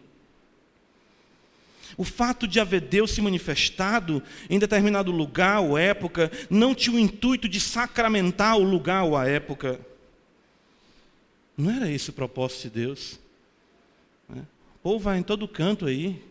O 1.98 2.04
fato 2.04 2.46
de 2.46 2.60
haver 2.60 2.82
Deus 2.82 3.10
se 3.10 3.20
manifestado 3.20 4.22
em 4.48 4.56
determinado 4.56 5.10
lugar 5.10 5.60
ou 5.60 5.76
época 5.76 6.30
não 6.48 6.72
tinha 6.72 6.94
o 6.94 6.98
intuito 6.98 7.48
de 7.48 7.58
sacramentar 7.58 8.56
o 8.56 8.62
lugar 8.62 9.02
ou 9.02 9.16
a 9.16 9.26
época. 9.28 9.80
Não 11.56 11.72
era 11.72 11.90
esse 11.90 12.10
o 12.10 12.12
propósito 12.12 12.62
de 12.62 12.70
Deus. 12.70 13.18
Né? 14.28 14.44
O 14.76 14.78
povo 14.78 15.00
vai 15.00 15.18
em 15.18 15.24
todo 15.24 15.48
canto 15.48 15.86
aí. 15.86 16.22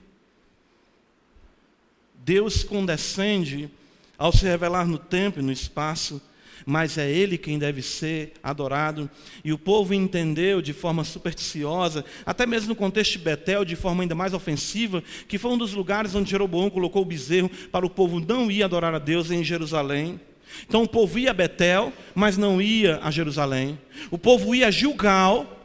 Deus 2.15 2.63
condescende 2.63 3.69
ao 4.17 4.31
se 4.31 4.45
revelar 4.45 4.87
no 4.87 4.97
tempo 4.97 5.39
e 5.39 5.43
no 5.43 5.51
espaço, 5.51 6.21
mas 6.65 6.97
é 6.97 7.09
Ele 7.09 7.37
quem 7.37 7.59
deve 7.59 7.81
ser 7.81 8.33
adorado. 8.41 9.09
E 9.43 9.53
o 9.53 9.57
povo 9.57 9.93
entendeu 9.93 10.61
de 10.61 10.73
forma 10.73 11.03
supersticiosa, 11.03 12.03
até 12.25 12.45
mesmo 12.45 12.69
no 12.69 12.75
contexto 12.75 13.13
de 13.13 13.19
Betel, 13.19 13.65
de 13.65 13.75
forma 13.75 14.03
ainda 14.03 14.15
mais 14.15 14.33
ofensiva, 14.33 15.03
que 15.27 15.37
foi 15.37 15.51
um 15.51 15.57
dos 15.57 15.73
lugares 15.73 16.15
onde 16.15 16.29
Jeroboão 16.29 16.69
colocou 16.69 17.01
o 17.01 17.05
bezerro 17.05 17.49
para 17.71 17.85
o 17.85 17.89
povo 17.89 18.19
não 18.19 18.49
ir 18.51 18.63
adorar 18.63 18.93
a 18.93 18.99
Deus 18.99 19.31
em 19.31 19.43
Jerusalém. 19.43 20.19
Então 20.67 20.83
o 20.83 20.87
povo 20.87 21.19
ia 21.19 21.31
a 21.31 21.33
Betel, 21.33 21.93
mas 22.15 22.37
não 22.37 22.61
ia 22.61 22.99
a 23.03 23.11
Jerusalém. 23.11 23.79
O 24.09 24.17
povo 24.17 24.55
ia 24.55 24.67
a 24.67 24.71
Gilgal, 24.71 25.57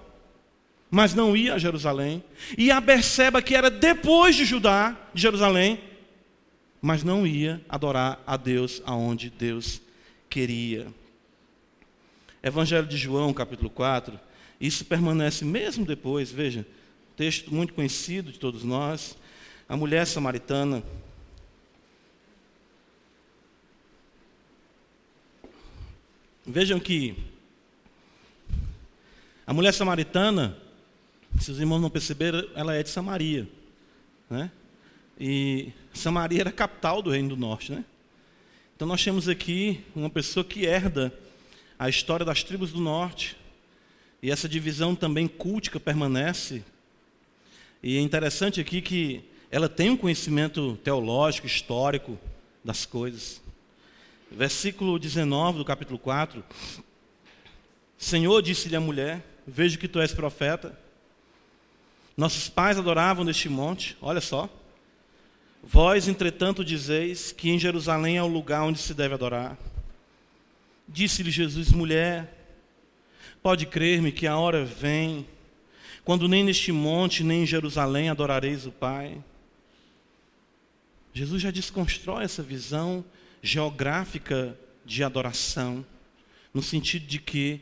mas 0.91 1.15
não 1.15 1.37
ia 1.37 1.55
a 1.55 1.59
Jerusalém. 1.59 2.23
E 2.59 2.71
a 2.71 2.81
Berseba, 2.81 3.41
que 3.41 3.55
era 3.55 3.71
depois 3.71 4.37
de 4.37 4.45
Judá, 4.45 4.97
de 5.15 5.23
Jerusalém, 5.23 5.81
mas 6.83 7.05
não 7.05 7.27
ia 7.27 7.65
adorar 7.69 8.21
a 8.27 8.37
Deus 8.37 8.83
aonde 8.85 9.31
Deus 9.31 9.81
queria. 10.33 10.87
Evangelho 12.43 12.87
de 12.87 12.97
João, 12.97 13.35
capítulo 13.35 13.69
4, 13.69 14.19
isso 14.59 14.83
permanece 14.87 15.45
mesmo 15.45 15.85
depois, 15.85 16.33
veja, 16.33 16.67
texto 17.15 17.55
muito 17.55 17.75
conhecido 17.75 18.33
de 18.33 18.39
todos 18.39 18.65
nós. 18.65 19.15
A 19.69 19.77
mulher 19.77 20.07
samaritana. 20.07 20.83
Vejam 26.47 26.81
que 26.81 27.15
a 29.47 29.53
mulher 29.53 29.75
samaritana, 29.75 30.57
se 31.39 31.51
os 31.51 31.61
irmãos 31.61 31.81
não 31.81 31.91
perceberam, 31.91 32.49
ela 32.55 32.75
é 32.75 32.83
de 32.83 32.89
Samaria. 32.89 33.47
Né? 34.31 34.51
E 35.21 35.73
Samaria 35.93 36.41
era 36.41 36.51
a 36.51 36.53
capital 36.53 37.03
do 37.03 37.11
Reino 37.11 37.29
do 37.31 37.37
Norte. 37.37 37.73
Né? 37.73 37.85
Então 38.83 38.89
nós 38.89 39.05
temos 39.05 39.29
aqui 39.29 39.81
uma 39.95 40.11
pessoa 40.11 40.43
que 40.43 40.67
herda 40.67 41.17
a 41.79 41.89
história 41.89 42.27
das 42.27 42.43
tribos 42.43 42.73
do 42.73 42.81
norte. 42.81 43.37
E 44.21 44.29
essa 44.29 44.49
divisão 44.49 44.93
também 44.97 45.29
cultica 45.29 45.79
permanece. 45.79 46.65
E 47.81 47.97
é 47.97 48.01
interessante 48.01 48.61
aqui 48.61 48.83
que 48.83 49.23
ela 49.53 49.69
tem 49.69 49.91
um 49.91 49.97
conhecimento 49.97 50.77
teológico, 50.83 51.47
histórico 51.47 52.19
das 52.65 52.85
coisas. 52.85 53.41
Versículo 54.29 54.99
19 54.99 55.59
do 55.59 55.65
capítulo 55.65 55.97
4. 55.97 56.43
Senhor, 57.97 58.43
disse-lhe 58.43 58.75
a 58.75 58.81
mulher: 58.81 59.25
Vejo 59.47 59.79
que 59.79 59.87
tu 59.87 60.01
és 60.01 60.13
profeta. 60.13 60.77
Nossos 62.17 62.49
pais 62.49 62.77
adoravam 62.77 63.25
neste 63.25 63.49
monte, 63.49 63.97
olha 64.03 64.21
só. 64.21 64.51
Vós, 65.63 66.09
entretanto, 66.09 66.65
dizeis 66.65 67.31
que 67.31 67.49
em 67.49 67.59
Jerusalém 67.59 68.17
é 68.17 68.23
o 68.23 68.27
lugar 68.27 68.63
onde 68.63 68.81
se 68.81 68.93
deve 68.93 69.15
adorar. 69.15 69.57
Disse-lhe 70.89 71.31
Jesus, 71.31 71.71
mulher, 71.71 72.59
pode 73.41 73.65
crer-me 73.67 74.11
que 74.11 74.27
a 74.27 74.37
hora 74.37 74.65
vem, 74.65 75.27
quando 76.05 76.27
nem 76.27 76.43
neste 76.43 76.73
monte, 76.73 77.23
nem 77.23 77.45
em 77.45 77.47
Jerusalém 77.47 78.09
adorareis 78.09 78.67
o 78.67 78.73
Pai. 78.73 79.23
Jesus 81.15 81.41
já 81.41 81.51
desconstrói 81.51 82.25
essa 82.25 82.43
visão 82.43 83.05
geográfica 83.41 84.59
de 84.85 85.05
adoração, 85.05 85.87
no 86.53 86.63
sentido 86.63 87.07
de 87.07 87.21
que 87.21 87.61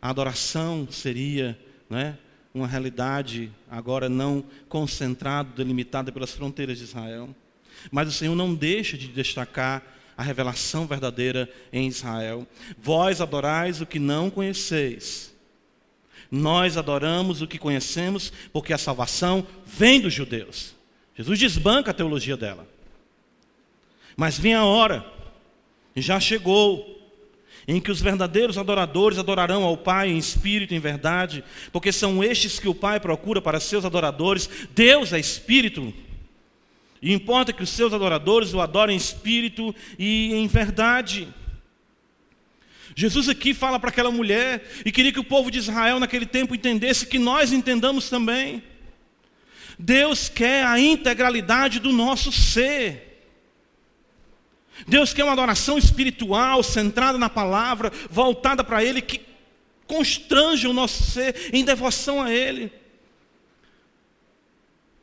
a 0.00 0.08
adoração 0.08 0.88
seria 0.90 1.58
né, 1.88 2.18
uma 2.54 2.66
realidade 2.66 3.52
agora 3.70 4.08
não 4.08 4.42
concentrada, 4.68 5.50
delimitada 5.54 6.10
pelas 6.10 6.32
fronteiras 6.32 6.78
de 6.78 6.84
Israel. 6.84 7.34
Mas 7.90 8.08
o 8.08 8.12
Senhor 8.12 8.34
não 8.34 8.54
deixa 8.54 8.96
de 8.96 9.08
destacar 9.08 9.82
a 10.16 10.22
revelação 10.22 10.86
verdadeira 10.86 11.48
em 11.72 11.88
Israel. 11.88 12.46
Vós 12.78 13.20
adorais 13.20 13.80
o 13.80 13.86
que 13.86 13.98
não 13.98 14.30
conheceis. 14.30 15.32
Nós 16.30 16.76
adoramos 16.76 17.42
o 17.42 17.46
que 17.46 17.58
conhecemos, 17.58 18.32
porque 18.52 18.72
a 18.72 18.78
salvação 18.78 19.46
vem 19.66 20.00
dos 20.00 20.14
judeus. 20.14 20.74
Jesus 21.14 21.38
desbanca 21.38 21.90
a 21.90 21.94
teologia 21.94 22.36
dela. 22.36 22.66
Mas 24.16 24.38
vem 24.38 24.54
a 24.54 24.64
hora, 24.64 25.04
já 25.94 26.18
chegou, 26.18 27.00
em 27.66 27.80
que 27.80 27.90
os 27.90 28.00
verdadeiros 28.00 28.58
adoradores 28.58 29.18
adorarão 29.18 29.62
ao 29.62 29.76
Pai 29.76 30.10
em 30.10 30.18
espírito 30.18 30.72
e 30.72 30.76
em 30.76 30.80
verdade, 30.80 31.44
porque 31.70 31.92
são 31.92 32.22
estes 32.22 32.58
que 32.58 32.68
o 32.68 32.74
Pai 32.74 32.98
procura 32.98 33.40
para 33.40 33.60
seus 33.60 33.84
adoradores. 33.84 34.48
Deus 34.74 35.12
é 35.12 35.20
espírito. 35.20 35.92
E 37.02 37.12
importa 37.12 37.52
que 37.52 37.64
os 37.64 37.70
seus 37.70 37.92
adoradores 37.92 38.54
o 38.54 38.60
adorem 38.60 38.94
em 38.94 38.96
espírito 38.96 39.74
e 39.98 40.32
em 40.34 40.46
verdade. 40.46 41.26
Jesus 42.94 43.28
aqui 43.28 43.52
fala 43.52 43.80
para 43.80 43.90
aquela 43.90 44.10
mulher 44.10 44.64
e 44.84 44.92
queria 44.92 45.12
que 45.12 45.18
o 45.18 45.24
povo 45.24 45.50
de 45.50 45.58
Israel 45.58 45.98
naquele 45.98 46.26
tempo 46.26 46.54
entendesse 46.54 47.06
que 47.06 47.18
nós 47.18 47.52
entendamos 47.52 48.08
também. 48.08 48.62
Deus 49.76 50.28
quer 50.28 50.64
a 50.64 50.78
integralidade 50.78 51.80
do 51.80 51.92
nosso 51.92 52.30
ser. 52.30 53.08
Deus 54.86 55.12
quer 55.12 55.24
uma 55.24 55.32
adoração 55.32 55.76
espiritual, 55.76 56.62
centrada 56.62 57.18
na 57.18 57.28
palavra, 57.28 57.90
voltada 58.10 58.62
para 58.62 58.84
Ele, 58.84 59.00
que 59.02 59.20
constrange 59.86 60.66
o 60.66 60.72
nosso 60.72 61.02
ser 61.02 61.50
em 61.52 61.64
devoção 61.64 62.22
a 62.22 62.32
Ele. 62.32 62.72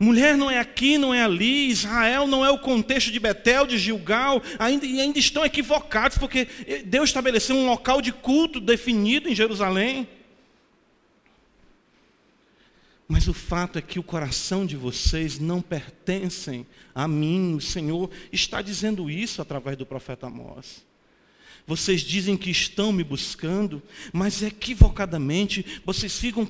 Mulher 0.01 0.37
não 0.37 0.49
é 0.49 0.57
aqui, 0.57 0.97
não 0.97 1.13
é 1.13 1.21
ali, 1.21 1.67
Israel 1.67 2.25
não 2.25 2.45
é 2.45 2.49
o 2.49 2.57
contexto 2.57 3.11
de 3.11 3.19
Betel, 3.19 3.67
de 3.67 3.77
Gilgal, 3.77 4.41
ainda, 4.57 4.85
e 4.85 5.01
ainda 5.01 5.19
estão 5.19 5.43
equivocados, 5.43 6.17
porque 6.17 6.47
Deus 6.85 7.09
estabeleceu 7.09 7.53
um 7.53 7.67
local 7.67 8.01
de 8.01 8.13
culto 8.13 8.61
definido 8.61 9.27
em 9.27 9.35
Jerusalém. 9.35 10.07
Mas 13.09 13.27
o 13.27 13.33
fato 13.33 13.77
é 13.77 13.81
que 13.81 13.99
o 13.99 14.03
coração 14.03 14.65
de 14.65 14.77
vocês 14.77 15.37
não 15.37 15.61
pertencem 15.61 16.65
a 16.95 17.05
mim, 17.05 17.55
o 17.55 17.59
Senhor 17.59 18.09
está 18.31 18.61
dizendo 18.61 19.09
isso 19.09 19.41
através 19.41 19.75
do 19.75 19.85
profeta 19.85 20.27
Amós. 20.27 20.85
Vocês 21.67 22.01
dizem 22.01 22.37
que 22.37 22.49
estão 22.49 22.93
me 22.93 23.03
buscando, 23.03 23.83
mas 24.13 24.41
equivocadamente 24.41 25.81
vocês 25.85 26.17
ficam 26.17 26.49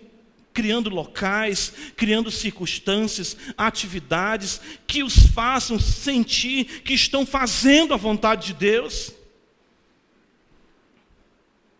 criando 0.54 0.89
locais, 0.89 1.74
criando 1.95 2.32
circunstâncias, 2.32 3.38
atividades 3.58 4.60
que 4.86 5.04
os 5.04 5.16
façam 5.16 5.80
sentir 5.80 6.82
que 6.82 6.93
estão 6.93 7.26
fazendo 7.26 7.93
a 7.93 7.97
vontade 7.97 8.47
de 8.47 8.54
Deus. 8.54 9.14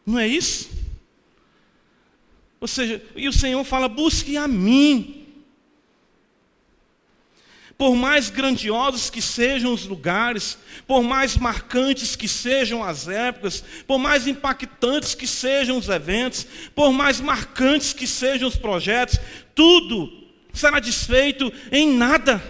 Não 0.06 0.18
é 0.18 0.28
isso? 0.28 0.70
Ou 2.60 2.68
seja, 2.68 3.04
e 3.16 3.28
o 3.28 3.34
Senhor 3.34 3.64
fala: 3.64 3.88
busque 3.88 4.36
a 4.38 4.48
mim. 4.48 5.19
Por 7.80 7.96
mais 7.96 8.30
grandiosos 8.30 9.10
que 9.10 9.22
sejam 9.22 9.72
os 9.72 9.86
lugares, 9.86 10.58
por 10.86 11.02
mais 11.02 11.38
marcantes 11.38 12.14
que 12.14 12.28
sejam 12.28 12.84
as 12.84 13.08
épocas, 13.08 13.64
por 13.88 13.98
mais 13.98 14.28
impactantes 14.28 15.16
que 15.16 15.26
sejam 15.26 15.78
os 15.78 15.88
eventos, 15.88 16.46
por 16.76 16.92
mais 16.92 17.22
marcantes 17.22 17.94
que 17.94 18.06
sejam 18.06 18.50
os 18.50 18.58
projetos, 18.58 19.18
tudo 19.56 20.12
será 20.52 20.82
desfeito 20.82 21.54
em 21.72 21.96
nada. 21.96 22.44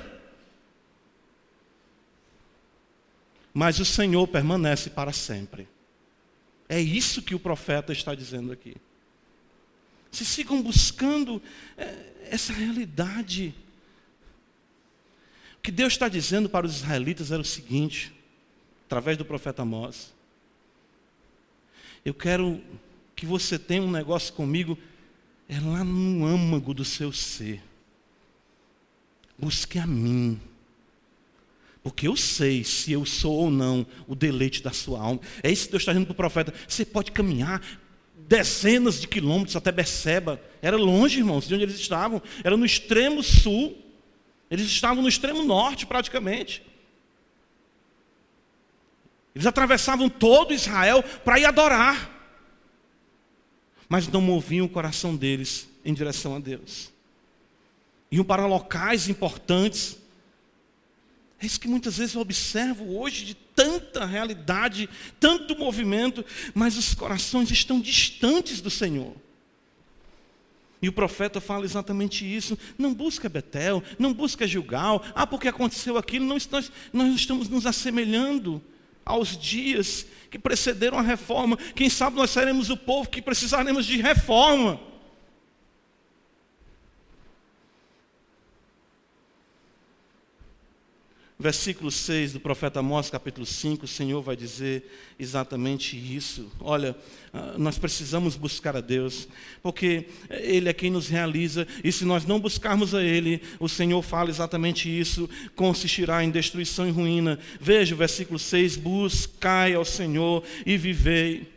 Mas 3.53 3.79
o 3.79 3.85
Senhor 3.85 4.27
permanece 4.27 4.89
para 4.89 5.13
sempre. 5.13 5.67
É 6.67 6.81
isso 6.81 7.21
que 7.21 7.35
o 7.35 7.39
profeta 7.39 7.93
está 7.93 8.15
dizendo 8.15 8.51
aqui. 8.51 8.75
Vocês 10.11 10.33
ficam 10.33 10.59
buscando 10.59 11.39
é, 11.77 11.93
essa 12.31 12.51
realidade. 12.51 13.53
O 15.59 15.61
que 15.61 15.71
Deus 15.71 15.93
está 15.93 16.07
dizendo 16.07 16.49
para 16.49 16.65
os 16.65 16.77
israelitas 16.77 17.31
era 17.31 17.41
o 17.41 17.45
seguinte, 17.45 18.13
através 18.85 19.17
do 19.17 19.25
profeta 19.25 19.61
Amós: 19.61 20.13
Eu 22.03 22.13
quero 22.13 22.61
que 23.15 23.25
você 23.25 23.59
tenha 23.59 23.81
um 23.81 23.91
negócio 23.91 24.33
comigo, 24.33 24.77
é 25.49 25.59
lá 25.59 25.83
no 25.83 26.25
âmago 26.25 26.73
do 26.73 26.85
seu 26.85 27.11
ser. 27.11 27.61
Busque 29.37 29.77
a 29.77 29.85
mim. 29.85 30.39
Porque 31.83 32.07
eu 32.07 32.15
sei 32.15 32.63
se 32.63 32.91
eu 32.93 33.05
sou 33.05 33.33
ou 33.33 33.51
não 33.51 33.85
o 34.07 34.15
deleite 34.15 34.63
da 34.63 34.71
sua 34.71 35.01
alma. 35.01 35.19
É 35.43 35.51
isso 35.51 35.65
que 35.65 35.71
Deus 35.71 35.81
está 35.81 35.91
dizendo 35.91 36.07
para 36.07 36.13
o 36.13 36.15
profeta. 36.15 36.53
Você 36.67 36.85
pode 36.85 37.11
caminhar 37.11 37.61
dezenas 38.15 39.01
de 39.01 39.07
quilômetros 39.07 39.55
até 39.55 39.71
Beceba. 39.71 40.41
Era 40.61 40.77
longe, 40.77 41.19
irmãos, 41.19 41.47
de 41.47 41.53
onde 41.53 41.63
eles 41.63 41.79
estavam. 41.79 42.21
Era 42.43 42.55
no 42.55 42.65
extremo 42.65 43.21
sul. 43.21 43.77
Eles 44.49 44.65
estavam 44.65 45.03
no 45.03 45.09
extremo 45.09 45.43
norte, 45.43 45.85
praticamente. 45.85 46.63
Eles 49.35 49.45
atravessavam 49.45 50.09
todo 50.09 50.53
Israel 50.53 51.03
para 51.23 51.39
ir 51.39 51.45
adorar. 51.45 52.17
Mas 53.87 54.07
não 54.07 54.21
moviam 54.21 54.65
o 54.65 54.69
coração 54.69 55.15
deles 55.15 55.67
em 55.85 55.93
direção 55.93 56.35
a 56.35 56.39
Deus. 56.39 56.91
Iam 58.11 58.23
para 58.23 58.45
locais 58.45 59.07
importantes, 59.07 59.97
É 61.41 61.45
isso 61.45 61.59
que 61.59 61.69
muitas 61.69 61.97
vezes 61.97 62.15
eu 62.15 62.21
observo 62.21 62.97
hoje 62.97 63.23
de 63.23 63.33
tanta 63.33 64.05
realidade, 64.05 64.89
tanto 65.19 65.57
movimento, 65.57 66.25
mas 66.53 66.75
os 66.75 66.93
corações 66.93 67.49
estão 67.49 67.79
distantes 67.79 68.59
do 68.59 68.69
Senhor. 68.69 69.15
E 70.81 70.87
o 70.87 70.93
profeta 70.93 71.41
fala 71.41 71.65
exatamente 71.65 72.25
isso. 72.25 72.57
Não 72.77 72.93
busca 72.93 73.27
Betel, 73.27 73.83
não 73.97 74.13
busca 74.13 74.47
Gilgal. 74.47 75.03
Ah, 75.13 75.27
porque 75.27 75.47
aconteceu 75.47 75.97
aquilo. 75.97 76.25
Nós, 76.25 76.47
nós, 76.49 76.71
nós 76.93 77.13
estamos 77.15 77.49
nos 77.49 77.65
assemelhando 77.65 78.61
aos 79.05 79.37
dias 79.37 80.05
que 80.29 80.39
precederam 80.39 80.97
a 80.97 81.01
reforma. 81.01 81.57
Quem 81.75 81.89
sabe 81.89 82.15
nós 82.15 82.29
seremos 82.29 82.69
o 82.69 82.77
povo 82.77 83.09
que 83.09 83.21
precisaremos 83.21 83.85
de 83.85 84.01
reforma. 84.01 84.79
Versículo 91.41 91.89
6 91.89 92.33
do 92.33 92.39
profeta 92.41 92.81
Amós, 92.81 93.09
capítulo 93.09 93.45
5, 93.45 93.85
o 93.85 93.87
Senhor 93.87 94.21
vai 94.21 94.35
dizer 94.35 94.83
exatamente 95.17 95.95
isso. 95.95 96.51
Olha, 96.59 96.93
ah, 97.33 97.53
nós 97.57 97.77
precisamos 97.77 98.35
buscar 98.35 98.75
a 98.75 98.81
Deus, 98.81 99.25
porque 99.63 100.07
Ele 100.29 100.67
é 100.67 100.73
quem 100.73 100.91
nos 100.91 101.07
realiza, 101.07 101.65
e 101.81 101.93
se 101.93 102.03
nós 102.03 102.25
não 102.25 102.41
buscarmos 102.41 102.93
a 102.93 103.01
Ele, 103.01 103.41
o 103.57 103.69
Senhor 103.69 104.01
fala 104.01 104.29
exatamente 104.29 104.89
isso, 104.89 105.29
consistirá 105.55 106.21
em 106.25 106.29
destruição 106.29 106.85
e 106.85 106.91
ruína. 106.91 107.39
Veja 107.57 107.95
o 107.95 107.97
versículo 107.97 108.37
6: 108.37 108.75
Buscai 108.75 109.75
ao 109.75 109.85
Senhor 109.85 110.43
e 110.65 110.75
vivei 110.75 111.47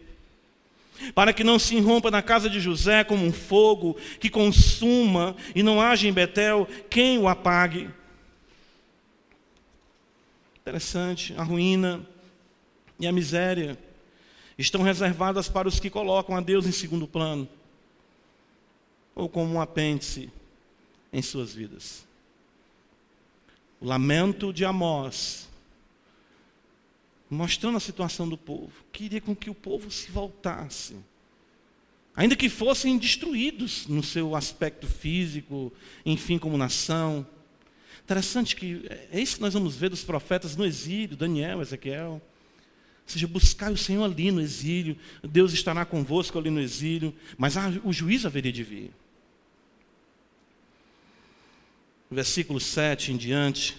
para 1.12 1.32
que 1.32 1.42
não 1.42 1.58
se 1.58 1.74
irrompa 1.74 2.08
na 2.08 2.22
casa 2.22 2.48
de 2.48 2.60
José 2.60 3.02
como 3.02 3.26
um 3.26 3.32
fogo 3.32 3.96
que 4.20 4.30
consuma 4.30 5.34
e 5.56 5.60
não 5.60 5.80
haja 5.80 6.06
em 6.06 6.12
Betel 6.12 6.68
quem 6.88 7.18
o 7.18 7.26
apague. 7.26 7.90
Interessante, 10.62 11.34
a 11.36 11.42
ruína 11.42 12.06
e 13.00 13.06
a 13.06 13.10
miséria 13.10 13.76
estão 14.56 14.82
reservadas 14.82 15.48
para 15.48 15.66
os 15.66 15.80
que 15.80 15.90
colocam 15.90 16.36
a 16.36 16.40
Deus 16.40 16.66
em 16.66 16.72
segundo 16.72 17.08
plano, 17.08 17.48
ou 19.12 19.28
como 19.28 19.52
um 19.52 19.60
apêndice 19.60 20.30
em 21.12 21.20
suas 21.20 21.52
vidas. 21.52 22.06
O 23.80 23.86
lamento 23.86 24.52
de 24.52 24.64
Amós, 24.64 25.48
mostrando 27.28 27.78
a 27.78 27.80
situação 27.80 28.28
do 28.28 28.38
povo, 28.38 28.72
queria 28.92 29.20
com 29.20 29.34
que 29.34 29.50
o 29.50 29.54
povo 29.54 29.90
se 29.90 30.12
voltasse, 30.12 30.94
ainda 32.14 32.36
que 32.36 32.48
fossem 32.48 32.96
destruídos 32.98 33.88
no 33.88 34.00
seu 34.00 34.36
aspecto 34.36 34.86
físico, 34.86 35.72
enfim, 36.06 36.38
como 36.38 36.56
nação 36.56 37.26
Interessante 38.04 38.56
que 38.56 38.84
é 39.10 39.20
isso 39.20 39.36
que 39.36 39.42
nós 39.42 39.54
vamos 39.54 39.76
ver 39.76 39.90
dos 39.90 40.02
profetas 40.02 40.56
no 40.56 40.64
exílio, 40.64 41.16
Daniel, 41.16 41.62
Ezequiel. 41.62 42.12
Ou 42.12 42.20
seja, 43.06 43.26
buscar 43.26 43.70
o 43.70 43.76
Senhor 43.76 44.04
ali 44.04 44.30
no 44.30 44.40
exílio, 44.40 44.96
Deus 45.22 45.52
estará 45.52 45.84
convosco 45.84 46.38
ali 46.38 46.50
no 46.50 46.60
exílio, 46.60 47.14
mas 47.36 47.56
ah, 47.56 47.72
o 47.84 47.92
juízo 47.92 48.26
haveria 48.26 48.52
de 48.52 48.62
vir. 48.62 48.90
Versículo 52.10 52.60
7 52.60 53.12
em 53.12 53.16
diante, 53.16 53.76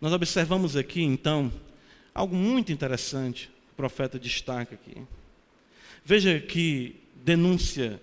nós 0.00 0.12
observamos 0.12 0.76
aqui 0.76 1.02
então 1.02 1.52
algo 2.14 2.36
muito 2.36 2.72
interessante, 2.72 3.50
o 3.72 3.76
profeta 3.76 4.18
destaca 4.18 4.74
aqui. 4.74 5.02
Veja 6.04 6.38
que 6.38 6.96
denúncia 7.16 8.00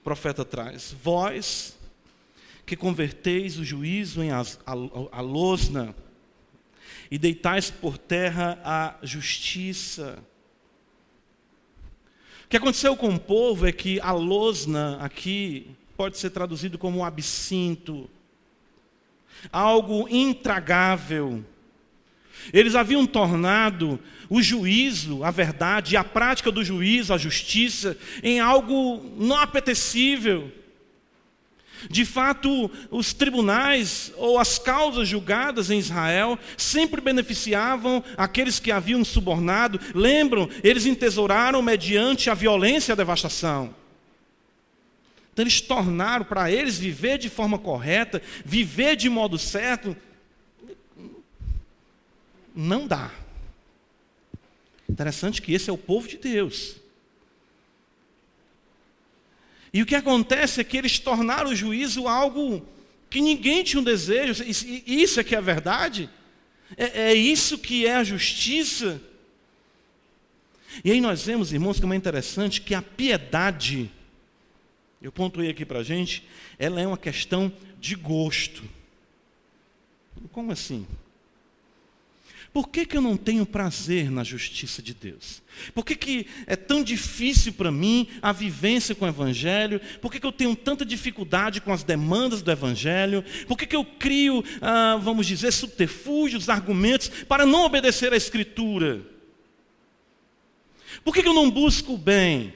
o 0.00 0.02
profeta 0.02 0.44
traz: 0.44 0.94
Vós 1.02 1.77
que 2.68 2.76
converteis 2.76 3.58
o 3.58 3.64
juízo 3.64 4.22
em 4.22 4.30
a, 4.30 4.42
a, 4.42 4.72
a 5.12 5.20
losna 5.22 5.94
e 7.10 7.16
deitais 7.16 7.70
por 7.70 7.96
terra 7.96 8.60
a 8.62 8.94
justiça. 9.02 10.22
O 12.44 12.48
que 12.48 12.58
aconteceu 12.58 12.94
com 12.94 13.14
o 13.14 13.18
povo 13.18 13.66
é 13.66 13.72
que 13.72 13.98
a 14.00 14.12
losna 14.12 14.98
aqui 15.00 15.70
pode 15.96 16.18
ser 16.18 16.28
traduzido 16.28 16.76
como 16.76 17.02
absinto, 17.02 18.08
algo 19.50 20.06
intragável. 20.06 21.42
Eles 22.52 22.74
haviam 22.74 23.06
tornado 23.06 23.98
o 24.28 24.42
juízo, 24.42 25.24
a 25.24 25.30
verdade, 25.30 25.96
a 25.96 26.04
prática 26.04 26.52
do 26.52 26.62
juízo, 26.62 27.14
a 27.14 27.18
justiça, 27.18 27.96
em 28.22 28.40
algo 28.40 29.02
não 29.16 29.36
apetecível. 29.38 30.52
De 31.88 32.04
fato, 32.04 32.70
os 32.90 33.12
tribunais 33.12 34.12
ou 34.16 34.38
as 34.38 34.58
causas 34.58 35.08
julgadas 35.08 35.70
em 35.70 35.78
Israel 35.78 36.38
sempre 36.56 37.00
beneficiavam 37.00 38.02
aqueles 38.16 38.58
que 38.58 38.72
haviam 38.72 39.04
subornado. 39.04 39.80
Lembram, 39.94 40.48
eles 40.64 40.86
entesouraram 40.86 41.62
mediante 41.62 42.30
a 42.30 42.34
violência 42.34 42.92
e 42.92 42.94
a 42.94 42.96
devastação. 42.96 43.74
Então, 45.32 45.44
eles 45.44 45.60
tornaram 45.60 46.24
para 46.24 46.50
eles 46.50 46.78
viver 46.78 47.18
de 47.18 47.28
forma 47.28 47.58
correta, 47.58 48.20
viver 48.44 48.96
de 48.96 49.08
modo 49.08 49.38
certo. 49.38 49.96
Não 52.54 52.88
dá. 52.88 53.12
Interessante 54.88 55.40
que 55.40 55.52
esse 55.52 55.70
é 55.70 55.72
o 55.72 55.78
povo 55.78 56.08
de 56.08 56.16
Deus. 56.16 56.77
E 59.72 59.82
o 59.82 59.86
que 59.86 59.94
acontece 59.94 60.60
é 60.60 60.64
que 60.64 60.76
eles 60.76 60.98
tornaram 60.98 61.50
o 61.50 61.56
juízo 61.56 62.08
algo 62.08 62.66
que 63.10 63.20
ninguém 63.20 63.62
tinha 63.62 63.80
um 63.80 63.84
desejo. 63.84 64.44
Isso 64.44 65.20
é 65.20 65.24
que 65.24 65.34
é 65.34 65.38
a 65.38 65.42
verdade. 65.42 66.08
É, 66.76 67.10
é 67.10 67.14
isso 67.14 67.58
que 67.58 67.86
é 67.86 67.96
a 67.96 68.04
justiça. 68.04 69.00
E 70.84 70.90
aí 70.90 71.00
nós 71.00 71.24
vemos, 71.24 71.52
irmãos, 71.52 71.80
como 71.80 71.94
é 71.94 71.96
interessante 71.96 72.60
que 72.60 72.74
a 72.74 72.82
piedade, 72.82 73.90
eu 75.00 75.10
pontuei 75.10 75.50
aqui 75.50 75.64
para 75.64 75.80
a 75.80 75.82
gente, 75.82 76.26
ela 76.58 76.80
é 76.80 76.86
uma 76.86 76.98
questão 76.98 77.52
de 77.80 77.94
gosto. 77.94 78.62
Como 80.32 80.52
assim? 80.52 80.86
Por 82.52 82.68
que, 82.68 82.86
que 82.86 82.96
eu 82.96 83.02
não 83.02 83.16
tenho 83.16 83.44
prazer 83.44 84.10
na 84.10 84.24
justiça 84.24 84.80
de 84.80 84.94
Deus? 84.94 85.42
Por 85.74 85.84
que, 85.84 85.94
que 85.94 86.26
é 86.46 86.56
tão 86.56 86.82
difícil 86.82 87.52
para 87.52 87.70
mim 87.70 88.08
a 88.22 88.32
vivência 88.32 88.94
com 88.94 89.04
o 89.04 89.08
Evangelho? 89.08 89.80
Por 90.00 90.10
que, 90.10 90.18
que 90.18 90.26
eu 90.26 90.32
tenho 90.32 90.56
tanta 90.56 90.84
dificuldade 90.84 91.60
com 91.60 91.72
as 91.72 91.82
demandas 91.82 92.40
do 92.40 92.50
Evangelho? 92.50 93.22
Por 93.46 93.56
que, 93.56 93.66
que 93.66 93.76
eu 93.76 93.84
crio, 93.84 94.42
ah, 94.62 94.98
vamos 95.00 95.26
dizer, 95.26 95.52
subterfúgios, 95.52 96.48
argumentos 96.48 97.08
para 97.28 97.44
não 97.44 97.64
obedecer 97.64 98.12
à 98.12 98.16
Escritura? 98.16 99.02
Por 101.04 101.14
que, 101.14 101.22
que 101.22 101.28
eu 101.28 101.34
não 101.34 101.50
busco 101.50 101.94
o 101.94 101.98
bem? 101.98 102.54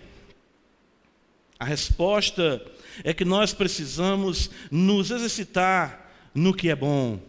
A 1.59 1.64
resposta 1.64 2.64
é 3.05 3.12
que 3.12 3.24
nós 3.24 3.53
precisamos 3.53 4.51
nos 4.70 5.11
exercitar 5.11 6.11
no 6.34 6.55
que 6.55 6.68
é 6.68 6.74
bom. 6.74 7.20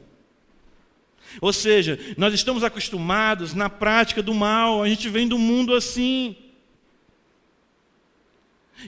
Ou 1.42 1.54
seja, 1.54 2.00
nós 2.18 2.34
estamos 2.34 2.64
acostumados 2.64 3.54
na 3.54 3.70
prática 3.70 4.22
do 4.22 4.34
mal, 4.34 4.84
a 4.84 4.90
gente 4.90 5.10
vem 5.10 5.28
do 5.28 5.38
mundo 5.38 5.74
assim. 5.74 6.36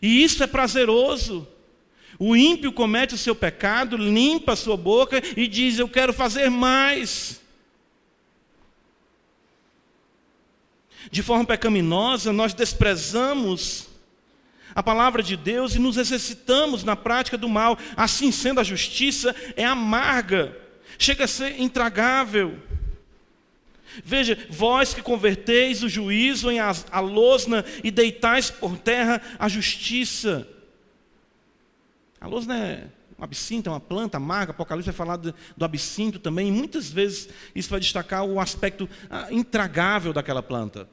E 0.02 0.24
isso 0.24 0.44
é 0.44 0.48
prazeroso. 0.48 1.48
O 2.18 2.36
ímpio 2.36 2.72
comete 2.72 3.14
o 3.14 3.18
seu 3.18 3.36
pecado, 3.36 3.98
limpa 3.98 4.54
a 4.54 4.56
sua 4.56 4.78
boca 4.78 5.22
e 5.36 5.48
diz: 5.48 5.80
Eu 5.80 5.90
quero 5.90 6.14
fazer 6.14 6.50
mais. 6.50 7.42
De 11.12 11.22
forma 11.22 11.46
pecaminosa, 11.46 12.34
nós 12.34 12.54
desprezamos 12.54 13.88
a 14.74 14.82
palavra 14.82 15.22
de 15.22 15.38
Deus 15.38 15.76
e 15.76 15.80
nos 15.80 15.98
exercitamos 15.98 16.84
na 16.84 16.96
prática 16.96 17.38
do 17.38 17.48
mal. 17.48 17.78
Assim 17.96 18.32
sendo, 18.32 18.60
a 18.60 18.64
justiça 18.64 19.36
é 19.56 19.64
amarga 19.64 20.65
chega 20.98 21.26
a 21.26 21.28
ser 21.28 21.60
intragável. 21.60 22.60
Veja, 24.04 24.38
vós 24.50 24.94
que 24.94 25.02
converteis 25.02 25.84
o 25.84 25.90
juízo 25.90 26.52
em 26.52 26.60
a 26.60 27.00
losna 27.00 27.64
e 27.84 27.92
deitais 27.92 28.52
por 28.52 28.78
terra 28.78 29.22
a 29.40 29.48
justiça. 29.48 30.48
A 32.20 32.28
losna 32.28 32.58
é 32.58 32.88
um 33.18 33.24
absinto, 33.24 33.70
é 33.70 33.72
uma 33.72 33.80
planta 33.80 34.18
amarga, 34.18 34.52
Apocalipse 34.52 34.90
vai 34.90 34.96
falar 34.96 35.18
do, 35.18 35.34
do 35.56 35.66
absinto 35.66 36.20
também, 36.20 36.50
e 36.50 36.52
muitas 36.52 36.90
vezes 36.90 37.30
isso 37.54 37.70
vai 37.70 37.80
destacar 37.80 38.26
o 38.26 38.40
aspecto 38.40 38.90
ah, 39.10 39.28
intragável 39.32 40.12
daquela 40.12 40.44
planta. 40.44 40.90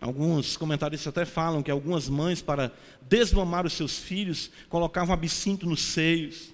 Alguns 0.00 0.56
comentaristas 0.56 1.08
até 1.08 1.24
falam 1.24 1.62
que 1.62 1.70
algumas 1.70 2.08
mães, 2.08 2.40
para 2.40 2.72
desmamar 3.02 3.66
os 3.66 3.72
seus 3.72 3.98
filhos, 3.98 4.50
colocavam 4.68 5.12
absinto 5.12 5.66
nos 5.66 5.82
seios, 5.82 6.52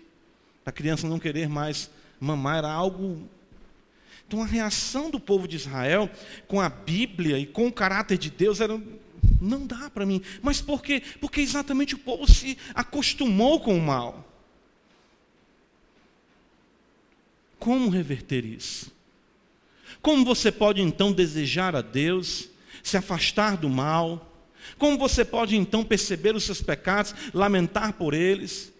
para 0.62 0.70
a 0.70 0.72
criança 0.72 1.06
não 1.06 1.18
querer 1.18 1.48
mais 1.48 1.90
mamar, 2.18 2.58
era 2.58 2.72
algo. 2.72 3.28
Então 4.26 4.42
a 4.42 4.46
reação 4.46 5.10
do 5.10 5.20
povo 5.20 5.46
de 5.46 5.56
Israel 5.56 6.10
com 6.48 6.58
a 6.58 6.70
Bíblia 6.70 7.38
e 7.38 7.44
com 7.44 7.66
o 7.66 7.72
caráter 7.72 8.16
de 8.16 8.30
Deus 8.30 8.60
era. 8.60 8.80
Não 9.40 9.66
dá 9.66 9.90
para 9.90 10.06
mim. 10.06 10.22
Mas 10.42 10.62
por 10.62 10.82
quê? 10.82 11.02
Porque 11.20 11.40
exatamente 11.40 11.94
o 11.94 11.98
povo 11.98 12.30
se 12.30 12.56
acostumou 12.74 13.60
com 13.60 13.76
o 13.76 13.82
mal. 13.82 14.26
Como 17.58 17.90
reverter 17.90 18.44
isso? 18.44 18.92
Como 20.00 20.24
você 20.24 20.50
pode 20.52 20.80
então 20.80 21.12
desejar 21.12 21.74
a 21.74 21.80
Deus, 21.80 22.48
se 22.84 22.96
afastar 22.96 23.56
do 23.56 23.68
mal? 23.68 24.30
Como 24.78 24.96
você 24.96 25.24
pode 25.24 25.56
então 25.56 25.82
perceber 25.82 26.36
os 26.36 26.44
seus 26.44 26.62
pecados, 26.62 27.14
lamentar 27.32 27.94
por 27.94 28.14
eles? 28.14 28.72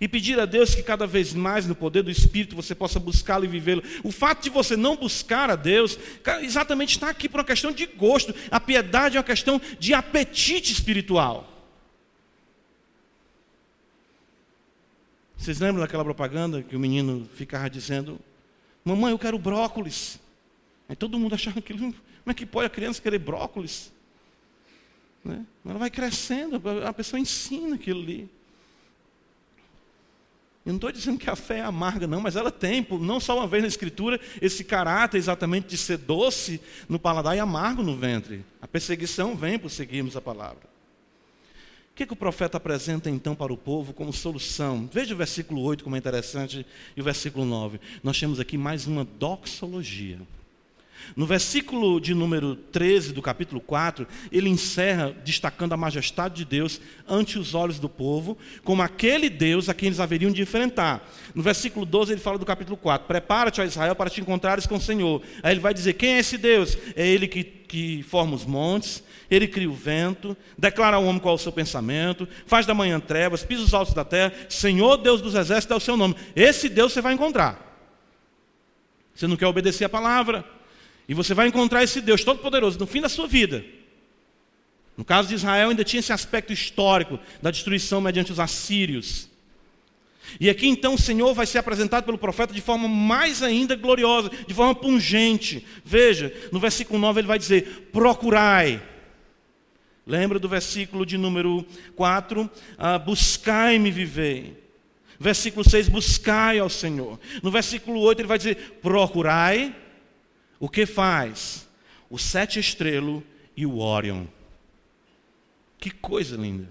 E 0.00 0.06
pedir 0.06 0.38
a 0.38 0.44
Deus 0.44 0.74
que 0.74 0.82
cada 0.82 1.06
vez 1.06 1.32
mais, 1.32 1.66
no 1.66 1.74
poder 1.74 2.02
do 2.02 2.10
Espírito, 2.10 2.54
você 2.54 2.74
possa 2.74 3.00
buscá-lo 3.00 3.44
e 3.44 3.48
vivê-lo. 3.48 3.82
O 4.04 4.12
fato 4.12 4.42
de 4.42 4.50
você 4.50 4.76
não 4.76 4.96
buscar 4.96 5.50
a 5.50 5.56
Deus, 5.56 5.98
exatamente 6.42 6.90
está 6.90 7.08
aqui 7.08 7.28
por 7.28 7.40
uma 7.40 7.46
questão 7.46 7.72
de 7.72 7.86
gosto. 7.86 8.34
A 8.50 8.60
piedade 8.60 9.16
é 9.16 9.20
uma 9.20 9.24
questão 9.24 9.60
de 9.78 9.94
apetite 9.94 10.72
espiritual. 10.72 11.54
Vocês 15.38 15.58
lembram 15.58 15.80
daquela 15.80 16.04
propaganda 16.04 16.62
que 16.62 16.76
o 16.76 16.80
menino 16.80 17.26
ficava 17.34 17.70
dizendo: 17.70 18.20
Mamãe, 18.84 19.12
eu 19.12 19.18
quero 19.18 19.38
brócolis. 19.38 20.20
Aí 20.88 20.96
todo 20.96 21.18
mundo 21.18 21.34
achava 21.34 21.60
aquilo, 21.60 21.94
como 22.28 22.32
é 22.32 22.34
que 22.34 22.44
pode 22.44 22.66
a 22.66 22.70
criança 22.70 23.00
querer 23.00 23.18
brócolis? 23.18 23.90
Né? 25.24 25.46
Ela 25.64 25.78
vai 25.78 25.88
crescendo, 25.88 26.60
a 26.86 26.92
pessoa 26.92 27.18
ensina 27.18 27.76
aquilo 27.76 28.02
ali. 28.02 28.28
Eu 30.66 30.72
não 30.72 30.74
estou 30.74 30.92
dizendo 30.92 31.18
que 31.18 31.30
a 31.30 31.34
fé 31.34 31.60
é 31.60 31.62
amarga, 31.62 32.06
não, 32.06 32.20
mas 32.20 32.36
ela 32.36 32.50
tem, 32.50 32.86
não 33.00 33.18
só 33.18 33.38
uma 33.38 33.46
vez 33.46 33.62
na 33.62 33.68
Escritura, 33.68 34.20
esse 34.42 34.62
caráter 34.62 35.16
exatamente 35.16 35.68
de 35.68 35.78
ser 35.78 35.96
doce 35.96 36.60
no 36.86 36.98
paladar 36.98 37.34
e 37.34 37.40
amargo 37.40 37.82
no 37.82 37.96
ventre. 37.96 38.44
A 38.60 38.68
perseguição 38.68 39.34
vem 39.34 39.58
por 39.58 39.70
seguirmos 39.70 40.14
a 40.14 40.20
palavra. 40.20 40.68
O 41.92 41.94
que, 41.94 42.04
que 42.04 42.12
o 42.12 42.16
profeta 42.16 42.58
apresenta 42.58 43.08
então 43.08 43.34
para 43.34 43.54
o 43.54 43.56
povo 43.56 43.94
como 43.94 44.12
solução? 44.12 44.86
Veja 44.92 45.14
o 45.14 45.16
versículo 45.16 45.62
8 45.62 45.82
como 45.82 45.96
é 45.96 45.98
interessante 45.98 46.66
e 46.94 47.00
o 47.00 47.04
versículo 47.04 47.46
9. 47.46 47.80
Nós 48.02 48.20
temos 48.20 48.38
aqui 48.38 48.58
mais 48.58 48.86
uma 48.86 49.02
doxologia. 49.02 50.18
No 51.16 51.26
versículo 51.26 52.00
de 52.00 52.14
número 52.14 52.54
13 52.54 53.12
do 53.12 53.22
capítulo 53.22 53.60
4, 53.60 54.06
ele 54.30 54.48
encerra 54.48 55.14
destacando 55.24 55.72
a 55.72 55.76
majestade 55.76 56.36
de 56.36 56.44
Deus 56.44 56.80
ante 57.08 57.38
os 57.38 57.54
olhos 57.54 57.78
do 57.78 57.88
povo, 57.88 58.36
como 58.64 58.82
aquele 58.82 59.28
Deus 59.28 59.68
a 59.68 59.74
quem 59.74 59.88
eles 59.88 60.00
haveriam 60.00 60.30
de 60.30 60.42
enfrentar. 60.42 61.08
No 61.34 61.42
versículo 61.42 61.84
12 61.84 62.12
ele 62.12 62.20
fala 62.20 62.38
do 62.38 62.46
capítulo 62.46 62.76
4: 62.76 63.06
Prepara-te, 63.06 63.60
ó 63.60 63.64
Israel, 63.64 63.94
para 63.94 64.10
te 64.10 64.20
encontrares 64.20 64.66
com 64.66 64.76
o 64.76 64.80
Senhor. 64.80 65.22
Aí 65.42 65.52
ele 65.52 65.60
vai 65.60 65.74
dizer: 65.74 65.94
Quem 65.94 66.14
é 66.14 66.18
esse 66.18 66.38
Deus? 66.38 66.76
É 66.94 67.06
ele 67.06 67.26
que, 67.26 67.42
que 67.42 68.02
forma 68.04 68.34
os 68.34 68.44
montes, 68.44 69.02
ele 69.30 69.46
cria 69.46 69.70
o 69.70 69.74
vento, 69.74 70.36
declara 70.56 70.96
ao 70.96 71.04
homem 71.04 71.20
qual 71.20 71.34
é 71.34 71.36
o 71.36 71.38
seu 71.38 71.52
pensamento, 71.52 72.28
faz 72.46 72.64
da 72.66 72.74
manhã 72.74 72.98
trevas, 73.00 73.44
pisa 73.44 73.62
os 73.62 73.74
altos 73.74 73.94
da 73.94 74.04
terra. 74.04 74.32
Senhor 74.48 74.96
Deus 74.96 75.20
dos 75.20 75.34
exércitos 75.34 75.74
é 75.74 75.76
o 75.76 75.80
seu 75.80 75.96
nome. 75.96 76.14
Esse 76.34 76.68
Deus 76.68 76.92
você 76.92 77.00
vai 77.00 77.14
encontrar. 77.14 77.66
Você 79.14 79.26
não 79.26 79.36
quer 79.36 79.46
obedecer 79.46 79.84
a 79.84 79.88
palavra? 79.88 80.44
E 81.08 81.14
você 81.14 81.32
vai 81.32 81.48
encontrar 81.48 81.82
esse 81.82 82.00
Deus 82.00 82.22
Todo-Poderoso 82.22 82.78
no 82.78 82.86
fim 82.86 83.00
da 83.00 83.08
sua 83.08 83.26
vida. 83.26 83.64
No 84.96 85.04
caso 85.04 85.28
de 85.28 85.34
Israel, 85.36 85.70
ainda 85.70 85.84
tinha 85.84 86.00
esse 86.00 86.12
aspecto 86.12 86.52
histórico 86.52 87.18
da 87.40 87.50
destruição 87.50 88.00
mediante 88.00 88.32
os 88.32 88.38
assírios. 88.38 89.30
E 90.38 90.50
aqui 90.50 90.66
então 90.68 90.94
o 90.94 90.98
Senhor 90.98 91.32
vai 91.32 91.46
ser 91.46 91.58
apresentado 91.58 92.04
pelo 92.04 92.18
profeta 92.18 92.52
de 92.52 92.60
forma 92.60 92.86
mais 92.86 93.42
ainda 93.42 93.74
gloriosa, 93.74 94.30
de 94.46 94.52
forma 94.52 94.74
pungente. 94.74 95.66
Veja, 95.84 96.34
no 96.52 96.60
versículo 96.60 96.98
9 96.98 97.20
ele 97.20 97.28
vai 97.28 97.38
dizer: 97.38 97.88
procurai. 97.92 98.82
Lembra 100.06 100.38
do 100.38 100.48
versículo 100.48 101.06
de 101.06 101.16
número 101.16 101.64
4? 101.94 102.50
Ah, 102.76 102.98
Buscai-me 102.98 103.90
vivei. 103.90 104.56
Versículo 105.20 105.68
6, 105.68 105.88
buscai 105.88 106.58
ao 106.58 106.68
Senhor. 106.68 107.18
No 107.42 107.50
versículo 107.50 108.00
8 108.00 108.20
ele 108.20 108.28
vai 108.28 108.38
dizer: 108.38 108.78
procurai 108.82 109.74
o 110.58 110.68
que 110.68 110.86
faz? 110.86 111.68
O 112.10 112.18
sete 112.18 112.58
estrelo 112.58 113.22
e 113.56 113.66
o 113.66 113.78
Orion. 113.78 114.26
Que 115.78 115.90
coisa 115.90 116.36
linda. 116.36 116.68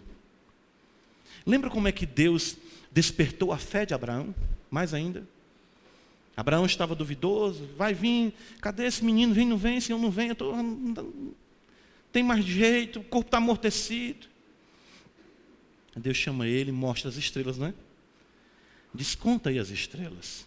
Lembra 1.46 1.70
como 1.70 1.88
é 1.88 1.92
que 1.92 2.06
Deus 2.06 2.58
despertou 2.92 3.52
a 3.52 3.58
fé 3.58 3.86
de 3.86 3.94
Abraão? 3.94 4.36
Mais 4.70 4.94
ainda. 4.94 5.26
Abraão 6.36 6.66
estava 6.66 6.94
duvidoso, 6.94 7.68
vai 7.76 7.94
vir, 7.94 8.34
cadê 8.62 8.86
esse 8.86 9.04
menino? 9.04 9.34
Vem, 9.34 9.48
não 9.48 9.58
vem, 9.58 9.82
Senhor, 9.82 9.98
não 9.98 10.12
vem, 10.12 10.30
eu 10.30 10.36
tô, 10.36 10.56
não 10.56 11.34
tem 12.12 12.22
mais 12.22 12.46
jeito, 12.46 13.00
o 13.00 13.04
corpo 13.04 13.28
está 13.28 13.38
amortecido. 13.38 14.28
Deus 15.96 16.16
chama 16.16 16.48
ele, 16.48 16.72
mostra 16.72 17.10
as 17.10 17.16
estrelas, 17.16 17.58
né? 17.58 17.74
Desconta 18.94 19.50
aí 19.50 19.58
as 19.58 19.70
estrelas. 19.70 20.46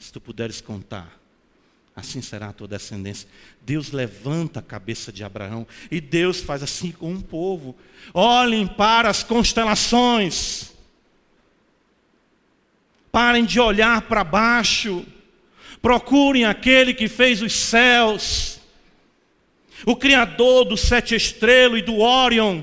Se 0.00 0.12
tu 0.12 0.20
puderes 0.20 0.60
contar 0.60 1.21
assim 1.94 2.22
será 2.22 2.48
a 2.48 2.52
tua 2.52 2.66
descendência. 2.66 3.28
Deus 3.60 3.92
levanta 3.92 4.60
a 4.60 4.62
cabeça 4.62 5.12
de 5.12 5.22
Abraão 5.22 5.66
e 5.90 6.00
Deus 6.00 6.40
faz 6.40 6.62
assim 6.62 6.90
com 6.90 7.10
um 7.10 7.20
povo. 7.20 7.76
Olhem 8.14 8.66
para 8.66 9.08
as 9.08 9.22
constelações. 9.22 10.72
Parem 13.10 13.44
de 13.44 13.60
olhar 13.60 14.02
para 14.02 14.24
baixo. 14.24 15.04
Procurem 15.80 16.44
aquele 16.44 16.94
que 16.94 17.08
fez 17.08 17.42
os 17.42 17.52
céus, 17.52 18.60
o 19.84 19.96
Criador 19.96 20.64
do 20.64 20.76
sete 20.76 21.14
estrelas 21.14 21.80
e 21.80 21.82
do 21.82 21.98
Órion. 21.98 22.62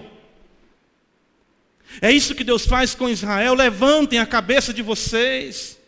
É 2.02 2.12
isso 2.12 2.36
que 2.36 2.44
Deus 2.44 2.66
faz 2.66 2.96
com 2.96 3.10
Israel. 3.10 3.54
Levantem 3.56 4.20
a 4.20 4.26
cabeça 4.26 4.74
de 4.74 4.82
vocês. 4.82 5.79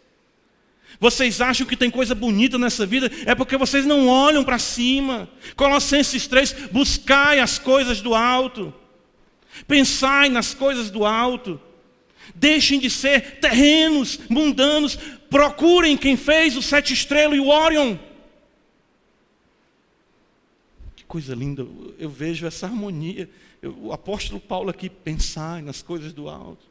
Vocês 1.02 1.42
acham 1.42 1.66
que 1.66 1.76
tem 1.76 1.90
coisa 1.90 2.14
bonita 2.14 2.60
nessa 2.60 2.86
vida? 2.86 3.10
É 3.26 3.34
porque 3.34 3.58
vocês 3.58 3.88
não 3.88 4.08
olham 4.08 4.44
para 4.44 4.60
cima. 4.60 5.28
Colossenses 5.56 6.28
3: 6.28 6.54
buscai 6.72 7.40
as 7.40 7.58
coisas 7.58 8.02
do 8.02 8.14
alto, 8.14 8.72
pensai 9.68 10.30
nas 10.30 10.54
coisas 10.54 10.92
do 10.92 11.04
alto. 11.04 11.60
Deixem 12.36 12.80
de 12.80 12.88
ser 12.88 13.40
terrenos, 13.40 14.20
mundanos. 14.30 14.96
Procurem 15.28 15.98
quem 15.98 16.16
fez 16.16 16.56
o 16.56 16.62
sete 16.62 16.94
estrelas 16.94 17.36
e 17.36 17.42
o 17.42 17.48
Orion. 17.48 17.98
Que 20.96 21.04
coisa 21.04 21.34
linda. 21.34 21.66
Eu 21.98 22.12
vejo 22.12 22.46
essa 22.46 22.68
harmonia. 22.68 23.28
Eu, 23.60 23.76
o 23.76 23.92
apóstolo 23.92 24.40
Paulo 24.40 24.70
aqui, 24.70 24.88
pensai 24.88 25.64
nas 25.64 25.82
coisas 25.82 26.14
do 26.14 26.30
alto. 26.30 26.71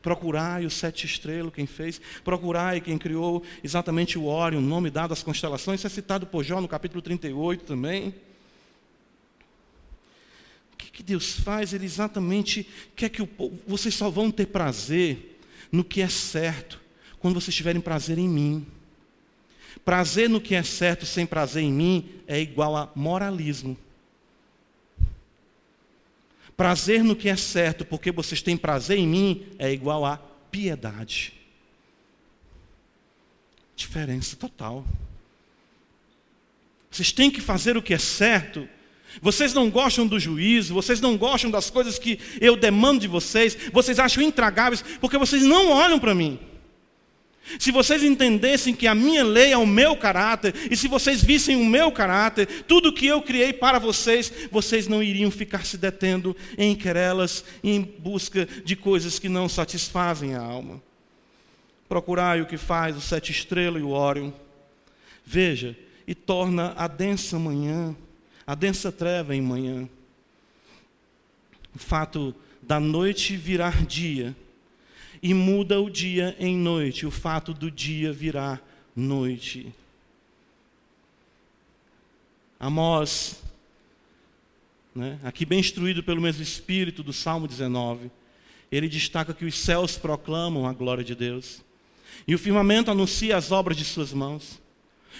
Procurai 0.00 0.64
o 0.64 0.70
sete 0.70 1.06
estrelas, 1.06 1.52
quem 1.52 1.66
fez. 1.66 2.00
Procurai 2.22 2.80
quem 2.80 2.96
criou 2.96 3.42
exatamente 3.62 4.18
o 4.18 4.26
Órion, 4.26 4.58
o 4.58 4.62
nome 4.62 4.90
dado 4.90 5.12
às 5.12 5.22
constelações. 5.22 5.80
Isso 5.80 5.86
é 5.86 5.90
citado 5.90 6.26
por 6.26 6.44
Jó 6.44 6.60
no 6.60 6.68
capítulo 6.68 7.02
38 7.02 7.64
também. 7.64 8.14
O 10.72 10.76
que, 10.76 10.90
que 10.90 11.02
Deus 11.02 11.32
faz? 11.40 11.72
Ele 11.72 11.84
exatamente 11.84 12.68
quer 12.94 13.08
que 13.08 13.20
o 13.20 13.26
povo, 13.26 13.58
vocês 13.66 13.94
só 13.94 14.08
vão 14.08 14.30
ter 14.30 14.46
prazer 14.46 15.40
no 15.70 15.82
que 15.82 16.00
é 16.00 16.08
certo, 16.08 16.80
quando 17.18 17.40
vocês 17.40 17.54
tiverem 17.54 17.80
prazer 17.80 18.18
em 18.18 18.28
mim. 18.28 18.66
Prazer 19.84 20.28
no 20.28 20.40
que 20.40 20.54
é 20.54 20.62
certo 20.62 21.04
sem 21.06 21.26
prazer 21.26 21.62
em 21.62 21.72
mim 21.72 22.08
é 22.26 22.40
igual 22.40 22.76
a 22.76 22.90
moralismo. 22.94 23.76
Prazer 26.58 27.04
no 27.04 27.14
que 27.14 27.28
é 27.28 27.36
certo, 27.36 27.84
porque 27.84 28.10
vocês 28.10 28.42
têm 28.42 28.56
prazer 28.56 28.98
em 28.98 29.06
mim, 29.06 29.46
é 29.60 29.72
igual 29.72 30.04
a 30.04 30.16
piedade. 30.50 31.32
Diferença 33.76 34.34
total. 34.34 34.84
Vocês 36.90 37.12
têm 37.12 37.30
que 37.30 37.40
fazer 37.40 37.76
o 37.76 37.82
que 37.82 37.94
é 37.94 37.98
certo. 37.98 38.68
Vocês 39.22 39.54
não 39.54 39.70
gostam 39.70 40.04
do 40.04 40.18
juízo, 40.18 40.74
vocês 40.74 41.00
não 41.00 41.16
gostam 41.16 41.48
das 41.48 41.70
coisas 41.70 41.96
que 41.96 42.18
eu 42.40 42.56
demando 42.56 43.02
de 43.02 43.06
vocês, 43.06 43.56
vocês 43.72 44.00
acham 44.00 44.20
intragáveis, 44.20 44.82
porque 45.00 45.16
vocês 45.16 45.44
não 45.44 45.70
olham 45.70 46.00
para 46.00 46.12
mim. 46.12 46.40
Se 47.58 47.70
vocês 47.70 48.02
entendessem 48.02 48.74
que 48.74 48.86
a 48.86 48.94
minha 48.94 49.24
lei 49.24 49.52
é 49.52 49.56
o 49.56 49.66
meu 49.66 49.96
caráter, 49.96 50.54
e 50.70 50.76
se 50.76 50.88
vocês 50.88 51.22
vissem 51.22 51.56
o 51.56 51.64
meu 51.64 51.90
caráter, 51.90 52.46
tudo 52.64 52.92
que 52.92 53.06
eu 53.06 53.22
criei 53.22 53.52
para 53.52 53.78
vocês, 53.78 54.32
vocês 54.50 54.88
não 54.88 55.02
iriam 55.02 55.30
ficar 55.30 55.64
se 55.64 55.78
detendo 55.78 56.36
em 56.58 56.74
querelas 56.74 57.44
em 57.62 57.80
busca 57.80 58.46
de 58.64 58.76
coisas 58.76 59.18
que 59.18 59.28
não 59.28 59.48
satisfazem 59.48 60.34
a 60.34 60.40
alma. 60.40 60.82
Procurai 61.88 62.40
o 62.42 62.46
que 62.46 62.58
faz 62.58 62.96
o 62.96 63.00
sete 63.00 63.32
estrelas 63.32 63.80
e 63.80 63.84
o 63.84 63.90
órion. 63.90 64.30
Veja, 65.24 65.76
e 66.06 66.14
torna 66.14 66.74
a 66.76 66.86
densa 66.86 67.38
manhã, 67.38 67.94
a 68.46 68.54
densa 68.54 68.90
treva 68.90 69.34
em 69.34 69.42
manhã. 69.42 69.88
O 71.74 71.78
fato 71.78 72.34
da 72.62 72.80
noite 72.80 73.36
virar 73.36 73.84
dia 73.86 74.34
e 75.22 75.34
muda 75.34 75.80
o 75.80 75.90
dia 75.90 76.36
em 76.38 76.56
noite, 76.56 77.06
o 77.06 77.10
fato 77.10 77.52
do 77.52 77.70
dia 77.70 78.12
virar 78.12 78.62
noite. 78.94 79.72
Amós, 82.60 83.40
né, 84.94 85.18
aqui 85.22 85.44
bem 85.44 85.60
instruído 85.60 86.02
pelo 86.02 86.20
mesmo 86.20 86.42
Espírito 86.42 87.02
do 87.02 87.12
Salmo 87.12 87.46
19, 87.46 88.10
ele 88.70 88.88
destaca 88.88 89.32
que 89.32 89.44
os 89.44 89.56
céus 89.56 89.96
proclamam 89.96 90.66
a 90.66 90.72
glória 90.72 91.04
de 91.04 91.14
Deus, 91.14 91.62
E 92.26 92.34
o 92.34 92.38
firmamento 92.38 92.90
anuncia 92.90 93.36
as 93.36 93.52
obras 93.52 93.76
de 93.76 93.84
suas 93.84 94.12
mãos. 94.12 94.60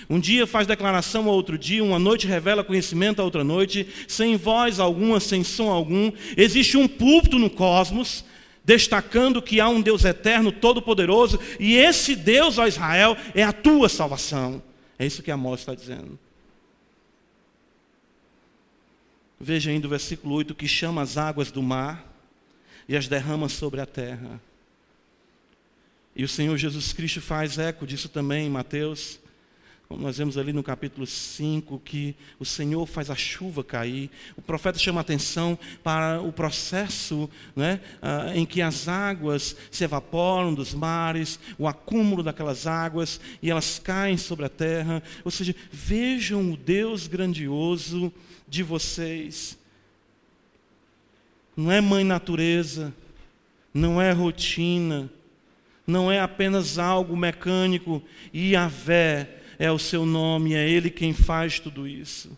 Um 0.08 0.20
dia 0.20 0.46
faz 0.46 0.66
declaração 0.66 1.28
a 1.28 1.32
outro 1.32 1.58
dia, 1.58 1.82
uma 1.82 1.98
noite 1.98 2.26
revela 2.26 2.62
conhecimento 2.62 3.20
a 3.20 3.24
outra 3.24 3.42
noite, 3.42 3.86
sem 4.06 4.36
voz 4.36 4.78
alguma, 4.78 5.18
sem 5.18 5.42
som 5.42 5.70
algum. 5.70 6.12
Existe 6.36 6.76
um 6.76 6.86
púlpito 6.86 7.38
no 7.38 7.50
cosmos, 7.50 8.24
destacando 8.68 9.40
que 9.40 9.60
há 9.60 9.68
um 9.70 9.80
Deus 9.80 10.04
eterno, 10.04 10.52
todo-poderoso, 10.52 11.40
e 11.58 11.74
esse 11.74 12.14
Deus, 12.14 12.58
ó 12.58 12.66
Israel, 12.66 13.16
é 13.34 13.42
a 13.42 13.50
tua 13.50 13.88
salvação. 13.88 14.62
É 14.98 15.06
isso 15.06 15.22
que 15.22 15.30
Amós 15.30 15.60
está 15.60 15.74
dizendo. 15.74 16.18
Veja 19.40 19.70
ainda 19.70 19.86
o 19.86 19.90
versículo 19.90 20.34
8: 20.34 20.54
que 20.54 20.68
chama 20.68 21.00
as 21.00 21.16
águas 21.16 21.50
do 21.50 21.62
mar 21.62 22.04
e 22.86 22.94
as 22.94 23.08
derrama 23.08 23.48
sobre 23.48 23.80
a 23.80 23.86
terra. 23.86 24.38
E 26.14 26.22
o 26.22 26.28
Senhor 26.28 26.54
Jesus 26.58 26.92
Cristo 26.92 27.22
faz 27.22 27.56
eco 27.56 27.86
disso 27.86 28.10
também 28.10 28.48
em 28.48 28.50
Mateus 28.50 29.18
como 29.88 30.02
nós 30.02 30.18
vemos 30.18 30.36
ali 30.36 30.52
no 30.52 30.62
capítulo 30.62 31.06
5, 31.06 31.78
que 31.78 32.14
o 32.38 32.44
Senhor 32.44 32.84
faz 32.84 33.08
a 33.08 33.16
chuva 33.16 33.64
cair. 33.64 34.10
O 34.36 34.42
profeta 34.42 34.78
chama 34.78 35.00
atenção 35.00 35.58
para 35.82 36.20
o 36.20 36.30
processo 36.30 37.28
né, 37.56 37.80
ah, 38.02 38.32
em 38.34 38.44
que 38.44 38.60
as 38.60 38.86
águas 38.86 39.56
se 39.70 39.84
evaporam 39.84 40.52
dos 40.52 40.74
mares, 40.74 41.40
o 41.58 41.66
acúmulo 41.66 42.22
daquelas 42.22 42.66
águas, 42.66 43.18
e 43.40 43.50
elas 43.50 43.78
caem 43.78 44.18
sobre 44.18 44.44
a 44.44 44.50
terra. 44.50 45.02
Ou 45.24 45.30
seja, 45.30 45.56
vejam 45.72 46.52
o 46.52 46.56
Deus 46.56 47.06
grandioso 47.06 48.12
de 48.46 48.62
vocês. 48.62 49.58
Não 51.56 51.72
é 51.72 51.80
mãe 51.80 52.04
natureza, 52.04 52.92
não 53.72 54.02
é 54.02 54.12
rotina, 54.12 55.08
não 55.86 56.12
é 56.12 56.20
apenas 56.20 56.78
algo 56.78 57.16
mecânico, 57.16 58.02
e 58.34 58.54
a 58.54 58.68
vé 58.68 59.37
é 59.58 59.70
o 59.70 59.78
seu 59.78 60.06
nome, 60.06 60.54
é 60.54 60.68
Ele 60.68 60.90
quem 60.90 61.12
faz 61.12 61.58
tudo 61.58 61.86
isso. 61.86 62.36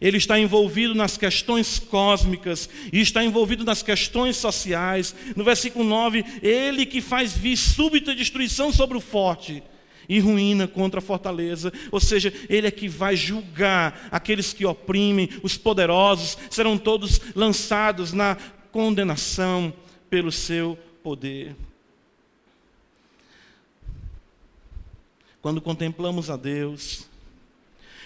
Ele 0.00 0.16
está 0.16 0.38
envolvido 0.38 0.94
nas 0.94 1.16
questões 1.16 1.78
cósmicas 1.78 2.68
e 2.92 3.00
está 3.00 3.22
envolvido 3.22 3.64
nas 3.64 3.82
questões 3.82 4.36
sociais. 4.36 5.14
No 5.36 5.44
versículo 5.44 5.84
9, 5.84 6.24
Ele 6.42 6.86
que 6.86 7.00
faz 7.00 7.36
vir 7.36 7.56
súbita 7.56 8.14
destruição 8.14 8.72
sobre 8.72 8.96
o 8.96 9.00
forte 9.00 9.62
e 10.08 10.18
ruína 10.18 10.66
contra 10.66 10.98
a 10.98 11.02
fortaleza. 11.02 11.72
Ou 11.92 12.00
seja, 12.00 12.32
Ele 12.48 12.66
é 12.66 12.70
que 12.70 12.88
vai 12.88 13.14
julgar 13.14 14.08
aqueles 14.10 14.52
que 14.52 14.64
oprimem, 14.64 15.28
os 15.42 15.58
poderosos 15.58 16.36
serão 16.48 16.78
todos 16.78 17.20
lançados 17.34 18.12
na 18.12 18.36
condenação 18.72 19.72
pelo 20.08 20.32
seu 20.32 20.78
poder. 21.02 21.54
Quando 25.42 25.60
contemplamos 25.60 26.28
a 26.28 26.36
Deus, 26.36 27.06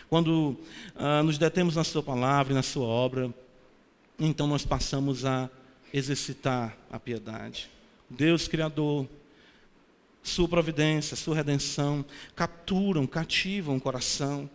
quando 0.09 0.57
ah, 0.95 1.23
nos 1.23 1.39
detemos 1.39 1.77
na 1.77 1.85
Sua 1.85 2.03
palavra 2.03 2.53
e 2.53 2.57
na 2.57 2.63
Sua 2.63 2.87
obra, 2.87 3.33
então 4.19 4.47
nós 4.47 4.65
passamos 4.65 5.25
a 5.25 5.51
exercitar 5.93 6.77
a 6.91 6.99
piedade. 6.99 7.69
Deus 8.09 8.47
Criador, 8.47 9.09
Sua 10.23 10.49
providência, 10.49 11.17
Sua 11.17 11.35
redenção, 11.35 12.05
capturam, 12.37 13.07
cativam 13.07 13.77
o 13.77 13.81
coração, 13.81 14.49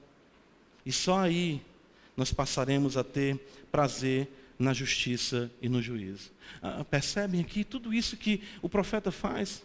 e 0.86 0.92
só 0.92 1.20
aí 1.20 1.62
nós 2.16 2.32
passaremos 2.32 2.98
a 2.98 3.04
ter 3.04 3.38
prazer 3.72 4.28
na 4.58 4.74
justiça 4.74 5.50
e 5.62 5.70
no 5.70 5.82
juízo. 5.82 6.32
Ah, 6.62 6.84
percebem 6.84 7.42
aqui 7.42 7.64
tudo 7.64 7.94
isso 7.94 8.18
que 8.18 8.42
o 8.62 8.70
profeta 8.70 9.12
faz? 9.12 9.64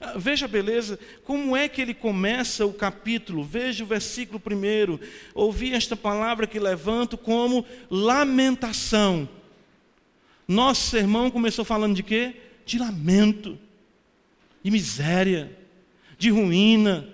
Ah, 0.00 0.14
veja 0.16 0.44
a 0.44 0.48
beleza, 0.48 0.98
como 1.24 1.56
é 1.56 1.68
que 1.68 1.80
ele 1.80 1.94
começa 1.94 2.66
o 2.66 2.72
capítulo? 2.72 3.42
Veja 3.42 3.82
o 3.82 3.86
versículo 3.86 4.38
primeiro. 4.38 5.00
Ouvi 5.34 5.72
esta 5.72 5.96
palavra 5.96 6.46
que 6.46 6.58
levanto 6.58 7.16
como 7.16 7.64
lamentação. 7.90 9.28
Nosso 10.46 10.90
sermão 10.90 11.30
começou 11.30 11.64
falando 11.64 11.96
de 11.96 12.02
quê? 12.02 12.34
De 12.64 12.78
lamento, 12.78 13.58
de 14.62 14.70
miséria, 14.70 15.50
de 16.18 16.30
ruína. 16.30 17.06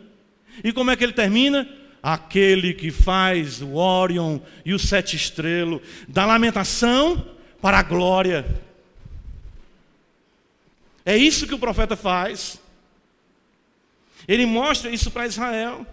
E 0.62 0.72
como 0.72 0.90
é 0.90 0.96
que 0.96 1.04
ele 1.04 1.12
termina? 1.12 1.68
Aquele 2.02 2.74
que 2.74 2.90
faz 2.90 3.62
o 3.62 3.74
Orion 3.74 4.38
e 4.64 4.74
o 4.74 4.78
sete 4.78 5.16
estrelo, 5.16 5.80
da 6.06 6.26
lamentação 6.26 7.24
para 7.60 7.78
a 7.78 7.82
glória. 7.82 8.44
É 11.04 11.16
isso 11.16 11.46
que 11.46 11.54
o 11.54 11.58
profeta 11.58 11.96
faz. 11.96 12.60
Ele 14.26 14.46
mostra 14.46 14.90
isso 14.90 15.10
para 15.10 15.26
Israel. 15.26 15.86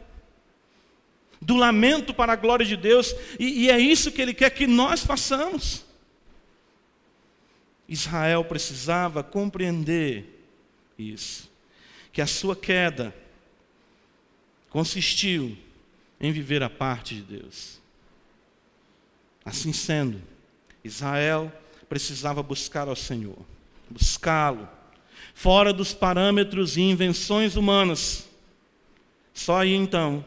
Do 1.41 1.55
lamento 1.55 2.13
para 2.13 2.33
a 2.33 2.35
glória 2.35 2.65
de 2.65 2.77
Deus, 2.77 3.15
e, 3.39 3.63
e 3.63 3.69
é 3.71 3.79
isso 3.79 4.11
que 4.11 4.21
ele 4.21 4.33
quer 4.33 4.51
que 4.51 4.67
nós 4.67 5.03
façamos. 5.03 5.83
Israel 7.89 8.45
precisava 8.45 9.23
compreender 9.23 10.45
isso, 10.97 11.51
que 12.13 12.21
a 12.21 12.27
sua 12.27 12.55
queda 12.55 13.13
consistiu 14.69 15.57
em 16.19 16.31
viver 16.31 16.61
a 16.63 16.69
parte 16.69 17.15
de 17.15 17.21
Deus. 17.21 17.81
Assim 19.43 19.73
sendo, 19.73 20.21
Israel 20.83 21.51
precisava 21.89 22.41
buscar 22.41 22.87
ao 22.87 22.95
Senhor, 22.95 23.37
buscá-lo 23.89 24.69
fora 25.41 25.73
dos 25.73 25.91
parâmetros 25.91 26.77
e 26.77 26.81
invenções 26.81 27.55
humanas. 27.55 28.29
Só 29.33 29.57
aí 29.57 29.73
então 29.73 30.23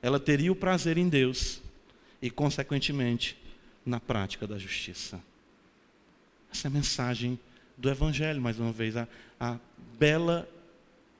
ela 0.00 0.18
teria 0.18 0.50
o 0.50 0.56
prazer 0.56 0.96
em 0.96 1.10
Deus 1.10 1.60
e, 2.22 2.30
consequentemente, 2.30 3.36
na 3.84 4.00
prática 4.00 4.46
da 4.46 4.56
justiça. 4.56 5.20
Essa 6.50 6.68
é 6.68 6.70
a 6.70 6.72
mensagem 6.72 7.38
do 7.76 7.90
Evangelho, 7.90 8.40
mais 8.40 8.58
uma 8.58 8.72
vez, 8.72 8.96
a, 8.96 9.06
a 9.38 9.58
bela, 9.98 10.48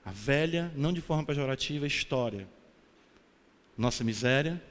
a 0.02 0.10
velha, 0.12 0.72
não 0.74 0.90
de 0.90 1.02
forma 1.02 1.22
pejorativa, 1.22 1.86
história. 1.86 2.48
Nossa 3.76 4.02
miséria, 4.02 4.62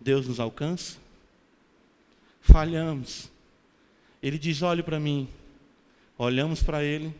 Deus 0.00 0.26
nos 0.26 0.40
alcança, 0.40 0.96
falhamos. 2.40 3.30
Ele 4.22 4.38
diz: 4.38 4.62
olhe 4.62 4.82
para 4.82 4.98
mim, 4.98 5.28
olhamos 6.16 6.62
para 6.62 6.82
Ele 6.82 7.14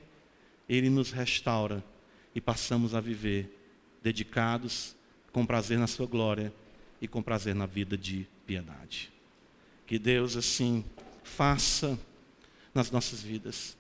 ele 0.71 0.89
nos 0.89 1.11
restaura 1.11 1.83
e 2.33 2.41
passamos 2.41 2.95
a 2.95 3.01
viver 3.01 3.59
dedicados, 4.01 4.95
com 5.33 5.45
prazer 5.45 5.77
na 5.77 5.89
Sua 5.89 6.07
glória 6.07 6.53
e 7.03 7.09
com 7.09 7.21
prazer 7.21 7.57
na 7.57 7.67
vida 7.67 7.99
de 7.99 8.25
piedade. 8.47 9.11
Que 9.85 9.99
Deus, 9.99 10.37
assim, 10.37 10.85
faça 11.25 11.99
nas 12.73 12.89
nossas 12.89 13.21
vidas. 13.21 13.77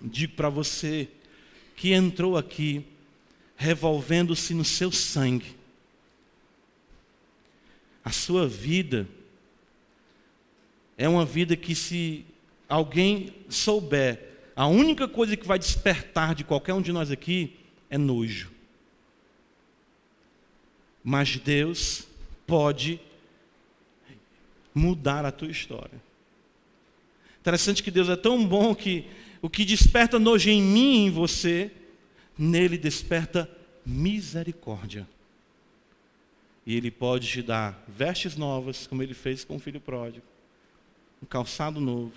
Digo 0.00 0.32
para 0.32 0.48
você 0.48 1.06
que 1.76 1.92
entrou 1.92 2.38
aqui 2.38 2.82
revolvendo-se 3.54 4.54
no 4.54 4.64
seu 4.64 4.90
sangue. 4.90 5.54
A 8.02 8.10
sua 8.10 8.48
vida 8.48 9.06
é 10.96 11.06
uma 11.06 11.26
vida 11.26 11.54
que, 11.56 11.74
se 11.74 12.24
alguém 12.66 13.34
souber 13.50 14.31
a 14.54 14.66
única 14.66 15.08
coisa 15.08 15.36
que 15.36 15.46
vai 15.46 15.58
despertar 15.58 16.34
de 16.34 16.44
qualquer 16.44 16.74
um 16.74 16.82
de 16.82 16.92
nós 16.92 17.10
aqui 17.10 17.56
é 17.88 17.96
nojo. 17.96 18.50
Mas 21.02 21.36
Deus 21.36 22.06
pode 22.46 23.00
mudar 24.74 25.24
a 25.24 25.32
tua 25.32 25.50
história. 25.50 26.00
Interessante 27.40 27.82
que 27.82 27.90
Deus 27.90 28.08
é 28.08 28.16
tão 28.16 28.46
bom 28.46 28.74
que 28.74 29.06
o 29.40 29.50
que 29.50 29.64
desperta 29.64 30.18
nojo 30.18 30.48
em 30.48 30.62
mim 30.62 30.92
e 30.92 31.06
em 31.06 31.10
você, 31.10 31.72
nele 32.38 32.78
desperta 32.78 33.50
misericórdia. 33.84 35.08
E 36.64 36.76
Ele 36.76 36.90
pode 36.92 37.26
te 37.26 37.42
dar 37.42 37.82
vestes 37.88 38.36
novas, 38.36 38.86
como 38.86 39.02
Ele 39.02 39.14
fez 39.14 39.44
com 39.44 39.56
o 39.56 39.58
filho 39.58 39.80
pródigo, 39.80 40.24
um 41.20 41.26
calçado 41.26 41.80
novo, 41.80 42.12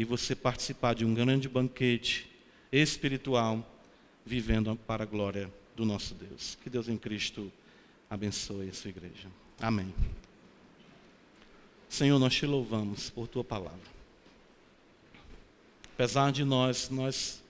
e 0.00 0.04
você 0.04 0.34
participar 0.34 0.94
de 0.94 1.04
um 1.04 1.12
grande 1.12 1.46
banquete 1.46 2.26
espiritual, 2.72 3.62
vivendo 4.24 4.74
para 4.86 5.02
a 5.02 5.06
glória 5.06 5.52
do 5.76 5.84
nosso 5.84 6.14
Deus. 6.14 6.56
Que 6.62 6.70
Deus 6.70 6.88
em 6.88 6.96
Cristo 6.96 7.52
abençoe 8.08 8.70
a 8.70 8.72
sua 8.72 8.88
igreja. 8.88 9.28
Amém. 9.60 9.94
Senhor, 11.86 12.18
nós 12.18 12.34
te 12.34 12.46
louvamos 12.46 13.10
por 13.10 13.28
tua 13.28 13.44
palavra. 13.44 13.78
Apesar 15.92 16.32
de 16.32 16.44
nós, 16.44 16.88
nós 16.88 17.42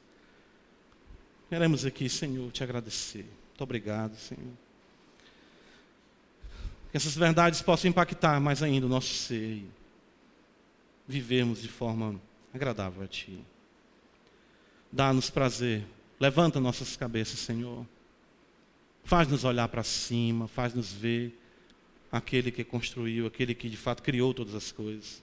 queremos 1.49 1.85
aqui, 1.85 2.09
Senhor, 2.09 2.51
te 2.51 2.65
agradecer. 2.65 3.27
Muito 3.51 3.63
obrigado, 3.63 4.17
Senhor. 4.17 4.55
Que 6.91 6.97
essas 6.97 7.15
verdades 7.15 7.63
possam 7.63 7.89
impactar 7.89 8.41
mais 8.41 8.61
ainda 8.61 8.87
o 8.87 8.89
nosso 8.89 9.15
ser 9.15 9.59
e 9.59 9.71
vivermos 11.07 11.63
de 11.63 11.69
forma 11.69 12.21
agradável 12.53 13.03
a 13.03 13.07
Ti. 13.07 13.45
Dá-nos 14.93 15.31
prazer 15.31 15.87
Levanta 16.21 16.61
nossas 16.61 16.97
cabeças, 16.97 17.39
Senhor. 17.39 17.87
Faz-nos 19.05 19.43
olhar 19.43 19.67
para 19.69 19.83
cima, 19.83 20.47
faz-nos 20.47 20.93
ver 20.93 21.35
aquele 22.13 22.53
que 22.53 22.63
construiu, 22.63 23.27
aquele 23.27 23.55
que 23.55 23.71
de 23.71 23.77
fato 23.79 24.03
criou 24.03 24.35
todas 24.35 24.55
as 24.55 24.71
coisas. 24.71 25.23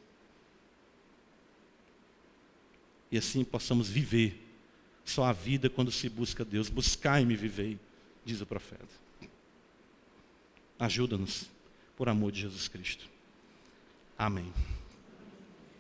E 3.12 3.18
assim 3.18 3.44
possamos 3.44 3.88
viver 3.88 4.44
só 5.06 5.26
a 5.26 5.32
vida 5.32 5.70
quando 5.70 5.92
se 5.92 6.10
busca 6.10 6.44
Deus. 6.44 6.68
Buscai-me 6.68 7.36
vivei, 7.36 7.78
diz 8.26 8.42
o 8.42 8.46
profeta. 8.48 8.88
Ajuda-nos, 10.80 11.48
por 11.96 12.10
amor 12.10 12.32
de 12.32 12.42
Jesus 12.42 12.68
Cristo. 12.68 13.08
Amém. 14.18 14.52